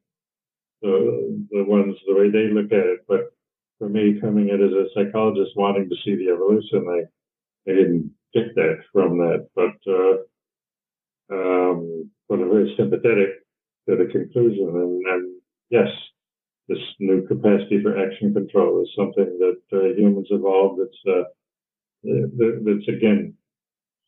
the 0.83 1.47
the 1.51 1.64
ones 1.64 1.97
the 2.07 2.14
way 2.14 2.31
they 2.31 2.53
look 2.53 2.73
at 2.73 2.87
it. 2.87 3.01
But 3.09 3.33
me, 3.93 4.20
coming 4.20 4.49
in 4.49 4.62
as 4.62 4.72
a 4.72 4.88
psychologist, 4.95 5.57
wanting 5.57 5.88
to 5.88 5.97
see 6.05 6.16
the 6.16 6.32
evolution, 6.32 6.86
I 6.88 7.70
I 7.70 7.74
didn't 7.74 8.12
get 8.34 8.55
that 8.55 8.78
from 8.93 9.18
that. 9.18 9.49
But 9.55 9.76
uh, 9.91 10.16
um, 11.34 12.11
but 12.28 12.41
I'm 12.41 12.51
very 12.51 12.74
sympathetic 12.76 13.45
to 13.88 13.97
the 13.97 14.09
conclusion, 14.11 14.68
and, 14.68 15.07
and 15.07 15.34
yes, 15.70 15.88
this 16.68 16.78
new 17.01 17.26
capacity 17.26 17.82
for 17.82 17.99
action 17.99 18.32
control 18.32 18.82
is 18.82 18.88
something 18.97 19.38
that 19.38 19.61
uh, 19.72 19.95
humans 19.97 20.28
evolved. 20.30 20.80
It's 20.80 20.99
uh, 21.07 21.24
that's 22.03 22.88
again 22.88 23.34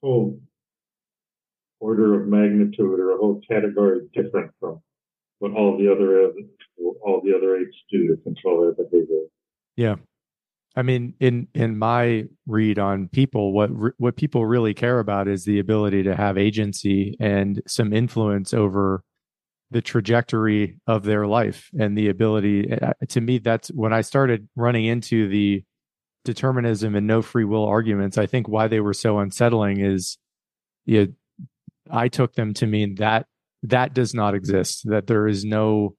whole 0.02 0.40
order 1.80 2.20
of 2.20 2.28
magnitude 2.28 3.00
or 3.00 3.12
a 3.12 3.18
whole 3.18 3.40
category 3.48 4.08
different 4.14 4.52
from 4.60 4.80
what 5.40 5.52
all 5.52 5.76
the 5.76 5.90
other 5.90 6.32
all 7.04 7.20
the 7.24 7.36
other 7.36 7.56
apes 7.56 7.76
do 7.90 8.06
to 8.08 8.22
control 8.22 8.62
their 8.62 8.72
behavior. 8.72 9.24
Yeah. 9.76 9.96
I 10.74 10.82
mean, 10.82 11.14
in 11.20 11.48
in 11.54 11.78
my 11.78 12.24
read 12.46 12.78
on 12.78 13.08
people, 13.08 13.52
what 13.52 13.70
what 13.98 14.16
people 14.16 14.46
really 14.46 14.72
care 14.72 15.00
about 15.00 15.28
is 15.28 15.44
the 15.44 15.58
ability 15.58 16.02
to 16.04 16.16
have 16.16 16.38
agency 16.38 17.14
and 17.20 17.60
some 17.66 17.92
influence 17.92 18.54
over 18.54 19.04
the 19.70 19.82
trajectory 19.82 20.78
of 20.86 21.04
their 21.04 21.26
life 21.26 21.70
and 21.78 21.96
the 21.96 22.08
ability. 22.08 22.72
Uh, 22.72 22.92
to 23.08 23.20
me, 23.20 23.38
that's 23.38 23.68
when 23.68 23.92
I 23.92 24.00
started 24.02 24.48
running 24.56 24.86
into 24.86 25.28
the 25.28 25.62
determinism 26.24 26.94
and 26.94 27.06
no 27.06 27.20
free 27.20 27.44
will 27.44 27.64
arguments. 27.64 28.16
I 28.16 28.26
think 28.26 28.48
why 28.48 28.68
they 28.68 28.80
were 28.80 28.94
so 28.94 29.18
unsettling 29.18 29.80
is, 29.80 30.18
you 30.84 31.06
know, 31.06 31.12
I 31.90 32.08
took 32.08 32.34
them 32.34 32.54
to 32.54 32.66
mean 32.66 32.94
that 32.96 33.26
that 33.64 33.94
does 33.94 34.14
not 34.14 34.34
exist. 34.34 34.82
That 34.84 35.06
there 35.06 35.26
is 35.26 35.44
no, 35.44 35.94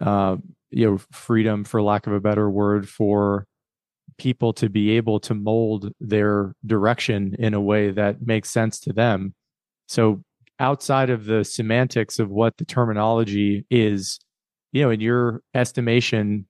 uh, 0.00 0.36
you 0.74 0.90
know, 0.90 0.98
freedom, 1.12 1.64
for 1.64 1.82
lack 1.82 2.06
of 2.06 2.12
a 2.12 2.20
better 2.20 2.50
word, 2.50 2.88
for 2.88 3.46
people 4.18 4.52
to 4.54 4.68
be 4.68 4.90
able 4.90 5.20
to 5.20 5.34
mold 5.34 5.92
their 6.00 6.54
direction 6.66 7.34
in 7.38 7.54
a 7.54 7.60
way 7.60 7.90
that 7.90 8.26
makes 8.26 8.50
sense 8.50 8.78
to 8.80 8.92
them. 8.92 9.34
So 9.88 10.22
outside 10.58 11.10
of 11.10 11.24
the 11.24 11.44
semantics 11.44 12.18
of 12.18 12.30
what 12.30 12.56
the 12.56 12.64
terminology 12.64 13.64
is, 13.70 14.18
you 14.72 14.82
know, 14.82 14.90
in 14.90 15.00
your 15.00 15.42
estimation, 15.54 16.46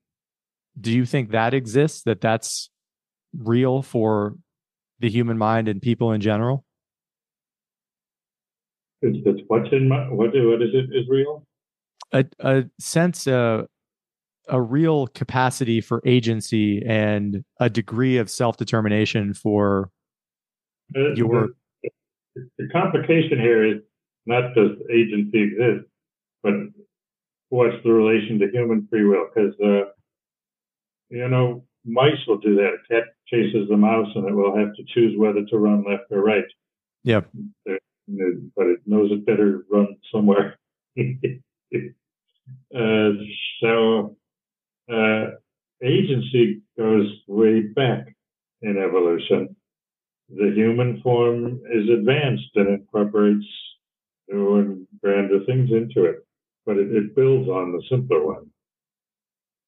do 0.80 0.92
you 0.92 1.06
think 1.06 1.30
that 1.30 1.54
exists? 1.54 2.02
That 2.02 2.20
that's 2.20 2.70
real 3.36 3.82
for 3.82 4.34
the 5.00 5.10
human 5.10 5.38
mind 5.38 5.68
and 5.68 5.80
people 5.80 6.12
in 6.12 6.20
general? 6.20 6.64
It's, 9.02 9.18
it's 9.26 9.40
what's 9.48 9.68
in 9.72 9.88
my 9.88 10.08
what 10.10 10.30
what 10.34 10.62
is 10.62 10.70
it 10.72 10.96
is 10.96 11.08
real? 11.08 11.46
A 12.12 12.24
a 12.40 12.64
sense 12.78 13.26
uh 13.26 13.64
a 14.48 14.60
real 14.60 15.06
capacity 15.08 15.80
for 15.80 16.02
agency 16.04 16.82
and 16.86 17.44
a 17.60 17.70
degree 17.70 18.18
of 18.18 18.30
self 18.30 18.56
determination 18.56 19.34
for 19.34 19.90
your. 20.94 21.48
The, 21.82 21.90
the 22.58 22.68
complication 22.72 23.38
here 23.38 23.64
is 23.64 23.80
not 24.26 24.54
does 24.54 24.72
agency 24.92 25.42
exist, 25.42 25.86
but 26.42 26.54
what's 27.48 27.76
the 27.84 27.92
relation 27.92 28.38
to 28.40 28.50
human 28.50 28.88
free 28.90 29.04
will? 29.04 29.28
Because 29.32 29.54
uh, 29.60 29.90
you 31.10 31.28
know 31.28 31.64
mice 31.84 32.26
will 32.26 32.38
do 32.38 32.56
that. 32.56 32.74
A 32.74 32.78
cat 32.92 33.04
chases 33.28 33.68
the 33.68 33.76
mouse, 33.76 34.08
and 34.14 34.28
it 34.28 34.34
will 34.34 34.56
have 34.56 34.74
to 34.74 34.82
choose 34.94 35.16
whether 35.16 35.44
to 35.44 35.58
run 35.58 35.84
left 35.88 36.10
or 36.10 36.22
right. 36.22 36.44
Yeah, 37.02 37.20
but 37.64 38.66
it 38.66 38.80
knows 38.86 39.12
it 39.12 39.26
better 39.26 39.64
run 39.70 39.96
somewhere. 40.12 40.58
uh, 40.98 41.02
so 43.60 44.16
uh, 44.92 45.36
agency 45.82 46.62
goes 46.76 47.06
way 47.26 47.60
back 47.60 48.14
in 48.62 48.76
evolution. 48.78 49.56
The 50.28 50.52
human 50.54 51.00
form 51.02 51.60
is 51.70 51.88
advanced 51.90 52.50
and 52.54 52.68
incorporates 52.68 53.46
new 54.28 54.56
and 54.56 54.86
grander 55.02 55.44
things 55.44 55.70
into 55.70 56.04
it, 56.08 56.26
but 56.64 56.76
it, 56.76 56.90
it 56.92 57.14
builds 57.14 57.48
on 57.48 57.72
the 57.72 57.82
simpler 57.90 58.24
one. 58.24 58.50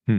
Hmm. 0.06 0.18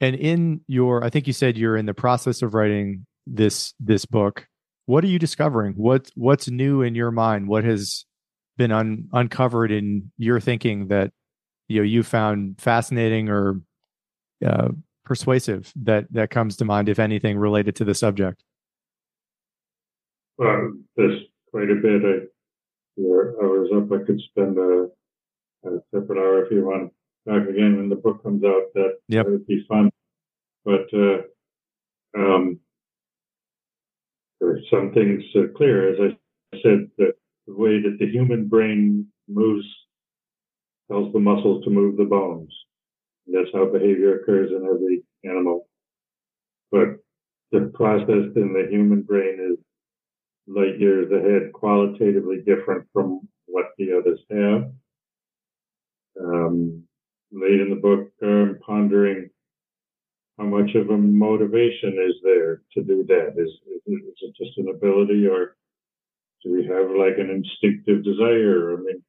And 0.00 0.16
in 0.16 0.60
your, 0.66 1.04
I 1.04 1.10
think 1.10 1.26
you 1.26 1.32
said 1.32 1.56
you're 1.56 1.76
in 1.76 1.86
the 1.86 1.94
process 1.94 2.42
of 2.42 2.54
writing 2.54 3.06
this 3.26 3.74
this 3.80 4.04
book. 4.04 4.46
What 4.86 5.02
are 5.04 5.08
you 5.08 5.18
discovering? 5.18 5.74
What 5.74 6.10
what's 6.14 6.48
new 6.48 6.82
in 6.82 6.94
your 6.94 7.10
mind? 7.10 7.48
What 7.48 7.64
has 7.64 8.04
been 8.56 8.72
un, 8.72 9.08
uncovered 9.12 9.70
in 9.70 10.10
your 10.16 10.40
thinking 10.40 10.88
that 10.88 11.12
you 11.68 11.78
know 11.78 11.84
you 11.84 12.02
found 12.02 12.60
fascinating 12.60 13.28
or 13.28 13.60
uh, 14.44 14.68
persuasive 15.04 15.72
that 15.76 16.12
that 16.12 16.30
comes 16.30 16.56
to 16.56 16.64
mind, 16.64 16.88
if 16.88 16.98
anything, 16.98 17.38
related 17.38 17.76
to 17.76 17.84
the 17.84 17.94
subject? 17.94 18.42
Well, 20.38 20.72
there's 20.96 21.22
quite 21.50 21.70
a 21.70 21.76
bit. 21.76 22.02
I, 22.04 22.26
I 22.98 23.46
was 23.46 23.70
up. 23.74 23.92
I 23.92 24.04
could 24.04 24.20
spend 24.30 24.58
a, 24.58 24.88
a, 25.64 25.78
separate 25.94 26.18
hour 26.18 26.44
if 26.44 26.50
you 26.50 26.64
want 26.64 26.92
back 27.24 27.48
again 27.48 27.76
when 27.76 27.88
the 27.88 27.96
book 27.96 28.22
comes 28.22 28.44
out. 28.44 28.64
That, 28.74 28.98
yep. 29.08 29.24
that 29.24 29.32
would 29.32 29.46
be 29.46 29.64
fun. 29.68 29.90
But 30.64 30.86
uh, 30.92 31.22
um, 32.18 32.60
there's 34.40 34.64
some 34.70 34.92
things 34.92 35.22
uh, 35.34 35.52
clear. 35.56 35.92
As 35.92 36.12
I 36.52 36.56
said, 36.62 36.90
that 36.98 37.14
the 37.46 37.54
way 37.54 37.80
that 37.80 37.96
the 37.98 38.10
human 38.10 38.48
brain 38.48 39.06
moves 39.28 39.66
tells 40.90 41.12
the 41.12 41.20
muscles 41.20 41.64
to 41.64 41.70
move 41.70 41.96
the 41.96 42.04
bones. 42.04 42.52
That's 43.26 43.48
how 43.52 43.66
behavior 43.66 44.20
occurs 44.20 44.50
in 44.50 44.64
every 44.64 45.02
animal. 45.24 45.68
But 46.70 46.96
the 47.52 47.70
process 47.74 48.32
in 48.36 48.52
the 48.52 48.66
human 48.70 49.02
brain 49.02 49.38
is 49.52 49.58
light 50.46 50.78
years 50.78 51.10
ahead, 51.10 51.52
qualitatively 51.52 52.42
different 52.46 52.86
from 52.92 53.20
what 53.46 53.66
the 53.78 53.96
others 53.96 54.20
have. 54.30 54.72
Um, 56.20 56.84
late 57.32 57.60
in 57.60 57.70
the 57.70 57.76
book, 57.76 58.08
I'm 58.22 58.58
pondering 58.64 59.30
how 60.38 60.44
much 60.44 60.74
of 60.74 60.90
a 60.90 60.96
motivation 60.96 61.96
is 62.08 62.14
there 62.22 62.62
to 62.74 62.82
do 62.82 63.04
that? 63.08 63.34
Is, 63.36 63.50
is, 63.86 64.02
it 64.22 64.34
just 64.36 64.58
an 64.58 64.68
ability 64.68 65.26
or 65.26 65.56
do 66.42 66.52
we 66.52 66.66
have 66.66 66.90
like 66.90 67.18
an 67.18 67.30
instinctive 67.30 68.04
desire? 68.04 68.74
I 68.74 68.76
mean, 68.76 69.02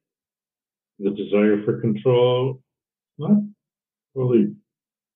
the 0.98 1.10
desire 1.10 1.62
for 1.64 1.80
control, 1.80 2.60
not 3.18 3.42
fully 4.14 4.54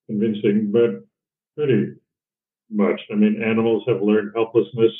convincing, 0.08 0.70
but 0.72 1.04
pretty 1.56 1.94
much. 2.70 3.00
I 3.10 3.14
mean, 3.14 3.42
animals 3.42 3.84
have 3.86 4.02
learned 4.02 4.32
helplessness. 4.34 4.92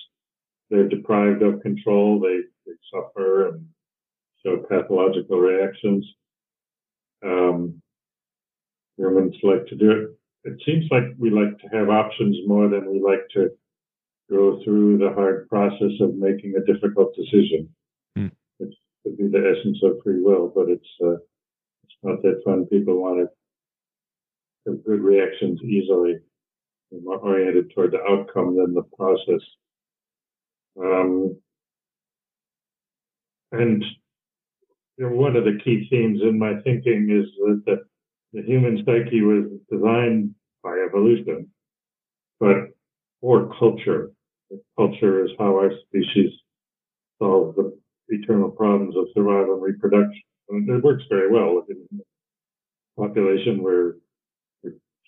They're 0.70 0.88
deprived 0.88 1.43
of 1.43 1.62
control. 1.62 2.20
They, 2.20 2.40
they 2.66 2.76
suffer 2.93 3.49
and 3.49 3.66
show 4.45 4.64
pathological 4.68 5.38
reactions. 5.38 6.07
Um, 7.24 7.82
humans 8.97 9.34
like 9.43 9.66
to 9.66 9.76
do 9.76 9.90
it. 9.90 10.09
It 10.45 10.61
seems 10.66 10.84
like 10.90 11.05
we 11.18 11.30
like 11.30 11.59
to 11.61 11.68
have 11.76 11.88
options 11.88 12.36
more 12.47 12.68
than 12.68 12.90
we 12.90 13.01
like 13.01 13.28
to 13.34 13.51
go 14.28 14.61
through 14.64 14.99
the 14.99 15.12
hard 15.14 15.49
process 15.49 15.93
of 16.01 16.16
making 16.16 16.55
a 16.57 16.72
difficult 16.72 17.14
decision. 17.14 17.68
Mm. 18.18 18.32
It 18.59 18.74
could 19.05 19.16
be 19.18 19.28
the 19.28 19.55
essence 19.57 19.78
of 19.82 20.03
free 20.03 20.20
will, 20.20 20.53
but 20.55 20.68
it's 20.68 20.88
uh, 21.03 21.16
it's 21.84 21.97
not 22.03 22.22
that 22.22 22.43
fun. 22.45 22.66
People 22.66 23.01
want 23.01 23.20
to 23.20 23.28
have 24.67 24.85
good 24.85 25.01
reactions 25.01 25.61
easily 25.63 26.17
and 26.91 27.05
more 27.05 27.19
oriented 27.19 27.73
toward 27.75 27.93
the 27.93 28.03
outcome 28.03 28.57
than 28.57 28.75
the 28.75 28.83
process. 28.97 29.41
Um, 30.81 31.37
and 33.51 33.85
you 34.97 35.09
know, 35.09 35.17
one 35.17 35.37
of 35.37 35.45
the 35.45 35.59
key 35.65 35.87
themes 35.91 36.21
in 36.23 36.39
my 36.39 36.55
thinking 36.63 37.09
is 37.11 37.27
that 37.45 37.63
the, 37.67 37.83
the 38.33 38.47
human 38.47 38.85
psyche 38.85 39.23
was 39.23 39.45
designed 39.71 40.35
by 40.63 40.77
evolution, 40.87 41.49
but 42.41 42.69
for 43.21 43.53
culture. 43.59 44.13
Culture 44.77 45.25
is 45.25 45.31
how 45.39 45.55
our 45.57 45.73
species 45.87 46.31
solves 47.19 47.57
the 47.57 47.73
eternal 48.09 48.51
problems 48.51 48.95
of 48.97 49.07
survival 49.15 49.55
and 49.55 49.63
reproduction. 49.63 50.23
And 50.51 50.69
it 50.69 50.85
works 50.85 51.05
very 51.09 51.31
well 51.31 51.65
in 51.69 51.87
a 52.99 53.01
population 53.01 53.63
where 53.63 53.95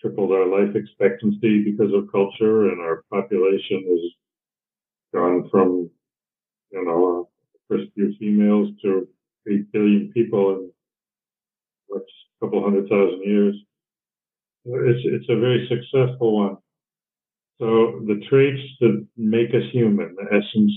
tripled 0.05 0.33
our 0.33 0.47
life 0.47 0.77
expectancy 0.77 1.65
because 1.65 1.93
of 1.95 2.13
culture, 2.13 2.69
and 2.69 2.81
our 2.81 3.05
population 3.11 3.85
has 3.89 4.01
gone 5.15 5.49
from, 5.51 5.91
you 6.73 6.85
know, 6.85 7.29
first 7.71 7.91
few 7.95 8.15
females 8.19 8.69
to 8.83 9.09
8 9.51 9.73
billion 9.73 10.13
people 10.13 10.51
in 10.51 10.71
what, 11.87 12.03
a 12.03 12.45
couple 12.45 12.63
hundred 12.63 12.87
thousand 12.89 13.23
years. 13.25 13.57
It's, 14.67 15.01
it's 15.05 15.31
a 15.31 15.41
very 15.41 15.67
successful 15.69 16.37
one. 16.37 16.57
So 17.59 18.03
the 18.07 18.23
traits 18.29 18.61
that 18.81 19.07
make 19.17 19.51
us 19.51 19.71
human, 19.73 20.17
the 20.17 20.27
essence, 20.27 20.73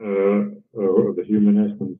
uh, 0.00 0.78
or 0.78 1.14
the 1.14 1.24
human 1.26 1.58
essence, 1.58 1.98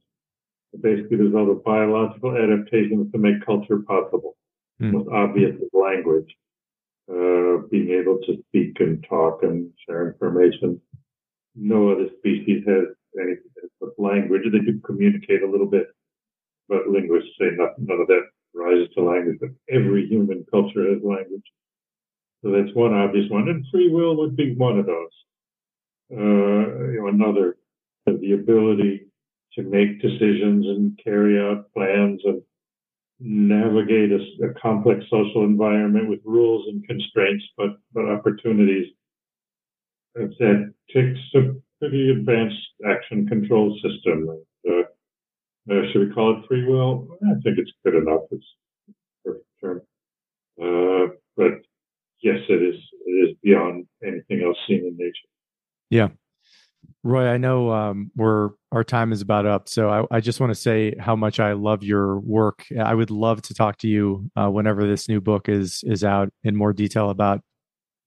basically 0.80 1.16
there's 1.16 1.34
all 1.34 1.46
the 1.46 1.60
biological 1.64 2.36
adaptations 2.36 3.10
to 3.10 3.18
make 3.18 3.44
culture 3.44 3.78
possible 3.78 4.36
mm. 4.80 4.92
most 4.92 5.08
obvious 5.12 5.54
language. 5.72 6.34
Uh, 7.06 7.58
being 7.70 7.90
able 7.90 8.16
to 8.24 8.42
speak 8.48 8.80
and 8.80 9.04
talk 9.06 9.42
and 9.42 9.70
share 9.86 10.08
information. 10.08 10.80
No 11.54 11.90
other 11.90 12.08
species 12.18 12.64
has 12.66 12.84
anything 13.20 13.44
language. 13.98 14.42
They 14.50 14.58
do 14.58 14.80
communicate 14.80 15.42
a 15.42 15.50
little 15.50 15.66
bit, 15.66 15.88
but 16.68 16.88
linguists 16.88 17.30
say 17.38 17.48
not, 17.52 17.70
none 17.78 18.00
of 18.00 18.06
that 18.08 18.22
rises 18.54 18.88
to 18.94 19.02
language. 19.02 19.38
But 19.40 19.50
every 19.70 20.06
human 20.06 20.44
culture 20.50 20.88
has 20.90 21.02
language. 21.02 21.44
So 22.42 22.50
that's 22.50 22.74
one 22.74 22.94
obvious 22.94 23.30
one. 23.30 23.48
And 23.48 23.64
free 23.70 23.90
will 23.90 24.16
would 24.16 24.36
be 24.36 24.54
one 24.54 24.78
of 24.78 24.86
those. 24.86 25.12
Uh, 26.12 26.92
you 26.92 27.00
know, 27.00 27.08
another, 27.08 27.56
the 28.06 28.32
ability 28.32 29.06
to 29.54 29.62
make 29.62 30.02
decisions 30.02 30.66
and 30.66 30.98
carry 31.02 31.40
out 31.40 31.72
plans 31.72 32.20
and 32.24 32.42
navigate 33.20 34.10
a, 34.12 34.46
a, 34.46 34.54
complex 34.60 35.04
social 35.10 35.44
environment 35.44 36.08
with 36.08 36.20
rules 36.24 36.66
and 36.68 36.86
constraints, 36.86 37.44
but 37.56 37.70
but 37.92 38.08
opportunities. 38.08 38.88
That 40.14 40.72
takes 40.92 41.18
a 41.34 41.54
pretty 41.80 42.10
advanced 42.10 42.56
action 42.88 43.26
control 43.26 43.76
system. 43.82 44.28
Uh, 44.68 44.72
uh, 45.70 45.82
should 45.90 46.08
we 46.08 46.14
call 46.14 46.38
it 46.38 46.46
free 46.46 46.64
will? 46.64 47.08
I 47.24 47.34
think 47.42 47.58
it's 47.58 47.72
good 47.84 47.94
enough. 47.94 48.22
It's 48.30 48.46
perfect 49.24 49.46
term. 49.60 49.82
Uh, 50.60 51.14
but 51.36 51.62
yes, 52.22 52.38
it 52.48 52.62
is. 52.62 52.80
It 53.06 53.10
is 53.10 53.36
beyond 53.42 53.86
anything 54.04 54.42
else 54.44 54.56
seen 54.68 54.86
in 54.86 54.96
nature. 54.96 55.28
Yeah, 55.90 56.08
Roy, 57.04 57.28
I 57.28 57.36
know 57.36 57.70
um, 57.70 58.10
we're 58.16 58.50
our 58.72 58.82
time 58.82 59.12
is 59.12 59.20
about 59.20 59.44
up, 59.44 59.68
so 59.68 59.90
I, 59.90 60.16
I, 60.16 60.20
just 60.20 60.40
want 60.40 60.52
to 60.52 60.58
say 60.58 60.94
how 60.98 61.14
much 61.14 61.38
I 61.38 61.52
love 61.52 61.84
your 61.84 62.18
work. 62.20 62.64
I 62.80 62.94
would 62.94 63.10
love 63.10 63.42
to 63.42 63.54
talk 63.54 63.76
to 63.78 63.88
you 63.88 64.30
uh, 64.36 64.48
whenever 64.48 64.86
this 64.86 65.06
new 65.06 65.20
book 65.20 65.50
is 65.50 65.84
is 65.86 66.02
out 66.02 66.30
in 66.44 66.56
more 66.56 66.72
detail 66.72 67.10
about 67.10 67.42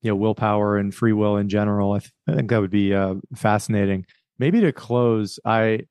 you 0.01 0.09
know 0.09 0.15
willpower 0.15 0.77
and 0.77 0.95
free 0.95 1.13
will 1.13 1.37
in 1.37 1.47
general. 1.47 1.93
I, 1.93 1.99
th- 1.99 2.11
I 2.27 2.33
think 2.33 2.49
that 2.49 2.59
would 2.59 2.71
be 2.71 2.95
uh, 2.95 3.15
fascinating. 3.35 4.07
Maybe 4.39 4.61
to 4.61 4.73
close, 4.73 5.39
I 5.45 5.81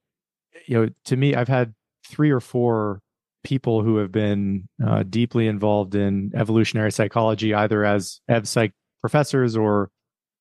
you 0.67 0.77
know 0.77 0.89
to 1.05 1.17
me, 1.17 1.37
I've 1.37 1.47
had 1.47 1.75
three 2.09 2.33
or 2.33 2.41
four 2.41 3.03
people 3.45 3.85
who 3.85 3.99
have 3.99 4.11
been 4.11 4.69
uh, 4.85 5.05
deeply 5.05 5.47
involved 5.47 5.95
in 5.95 6.33
evolutionary 6.35 6.91
psychology, 6.91 7.55
either 7.55 7.85
as 7.85 8.21
ev 8.29 8.49
psych 8.49 8.73
professors 9.01 9.57
or 9.57 9.91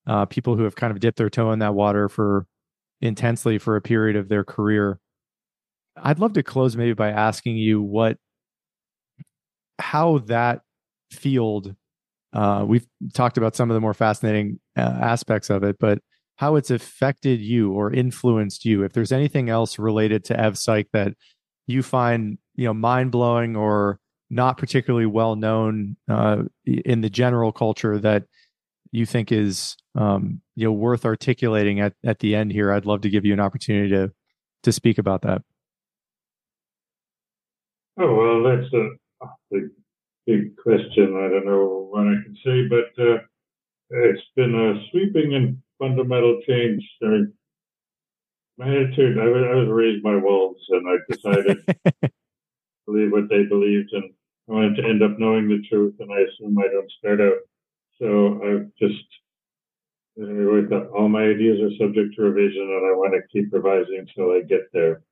uh, 0.08 0.26
people 0.26 0.56
who 0.56 0.64
have 0.64 0.74
kind 0.74 0.90
of 0.90 0.98
dipped 0.98 1.18
their 1.18 1.30
toe 1.30 1.52
in 1.52 1.60
that 1.60 1.74
water 1.74 2.08
for 2.08 2.44
intensely 3.00 3.58
for 3.58 3.76
a 3.76 3.82
period 3.82 4.16
of 4.16 4.28
their 4.28 4.44
career. 4.44 4.98
I'd 5.96 6.18
love 6.18 6.34
to 6.34 6.42
close 6.42 6.76
maybe 6.76 6.92
by 6.92 7.10
asking 7.10 7.56
you 7.56 7.82
what, 7.82 8.18
how 9.78 10.18
that 10.18 10.60
field, 11.10 11.74
uh, 12.32 12.64
we've 12.66 12.86
talked 13.14 13.38
about 13.38 13.56
some 13.56 13.70
of 13.70 13.74
the 13.74 13.80
more 13.80 13.94
fascinating 13.94 14.60
uh, 14.76 14.80
aspects 14.80 15.50
of 15.50 15.62
it, 15.62 15.76
but 15.78 15.98
how 16.36 16.56
it's 16.56 16.70
affected 16.70 17.40
you 17.40 17.72
or 17.72 17.92
influenced 17.92 18.64
you. 18.64 18.82
If 18.82 18.92
there's 18.92 19.12
anything 19.12 19.48
else 19.48 19.78
related 19.78 20.24
to 20.24 20.38
Ev 20.38 20.58
Psych 20.58 20.88
that 20.92 21.14
you 21.66 21.82
find, 21.82 22.38
you 22.54 22.66
know, 22.66 22.74
mind 22.74 23.10
blowing 23.10 23.56
or 23.56 23.98
not 24.28 24.58
particularly 24.58 25.06
well 25.06 25.36
known 25.36 25.96
uh, 26.08 26.42
in 26.64 27.00
the 27.00 27.10
general 27.10 27.52
culture 27.52 27.98
that 27.98 28.24
you 28.90 29.06
think 29.06 29.32
is 29.32 29.76
um, 29.94 30.40
you 30.56 30.64
know 30.64 30.72
worth 30.72 31.04
articulating 31.04 31.80
at, 31.80 31.92
at 32.04 32.18
the 32.18 32.34
end 32.34 32.50
here, 32.50 32.72
I'd 32.72 32.86
love 32.86 33.02
to 33.02 33.10
give 33.10 33.24
you 33.24 33.32
an 33.32 33.40
opportunity 33.40 33.90
to 33.90 34.12
to 34.64 34.72
speak 34.72 34.98
about 34.98 35.22
that. 35.22 35.42
Oh 37.98 38.14
well, 38.14 38.42
that's 38.42 38.72
a 38.72 39.26
big 39.50 39.70
big 40.26 40.56
question. 40.56 41.16
I 41.16 41.28
don't 41.28 41.46
know 41.46 41.88
what 41.90 42.08
I 42.08 42.16
can 42.24 42.36
say, 42.44 42.66
but 42.68 43.02
uh, 43.02 43.18
it's 43.90 44.22
been 44.34 44.54
a 44.54 44.80
sweeping 44.90 45.34
and 45.34 45.58
fundamental 45.78 46.40
change. 46.48 46.82
I 47.02 47.06
mean, 47.06 47.32
my 48.58 48.68
attitude. 48.68 49.18
I 49.18 49.26
was, 49.26 49.44
I 49.50 49.54
was 49.54 49.68
raised 49.70 50.02
by 50.02 50.16
wolves, 50.16 50.64
and 50.70 50.88
I 50.88 50.96
decided 51.14 51.58
to 51.66 52.10
believe 52.86 53.12
what 53.12 53.28
they 53.28 53.44
believed, 53.44 53.92
and 53.92 54.10
I 54.48 54.52
wanted 54.52 54.76
to 54.76 54.88
end 54.88 55.02
up 55.02 55.18
knowing 55.18 55.48
the 55.48 55.62
truth. 55.68 55.94
And 56.00 56.10
I 56.10 56.20
assume 56.20 56.58
I 56.58 56.68
don't 56.68 56.90
start 56.98 57.20
out 57.20 57.38
so 58.00 58.40
I've 58.44 58.68
just 58.78 59.04
anyway, 60.18 60.62
all 60.94 61.08
my 61.08 61.22
ideas 61.22 61.60
are 61.60 61.76
subject 61.78 62.14
to 62.16 62.22
revision, 62.22 62.62
and 62.62 62.86
I 62.86 62.96
want 62.96 63.14
to 63.14 63.28
keep 63.32 63.52
revising 63.52 63.98
until 63.98 64.32
I 64.32 64.40
get 64.40 64.72
there. 64.72 65.02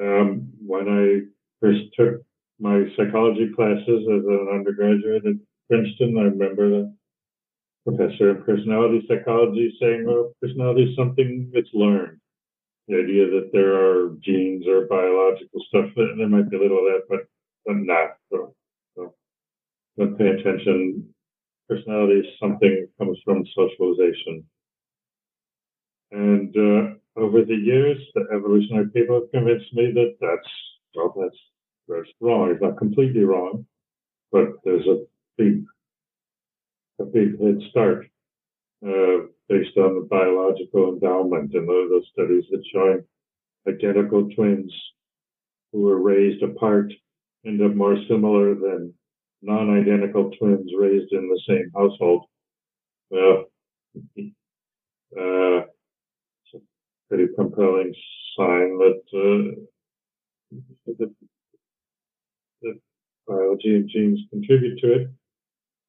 Um, 0.00 0.52
when 0.64 0.88
I 0.88 1.26
first 1.60 1.82
took 1.94 2.22
my 2.60 2.84
psychology 2.96 3.50
classes 3.54 3.86
as 4.08 4.24
an 4.24 4.48
undergraduate 4.52 5.26
at 5.26 5.34
Princeton, 5.68 6.18
I 6.18 6.22
remember 6.22 6.68
the 6.68 6.94
professor 7.86 8.30
in 8.30 8.42
personality 8.42 9.04
psychology 9.08 9.76
saying, 9.80 10.04
"Well, 10.06 10.34
personality 10.40 10.90
is 10.90 10.96
something 10.96 11.50
that's 11.52 11.72
learned." 11.72 12.20
The 12.88 12.96
idea 12.98 13.26
that 13.30 13.50
there 13.52 13.74
are 13.74 14.16
genes 14.20 14.66
or 14.66 14.86
biological 14.86 15.60
stuff, 15.68 15.90
there 15.94 16.28
might 16.28 16.50
be 16.50 16.56
a 16.56 16.60
little 16.60 16.78
of 16.78 16.92
that, 16.92 17.02
but 17.08 17.26
but 17.66 17.76
not. 17.76 18.16
So, 18.30 18.54
so 18.96 19.14
don't 19.96 20.16
pay 20.16 20.28
attention 20.28 21.14
personality 21.68 22.20
is 22.20 22.38
something 22.40 22.86
that 22.86 22.88
comes 22.98 23.18
from 23.24 23.44
socialization. 23.54 24.44
And 26.10 26.56
uh, 26.56 27.20
over 27.20 27.44
the 27.44 27.54
years, 27.54 27.98
the 28.14 28.26
evolutionary 28.34 28.88
people 28.90 29.20
have 29.20 29.30
convinced 29.30 29.72
me 29.74 29.92
that 29.92 30.16
that's, 30.20 30.48
well, 30.94 31.14
that's, 31.20 31.36
that's 31.88 32.08
wrong. 32.20 32.50
It's 32.50 32.62
not 32.62 32.78
completely 32.78 33.24
wrong, 33.24 33.66
but 34.32 34.48
there's 34.64 34.86
a 34.86 35.04
big, 35.36 35.64
a 37.00 37.04
big 37.04 37.40
head 37.40 37.58
start 37.70 38.06
uh, 38.86 39.26
based 39.48 39.76
on 39.76 39.94
the 39.94 40.06
biological 40.08 40.92
endowment 40.92 41.52
and 41.54 41.68
those, 41.68 42.06
studies 42.12 42.44
that 42.50 42.62
showing 42.72 43.04
identical 43.66 44.28
twins 44.30 44.72
who 45.72 45.82
were 45.82 46.00
raised 46.00 46.42
apart 46.42 46.92
end 47.46 47.62
up 47.62 47.74
more 47.74 47.96
similar 48.08 48.54
than 48.54 48.92
non-identical 49.42 50.30
twins 50.38 50.70
raised 50.76 51.12
in 51.12 51.28
the 51.28 51.40
same 51.48 51.70
household. 51.74 52.26
Well, 53.10 53.44
uh, 55.16 55.64
it's 55.64 56.54
a 56.54 56.58
pretty 57.08 57.28
compelling 57.34 57.94
sign 58.36 58.78
that, 58.78 59.02
uh, 59.14 60.56
that, 60.86 61.14
that 62.62 62.80
biology 63.26 63.76
and 63.76 63.88
genes 63.88 64.20
contribute 64.30 64.78
to 64.80 64.92
it. 64.92 65.08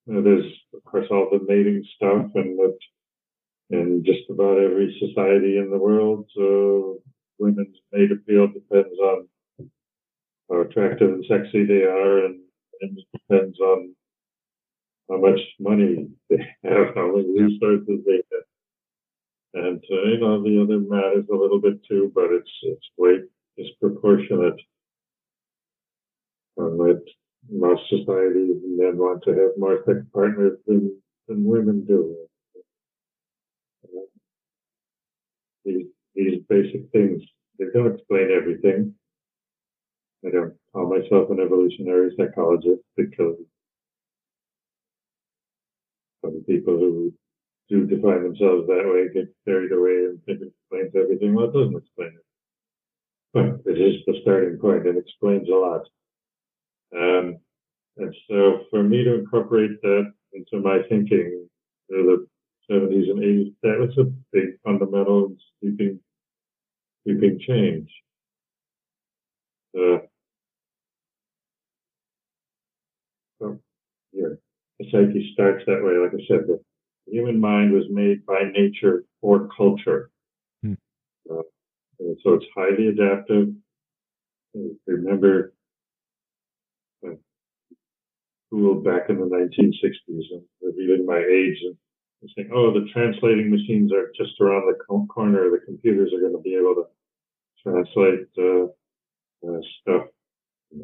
Uh, 0.10 0.22
there's, 0.22 0.46
of 0.74 0.84
course, 0.86 1.08
all 1.12 1.30
the 1.32 1.40
mating 1.48 1.84
stuff, 1.96 2.32
and 2.36 2.58
that 2.60 2.78
in 3.72 4.04
just 4.04 4.30
about 4.30 4.58
every 4.58 4.98
society 5.00 5.58
in 5.58 5.70
the 5.70 5.78
world, 5.78 6.28
uh, 6.38 6.98
women's 7.38 7.78
mate 7.92 8.12
appeal 8.12 8.48
depends 8.48 8.98
on 9.00 9.28
how 10.50 10.62
attractive 10.62 11.10
and 11.14 11.26
sexy 11.28 11.66
they 11.66 11.84
are, 11.84 12.26
and 12.26 12.40
and 12.82 12.98
it 12.98 13.06
depends 13.14 13.60
on 13.60 13.96
how 15.10 15.18
much 15.18 15.40
money 15.60 16.08
they 16.30 16.38
have, 16.64 16.96
how 16.96 17.16
many 17.16 17.42
resources 17.42 18.00
they 18.06 18.22
have. 18.32 18.46
And 19.54 19.84
uh, 19.92 20.04
you 20.04 20.20
know 20.20 20.44
the 20.44 20.62
other 20.62 20.80
matters 20.80 21.26
a 21.32 21.36
little 21.36 21.60
bit 21.60 21.84
too, 21.88 22.12
but 22.14 22.32
it's 22.32 22.52
it's 22.64 22.86
quite 22.98 23.22
disproportionate. 23.58 24.60
Um, 26.58 26.78
that 26.78 27.02
most 27.50 27.82
societies 27.90 28.62
men 28.64 28.98
want 28.98 29.24
to 29.24 29.32
have 29.32 29.52
more 29.58 29.80
sex 29.86 30.00
partners 30.14 30.60
than 30.68 30.96
than 31.28 31.46
women 31.46 31.86
do. 31.86 32.16
Uh, 33.84 34.02
these 35.66 35.88
these 36.14 36.42
basic 36.48 36.92
things 36.92 37.24
they 37.58 37.66
don't 37.74 37.96
explain 37.96 38.30
everything, 38.32 38.94
I 40.26 40.32
don't 40.32 40.54
call 40.74 40.90
myself 40.90 41.30
an 41.30 41.40
evolutionary 41.40 42.14
psychologist 42.18 42.82
because 42.98 43.38
some 46.22 46.44
people 46.46 46.78
who 46.78 47.14
do 47.70 47.86
define 47.86 48.24
themselves 48.24 48.68
that 48.68 48.84
way 48.86 49.14
get 49.14 49.34
carried 49.46 49.72
away 49.72 50.10
and 50.10 50.24
think 50.26 50.42
it 50.42 50.52
explains 50.52 50.92
everything. 50.96 51.34
Well, 51.36 51.46
it 51.46 51.54
doesn't 51.54 51.78
explain 51.78 52.10
it. 52.10 52.26
But 53.34 53.72
it 53.72 53.80
is 53.80 54.02
the 54.08 54.20
starting 54.22 54.58
point 54.58 54.88
and 54.88 54.98
explains 54.98 55.48
a 55.48 55.54
lot. 55.54 55.82
Um, 56.96 57.38
and 57.98 58.16
so 58.30 58.66
for 58.72 58.84
me 58.84 59.04
to 59.04 59.20
incorporate 59.20 59.82
that 59.82 60.12
into 60.34 60.64
my 60.64 60.82
thinking 60.90 61.48
through 61.88 62.28
the 62.70 62.74
70s 62.74 63.10
and 63.10 63.20
80s, 63.20 63.54
that 63.64 63.80
was 63.80 63.98
a 63.98 64.12
big 64.34 64.60
fundamental 64.64 65.28
and 65.28 65.40
sweeping, 65.60 66.00
sweeping 67.04 67.40
change. 67.48 67.90
Uh, 69.78 70.00
so, 73.40 73.60
yeah, 74.12 74.30
the 74.80 74.86
psyche 74.92 75.32
starts 75.34 75.64
that 75.68 75.84
way. 75.84 75.98
Like 75.98 76.14
I 76.14 76.26
said, 76.28 76.48
the 76.48 76.60
human 77.08 77.40
mind 77.40 77.72
was 77.72 77.86
made 77.90 78.26
by 78.26 78.44
nature 78.52 79.04
for 79.22 79.50
culture. 79.56 80.10
Hmm. 80.64 80.74
Uh, 81.30 81.44
so 82.24 82.34
it's 82.34 82.46
highly 82.56 82.88
adaptive. 82.88 83.50
remember 84.88 85.54
uh, 87.06 87.16
school 88.48 88.82
back 88.82 89.10
in 89.10 89.18
the 89.20 89.26
1960s 89.26 90.26
and 90.32 90.44
revealing 90.62 91.06
my 91.06 91.20
age 91.20 91.58
and 91.64 91.78
saying, 92.36 92.50
oh, 92.54 92.74
the 92.74 92.88
translating 92.92 93.50
machines 93.50 93.94
are 93.94 94.12
just 94.18 94.40
around 94.42 94.68
the 94.68 95.06
corner. 95.08 95.50
The 95.50 95.66
computers 95.66 96.12
are 96.14 96.20
going 96.20 96.34
to 96.34 96.42
be 96.42 96.56
able 96.56 96.76
to 96.76 96.86
translate 97.64 98.28
uh, 98.38 98.68
uh, 99.48 99.60
stuff. 99.82 100.08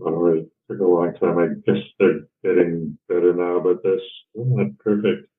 Oh, 0.02 0.28
it 0.28 0.48
took 0.70 0.80
a 0.80 0.84
long 0.84 1.14
time. 1.20 1.38
I 1.38 1.48
guess 1.66 1.84
they're 2.00 2.22
getting 2.44 2.98
better 3.08 3.34
now, 3.34 3.60
but 3.60 3.84
that's 3.84 4.02
not 4.36 4.78
perfect. 4.80 5.30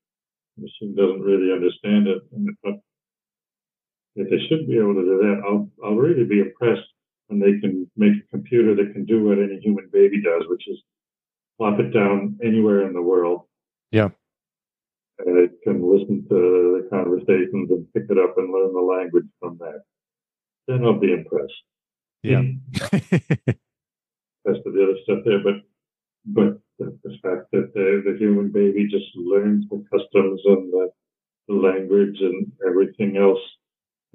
The 0.57 0.63
machine 0.63 0.95
doesn't 0.97 1.21
really 1.21 1.53
understand 1.53 2.07
it. 2.07 2.23
But 2.63 2.75
if 4.15 4.31
they 4.31 4.47
should 4.49 4.67
be 4.67 4.79
able 4.79 4.95
to 4.95 5.03
do 5.03 5.19
that, 5.23 5.43
I'll, 5.45 5.69
I'll 5.85 5.97
really 5.97 6.25
be 6.25 6.41
impressed 6.41 6.89
when 7.27 7.41
they 7.41 7.59
can 7.61 7.91
make 7.97 8.13
a 8.13 8.31
computer 8.31 8.75
that 8.77 8.93
can 8.93 9.05
do 9.05 9.25
what 9.25 9.39
any 9.39 9.59
human 9.61 9.89
baby 9.93 10.23
does, 10.23 10.45
which 10.49 10.67
is 10.69 10.79
plop 11.59 11.81
it 11.81 11.91
down 11.91 12.39
anywhere 12.45 12.87
in 12.87 12.93
the 12.93 13.03
world. 13.03 13.43
Yeah. 13.91 14.11
And 15.19 15.39
it 15.39 15.53
can 15.65 15.83
listen 15.83 16.27
to 16.29 16.83
the 16.83 16.89
conversations 16.91 17.71
and 17.71 17.93
pick 17.95 18.05
it 18.09 18.19
up 18.19 18.37
and 18.37 18.53
learn 18.53 18.73
the 18.73 18.81
language 18.81 19.27
from 19.41 19.59
that. 19.59 19.83
Then 20.69 20.85
I'll 20.85 21.01
be 21.01 21.13
impressed. 21.13 21.53
Yeah. 22.27 22.43
That's 24.45 24.59
the 24.65 24.83
other 24.83 24.99
stuff 25.05 25.19
there, 25.25 25.43
but 25.43 25.63
but 26.27 26.61
the, 26.79 26.99
the 27.05 27.17
fact 27.23 27.51
that 27.53 27.73
the, 27.75 28.03
the, 28.05 28.19
human 28.19 28.51
baby 28.51 28.89
just 28.91 29.07
learns 29.15 29.65
the 29.71 29.85
customs 29.91 30.41
and 30.45 30.73
the, 30.73 30.89
the 31.49 31.55
language 31.55 32.17
and 32.21 32.51
everything 32.67 33.17
else 33.17 33.39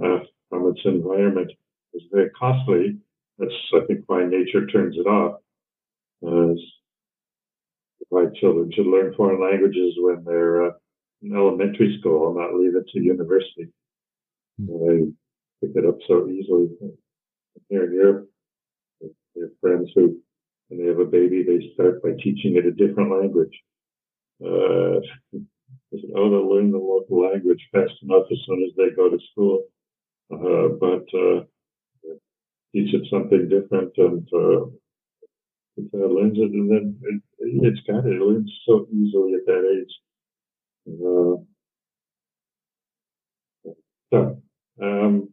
uh, 0.03 0.20
from 0.49 0.70
its 0.70 0.82
environment 0.84 1.51
is 1.93 2.03
very 2.12 2.30
costly. 2.32 2.97
That's 3.39 3.53
I 3.74 3.86
think 3.88 4.01
why 4.07 4.26
nature 4.26 4.68
turns 4.68 4.95
it 4.97 5.07
off. 5.07 5.39
Uh, 6.26 6.53
why 8.09 8.26
children 8.39 8.72
should 8.74 8.88
learn 8.88 9.14
foreign 9.16 9.41
languages 9.41 9.95
when 9.97 10.24
they're 10.26 10.66
uh, 10.66 10.72
in 11.22 11.34
elementary 11.34 11.97
school 11.99 12.28
and 12.28 12.38
not 12.38 12.53
leave 12.59 12.76
it 12.76 12.88
to 12.89 12.99
university. 12.99 13.70
Mm-hmm. 14.62 15.12
They 15.62 15.68
pick 15.68 15.76
it 15.78 15.88
up 15.88 15.97
so 16.07 16.28
easily 16.28 16.70
here 17.70 17.86
in 17.86 17.93
Europe. 17.93 18.30
they 19.02 19.41
have 19.41 19.49
friends 19.62 19.91
who 19.95 20.20
when 20.70 20.80
they 20.80 20.88
have 20.88 20.99
a 20.99 21.06
baby, 21.06 21.43
they 21.43 21.74
start 21.74 22.02
by 22.02 22.12
teaching 22.12 22.56
it 22.56 22.66
a 22.66 22.72
different 22.72 23.12
language. 23.12 23.54
Uh, 24.41 25.02
said, 25.91 26.10
oh, 26.16 26.30
they'll 26.30 26.49
learn 26.49 26.72
the 26.72 26.78
local 26.78 27.30
language 27.30 27.62
fast 27.74 27.93
enough 28.02 28.26
as 28.32 28.38
soon 28.47 28.64
as 28.64 28.76
they 28.78 28.95
go 28.95 29.10
to 29.10 29.20
school. 29.32 29.64
Uh, 30.32 30.70
but 30.80 31.04
uh, 31.18 31.43
teach 32.72 32.93
it 32.93 33.06
something 33.10 33.49
different 33.49 33.91
and 33.97 34.28
uh, 34.34 34.66
it 35.78 35.89
uh, 35.93 36.08
learns 36.08 36.38
it, 36.38 36.52
and 36.52 36.72
then 36.72 36.97
it, 37.04 37.22
it's 37.39 37.82
got 37.88 38.06
it. 38.06 38.14
It 38.14 38.22
learns 38.22 38.52
so 38.66 38.88
easily 38.93 39.34
at 39.34 39.45
that 39.45 39.84
age. 39.84 39.93
Uh, 40.88 41.36
so, 44.14 44.41
um, 44.82 45.30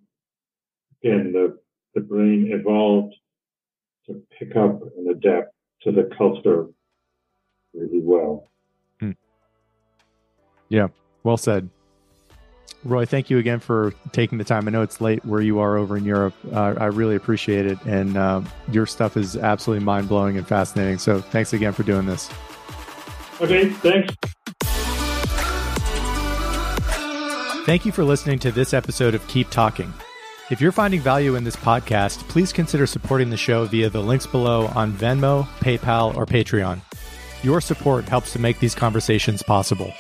again, 1.03 1.33
the, 1.33 1.59
the 1.99 2.05
brain 2.05 2.51
evolved 2.53 3.15
to 4.07 4.23
pick 4.39 4.57
up 4.57 4.81
and 4.97 5.09
adapt 5.11 5.53
to 5.83 5.91
the 5.91 6.09
culture 6.17 6.67
really 7.75 8.01
well. 8.01 8.49
Hmm. 9.01 9.13
Yeah, 10.69 10.89
well 11.25 11.37
said. 11.37 11.69
Roy, 12.85 13.05
thank 13.05 13.29
you 13.29 13.39
again 13.39 13.59
for 13.59 13.93
taking 14.13 14.39
the 14.39 14.45
time. 14.45 14.69
I 14.69 14.71
know 14.71 14.83
it's 14.83 15.01
late 15.01 15.25
where 15.25 15.41
you 15.41 15.59
are 15.59 15.77
over 15.77 15.97
in 15.97 16.05
Europe. 16.05 16.35
Uh, 16.53 16.75
I 16.79 16.87
really 16.87 17.17
appreciate 17.17 17.67
it. 17.67 17.79
And 17.85 18.17
uh, 18.17 18.43
your 18.71 18.87
stuff 18.87 19.17
is 19.17 19.37
absolutely 19.37 19.85
mind 19.85 20.09
blowing 20.09 20.39
and 20.39 20.47
fascinating. 20.47 20.99
So 20.99 21.21
thanks 21.21 21.53
again 21.53 21.73
for 21.73 21.83
doing 21.83 22.07
this. 22.07 22.31
Okay, 23.41 23.71
thanks. 23.71 24.15
Thank 27.67 27.85
you 27.85 27.91
for 27.91 28.05
listening 28.05 28.39
to 28.41 28.53
this 28.53 28.73
episode 28.73 29.15
of 29.15 29.27
Keep 29.27 29.51
Talking. 29.51 29.93
If 30.51 30.63
you're 30.63 30.73
finding 30.73 31.01
value 31.01 31.35
in 31.35 31.45
this 31.45 31.57
podcast, 31.57 32.27
please 32.29 32.55
consider 32.55 32.87
supporting 32.87 33.29
the 33.29 33.37
show 33.37 33.67
via 33.67 33.91
the 33.91 34.01
links 34.01 34.27
below 34.27 34.69
on 34.69 34.95
Venmo, 34.95 35.47
PayPal, 35.61 36.17
or 36.17 36.25
Patreon. 36.25 36.81
Your 37.43 37.61
support 37.61 38.09
helps 38.09 38.33
to 38.33 38.39
make 38.39 38.59
these 38.59 38.75
conversations 38.75 39.43
possible. 39.43 39.93